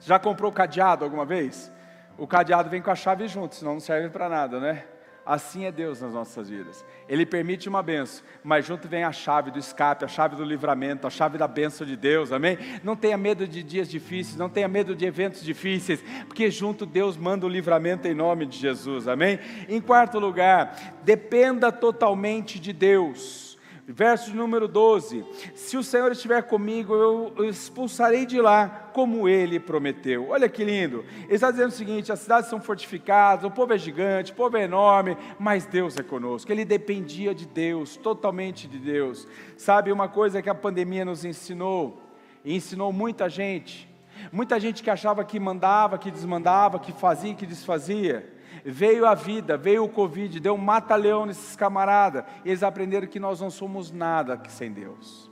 Já 0.00 0.18
comprou 0.18 0.50
cadeado 0.50 1.04
alguma 1.04 1.26
vez? 1.26 1.70
O 2.16 2.26
cadeado 2.26 2.70
vem 2.70 2.80
com 2.80 2.90
a 2.90 2.94
chave 2.94 3.28
junto, 3.28 3.54
senão 3.54 3.74
não 3.74 3.80
serve 3.80 4.08
para 4.08 4.28
nada, 4.28 4.60
né? 4.60 4.84
Assim 5.26 5.64
é 5.64 5.72
Deus 5.72 6.02
nas 6.02 6.12
nossas 6.12 6.50
vidas. 6.50 6.84
Ele 7.08 7.24
permite 7.24 7.68
uma 7.68 7.82
benção, 7.82 8.22
mas 8.42 8.66
junto 8.66 8.86
vem 8.86 9.04
a 9.04 9.12
chave 9.12 9.50
do 9.50 9.58
escape, 9.58 10.04
a 10.04 10.08
chave 10.08 10.36
do 10.36 10.44
livramento, 10.44 11.06
a 11.06 11.10
chave 11.10 11.38
da 11.38 11.48
benção 11.48 11.86
de 11.86 11.96
Deus, 11.96 12.30
amém? 12.30 12.58
Não 12.82 12.94
tenha 12.94 13.16
medo 13.16 13.48
de 13.48 13.62
dias 13.62 13.88
difíceis, 13.88 14.36
não 14.36 14.50
tenha 14.50 14.68
medo 14.68 14.94
de 14.94 15.06
eventos 15.06 15.42
difíceis, 15.42 16.02
porque 16.26 16.50
junto 16.50 16.84
Deus 16.84 17.16
manda 17.16 17.46
o 17.46 17.48
livramento 17.48 18.06
em 18.06 18.14
nome 18.14 18.44
de 18.44 18.58
Jesus, 18.58 19.08
amém? 19.08 19.38
Em 19.68 19.80
quarto 19.80 20.18
lugar, 20.18 20.98
dependa 21.02 21.72
totalmente 21.72 22.60
de 22.60 22.72
Deus. 22.72 23.43
Verso 23.86 24.34
número 24.34 24.66
12: 24.66 25.24
Se 25.54 25.76
o 25.76 25.82
Senhor 25.82 26.10
estiver 26.10 26.42
comigo, 26.44 26.94
eu 26.94 27.44
expulsarei 27.44 28.24
de 28.24 28.40
lá, 28.40 28.90
como 28.94 29.28
ele 29.28 29.60
prometeu. 29.60 30.30
Olha 30.30 30.48
que 30.48 30.64
lindo. 30.64 31.04
Ele 31.24 31.34
está 31.34 31.50
dizendo 31.50 31.68
o 31.68 31.72
seguinte: 31.72 32.10
as 32.10 32.20
cidades 32.20 32.48
são 32.48 32.60
fortificadas, 32.60 33.44
o 33.44 33.50
povo 33.50 33.74
é 33.74 33.78
gigante, 33.78 34.32
o 34.32 34.34
povo 34.34 34.56
é 34.56 34.62
enorme, 34.62 35.18
mas 35.38 35.66
Deus 35.66 35.98
é 35.98 36.02
conosco. 36.02 36.50
Ele 36.50 36.64
dependia 36.64 37.34
de 37.34 37.46
Deus, 37.46 37.96
totalmente 37.96 38.66
de 38.66 38.78
Deus. 38.78 39.28
Sabe 39.56 39.92
uma 39.92 40.08
coisa 40.08 40.40
que 40.40 40.48
a 40.48 40.54
pandemia 40.54 41.04
nos 41.04 41.22
ensinou, 41.22 42.02
e 42.42 42.56
ensinou 42.56 42.90
muita 42.90 43.28
gente, 43.28 43.86
muita 44.32 44.58
gente 44.58 44.82
que 44.82 44.88
achava 44.88 45.24
que 45.24 45.38
mandava, 45.38 45.98
que 45.98 46.10
desmandava, 46.10 46.78
que 46.78 46.92
fazia, 46.92 47.34
que 47.34 47.44
desfazia 47.44 48.33
veio 48.64 49.06
a 49.06 49.14
vida, 49.14 49.56
veio 49.56 49.84
o 49.84 49.88
Covid, 49.88 50.40
deu 50.40 50.54
um 50.54 50.58
mata-leão 50.58 51.26
nesses 51.26 51.54
camaradas, 51.54 52.24
eles 52.44 52.62
aprenderam 52.62 53.06
que 53.06 53.20
nós 53.20 53.40
não 53.40 53.50
somos 53.50 53.92
nada 53.92 54.40
sem 54.48 54.72
Deus. 54.72 55.30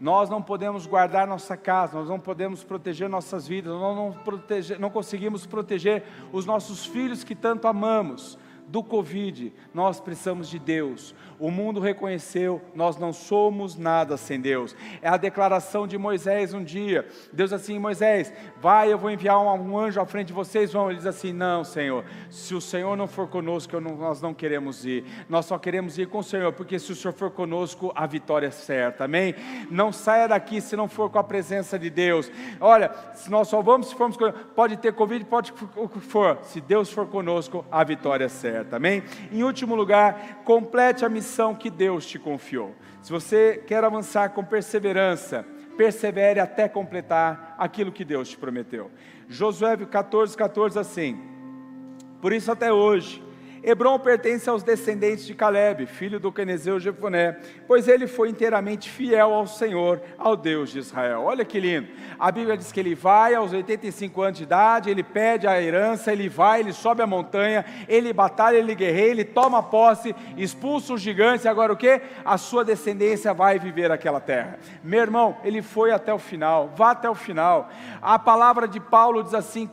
Nós 0.00 0.30
não 0.30 0.40
podemos 0.40 0.86
guardar 0.86 1.26
nossa 1.26 1.56
casa, 1.56 1.98
nós 1.98 2.08
não 2.08 2.20
podemos 2.20 2.62
proteger 2.62 3.08
nossas 3.08 3.48
vidas, 3.48 3.72
nós 3.72 3.96
não, 3.96 4.12
protege, 4.12 4.78
não 4.78 4.90
conseguimos 4.90 5.44
proteger 5.44 6.04
os 6.32 6.46
nossos 6.46 6.86
filhos 6.86 7.24
que 7.24 7.34
tanto 7.34 7.66
amamos 7.66 8.38
do 8.68 8.82
Covid, 8.82 9.52
nós 9.74 9.98
precisamos 10.00 10.48
de 10.48 10.58
Deus. 10.58 11.14
O 11.38 11.50
mundo 11.50 11.80
reconheceu, 11.80 12.60
nós 12.74 12.96
não 12.96 13.12
somos 13.12 13.76
nada 13.76 14.16
sem 14.16 14.40
Deus. 14.40 14.76
É 15.02 15.08
a 15.08 15.16
declaração 15.16 15.86
de 15.86 15.96
Moisés 15.98 16.54
um 16.54 16.62
dia. 16.62 17.06
Deus 17.32 17.52
assim, 17.52 17.78
Moisés, 17.78 18.32
vai, 18.60 18.92
eu 18.92 18.98
vou 18.98 19.10
enviar 19.10 19.38
um, 19.38 19.72
um 19.72 19.78
anjo 19.78 20.00
à 20.00 20.06
frente 20.06 20.28
de 20.28 20.32
vocês, 20.32 20.72
vão. 20.72 20.88
Ele 20.88 20.98
diz 20.98 21.06
assim, 21.06 21.32
não, 21.32 21.64
Senhor, 21.64 22.04
se 22.30 22.54
o 22.54 22.60
Senhor 22.60 22.96
não 22.96 23.06
for 23.06 23.28
conosco, 23.28 23.80
não, 23.80 23.96
nós 23.96 24.20
não 24.20 24.32
queremos 24.34 24.84
ir. 24.84 25.04
Nós 25.28 25.46
só 25.46 25.58
queremos 25.58 25.98
ir 25.98 26.08
com 26.08 26.18
o 26.18 26.24
Senhor, 26.24 26.52
porque 26.52 26.78
se 26.78 26.92
o 26.92 26.96
Senhor 26.96 27.14
for 27.14 27.30
conosco, 27.30 27.92
a 27.94 28.06
vitória 28.06 28.48
é 28.48 28.50
certa, 28.50 29.04
amém? 29.04 29.34
Não 29.70 29.92
saia 29.92 30.28
daqui 30.28 30.60
se 30.60 30.76
não 30.76 30.88
for 30.88 31.10
com 31.10 31.18
a 31.18 31.24
presença 31.24 31.78
de 31.78 31.88
Deus. 31.88 32.30
Olha, 32.60 32.92
se 33.14 33.30
nós 33.30 33.48
só 33.48 33.62
vamos 33.62 33.88
se 33.88 33.94
formos, 33.94 34.16
pode 34.54 34.76
ter 34.76 34.92
Covid, 34.92 35.24
pode 35.24 35.52
o 35.76 35.88
que 35.88 36.00
for. 36.00 36.38
Se 36.42 36.60
Deus 36.60 36.92
for 36.92 37.06
conosco, 37.06 37.64
a 37.70 37.82
vitória 37.82 38.24
é 38.24 38.28
certa, 38.28 38.57
amém? 38.72 39.02
Em 39.32 39.42
último 39.42 39.74
lugar, 39.74 40.42
complete 40.44 41.04
a 41.04 41.08
missão 41.08 41.54
que 41.54 41.70
Deus 41.70 42.06
te 42.06 42.18
confiou. 42.18 42.74
Se 43.02 43.10
você 43.10 43.62
quer 43.66 43.84
avançar 43.84 44.30
com 44.30 44.44
perseverança, 44.44 45.44
persevere 45.76 46.40
até 46.40 46.68
completar 46.68 47.54
aquilo 47.58 47.92
que 47.92 48.04
Deus 48.04 48.28
te 48.28 48.36
prometeu. 48.36 48.90
Josué 49.28 49.76
14, 49.76 50.36
14 50.36 50.78
assim. 50.78 51.20
Por 52.20 52.32
isso 52.32 52.50
até 52.50 52.72
hoje 52.72 53.22
Hebron 53.68 53.98
pertence 53.98 54.48
aos 54.48 54.62
descendentes 54.62 55.26
de 55.26 55.34
Caleb, 55.34 55.84
filho 55.84 56.18
do 56.18 56.32
Quenezeu 56.32 56.80
Jefoné, 56.80 57.36
pois 57.66 57.86
ele 57.86 58.06
foi 58.06 58.30
inteiramente 58.30 58.88
fiel 58.88 59.34
ao 59.34 59.46
Senhor, 59.46 60.00
ao 60.16 60.34
Deus 60.34 60.70
de 60.70 60.78
Israel. 60.78 61.24
Olha 61.24 61.44
que 61.44 61.60
lindo. 61.60 61.86
A 62.18 62.32
Bíblia 62.32 62.56
diz 62.56 62.72
que 62.72 62.80
ele 62.80 62.94
vai 62.94 63.34
aos 63.34 63.52
85 63.52 64.22
anos 64.22 64.38
de 64.38 64.44
idade, 64.44 64.88
ele 64.88 65.02
pede 65.02 65.46
a 65.46 65.60
herança, 65.60 66.10
ele 66.10 66.30
vai, 66.30 66.60
ele 66.60 66.72
sobe 66.72 67.02
a 67.02 67.06
montanha, 67.06 67.62
ele 67.86 68.10
batalha, 68.10 68.56
ele 68.56 68.74
guerreia, 68.74 69.10
ele 69.10 69.24
toma 69.24 69.62
posse, 69.62 70.16
expulsa 70.38 70.94
os 70.94 71.02
gigantes, 71.02 71.44
agora 71.44 71.70
o 71.70 71.76
que? 71.76 72.00
A 72.24 72.38
sua 72.38 72.64
descendência 72.64 73.34
vai 73.34 73.58
viver 73.58 73.92
aquela 73.92 74.18
terra. 74.18 74.58
Meu 74.82 75.02
irmão, 75.02 75.36
ele 75.44 75.60
foi 75.60 75.92
até 75.92 76.14
o 76.14 76.18
final, 76.18 76.72
vá 76.74 76.92
até 76.92 77.10
o 77.10 77.14
final. 77.14 77.68
A 78.00 78.18
palavra 78.18 78.66
de 78.66 78.80
Paulo 78.80 79.22
diz 79.22 79.34
assim: 79.34 79.68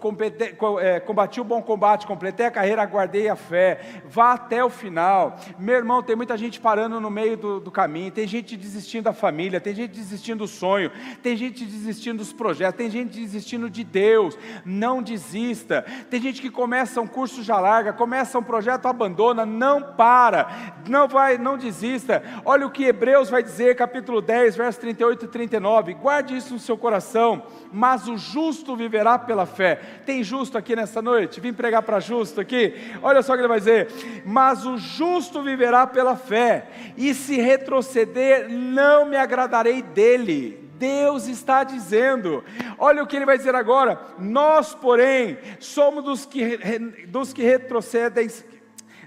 é, 0.82 1.00
combati 1.00 1.40
o 1.40 1.46
bom 1.46 1.62
combate, 1.62 2.06
completei 2.06 2.46
a 2.46 2.52
carreira, 2.52 2.82
aguardei 2.82 3.30
a 3.30 3.38
fé. 3.38 3.85
Vá 4.06 4.34
até 4.34 4.64
o 4.64 4.70
final. 4.70 5.38
Meu 5.58 5.76
irmão, 5.76 6.02
tem 6.02 6.16
muita 6.16 6.38
gente 6.38 6.60
parando 6.60 7.00
no 7.00 7.10
meio 7.10 7.38
do, 7.38 7.60
do 7.60 7.72
caminho, 7.72 8.12
tem 8.12 8.28
gente 8.28 8.56
desistindo 8.56 9.06
da 9.06 9.14
família, 9.14 9.60
tem 9.60 9.74
gente 9.74 9.92
desistindo 9.92 10.40
do 10.40 10.48
sonho, 10.48 10.92
tem 11.22 11.36
gente 11.36 11.66
desistindo 11.66 12.18
dos 12.18 12.34
projetos, 12.34 12.78
tem 12.78 12.90
gente 12.90 13.20
desistindo 13.20 13.70
de 13.70 13.84
Deus. 13.84 14.38
Não 14.66 15.02
desista. 15.02 15.84
Tem 16.10 16.22
gente 16.22 16.42
que 16.42 16.50
começa 16.50 17.02
um 17.02 17.08
curso 17.08 17.44
já 17.44 17.60
larga, 17.60 17.94
começa 17.94 18.38
um 18.38 18.44
projeto, 18.44 18.88
abandona, 18.88 19.46
não 19.46 19.82
para, 19.82 20.74
não 20.88 21.08
vai, 21.08 21.38
não 21.38 21.58
desista. 21.58 22.24
Olha 22.44 22.66
o 22.66 22.72
que 22.72 22.86
Hebreus 22.86 23.30
vai 23.30 23.44
dizer, 23.44 23.76
capítulo 23.76 24.22
10, 24.22 24.56
verso 24.56 24.80
38 24.80 25.26
e 25.26 25.28
39. 25.28 25.94
Guarde 25.94 26.36
isso 26.36 26.54
no 26.54 26.60
seu 26.60 26.78
coração. 26.78 27.44
Mas 27.72 28.08
o 28.08 28.18
justo 28.18 28.76
viverá 28.76 29.18
pela 29.18 29.46
fé. 29.46 29.76
Tem 30.06 30.24
justo 30.24 30.58
aqui 30.58 30.76
nessa 30.76 31.02
noite? 31.02 31.40
Vim 31.40 31.54
pregar 31.54 31.82
para 31.82 32.00
justo 32.00 32.40
aqui. 32.40 32.74
Olha 33.02 33.22
só 33.22 33.34
o 33.34 33.36
que 33.36 33.42
ele 33.42 33.48
vai 33.48 33.60
dizer: 33.66 34.24
Mas 34.26 34.66
o 34.66 34.78
justo 34.78 35.42
viverá 35.42 35.86
pela 35.86 36.16
fé, 36.16 36.68
e 36.96 37.14
se 37.14 37.38
retroceder, 37.38 38.50
não 38.50 39.06
me 39.06 39.18
agradarei 39.18 39.82
dele. 39.82 40.64
Deus 40.78 41.28
está 41.28 41.64
dizendo, 41.64 42.44
olha 42.78 43.02
o 43.02 43.08
que 43.08 43.16
ele 43.16 43.26
vai 43.26 43.38
dizer 43.38 43.56
agora: 43.56 44.00
nós, 44.20 44.74
porém, 44.76 45.38
somos 45.60 46.04
dos 46.04 46.26
que, 46.26 46.58
dos 47.08 47.32
que 47.32 47.44
retrocedem, 47.44 48.30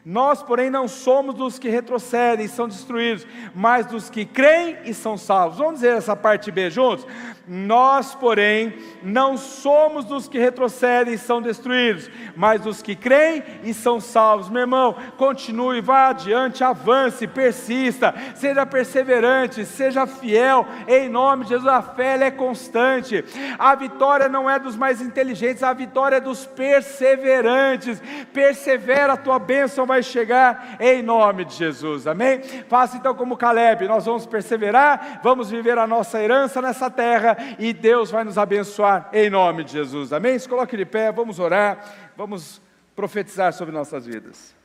nós, 0.04 0.42
porém, 0.42 0.70
não 0.70 0.88
somos 0.88 1.34
dos 1.34 1.58
que 1.58 1.68
retrocedem 1.68 2.46
e 2.46 2.48
são 2.48 2.66
destruídos, 2.66 3.26
mas 3.54 3.84
dos 3.84 4.08
que 4.08 4.24
creem 4.24 4.78
e 4.86 4.94
são 4.94 5.18
salvos. 5.18 5.58
Vamos 5.58 5.74
dizer 5.74 5.96
essa 5.96 6.16
parte 6.16 6.50
B 6.50 6.70
juntos? 6.70 7.06
Nós, 7.48 8.14
porém, 8.14 8.74
não 9.02 9.38
somos 9.38 10.04
dos 10.04 10.28
que 10.28 10.38
retrocedem 10.38 11.14
e 11.14 11.18
são 11.18 11.40
destruídos, 11.40 12.10
mas 12.36 12.60
dos 12.60 12.82
que 12.82 12.94
creem 12.94 13.42
e 13.64 13.72
são 13.72 13.98
salvos. 13.98 14.50
Meu 14.50 14.60
irmão, 14.60 14.94
continue, 15.16 15.80
vá 15.80 16.08
adiante, 16.08 16.62
avance, 16.62 17.26
persista, 17.26 18.14
seja 18.34 18.66
perseverante, 18.66 19.64
seja 19.64 20.06
fiel, 20.06 20.66
em 20.86 21.08
nome 21.08 21.44
de 21.44 21.50
Jesus. 21.50 21.68
A 21.68 21.80
fé 21.80 22.22
é 22.22 22.30
constante. 22.30 23.24
A 23.58 23.74
vitória 23.74 24.28
não 24.28 24.50
é 24.50 24.58
dos 24.58 24.76
mais 24.76 25.00
inteligentes, 25.00 25.62
a 25.62 25.72
vitória 25.72 26.16
é 26.16 26.20
dos 26.20 26.44
perseverantes. 26.44 28.02
Persevera, 28.30 29.14
a 29.14 29.16
tua 29.16 29.38
bênção 29.38 29.86
vai 29.86 30.02
chegar 30.02 30.76
em 30.78 31.02
nome 31.02 31.46
de 31.46 31.54
Jesus. 31.54 32.06
Amém? 32.06 32.42
Faça 32.68 32.98
então 32.98 33.14
como 33.14 33.38
Caleb, 33.38 33.88
nós 33.88 34.04
vamos 34.04 34.26
perseverar, 34.26 35.20
vamos 35.22 35.48
viver 35.48 35.78
a 35.78 35.86
nossa 35.86 36.22
herança 36.22 36.60
nessa 36.60 36.90
terra 36.90 37.37
e 37.58 37.72
Deus 37.72 38.10
vai 38.10 38.24
nos 38.24 38.38
abençoar 38.38 39.10
em 39.12 39.30
nome 39.30 39.64
de 39.64 39.72
Jesus. 39.72 40.12
Amém? 40.12 40.38
Se 40.38 40.48
coloque 40.48 40.76
de 40.76 40.84
pé, 40.84 41.12
vamos 41.12 41.38
orar, 41.38 42.12
vamos 42.16 42.60
profetizar 42.94 43.52
sobre 43.52 43.74
nossas 43.74 44.06
vidas. 44.06 44.57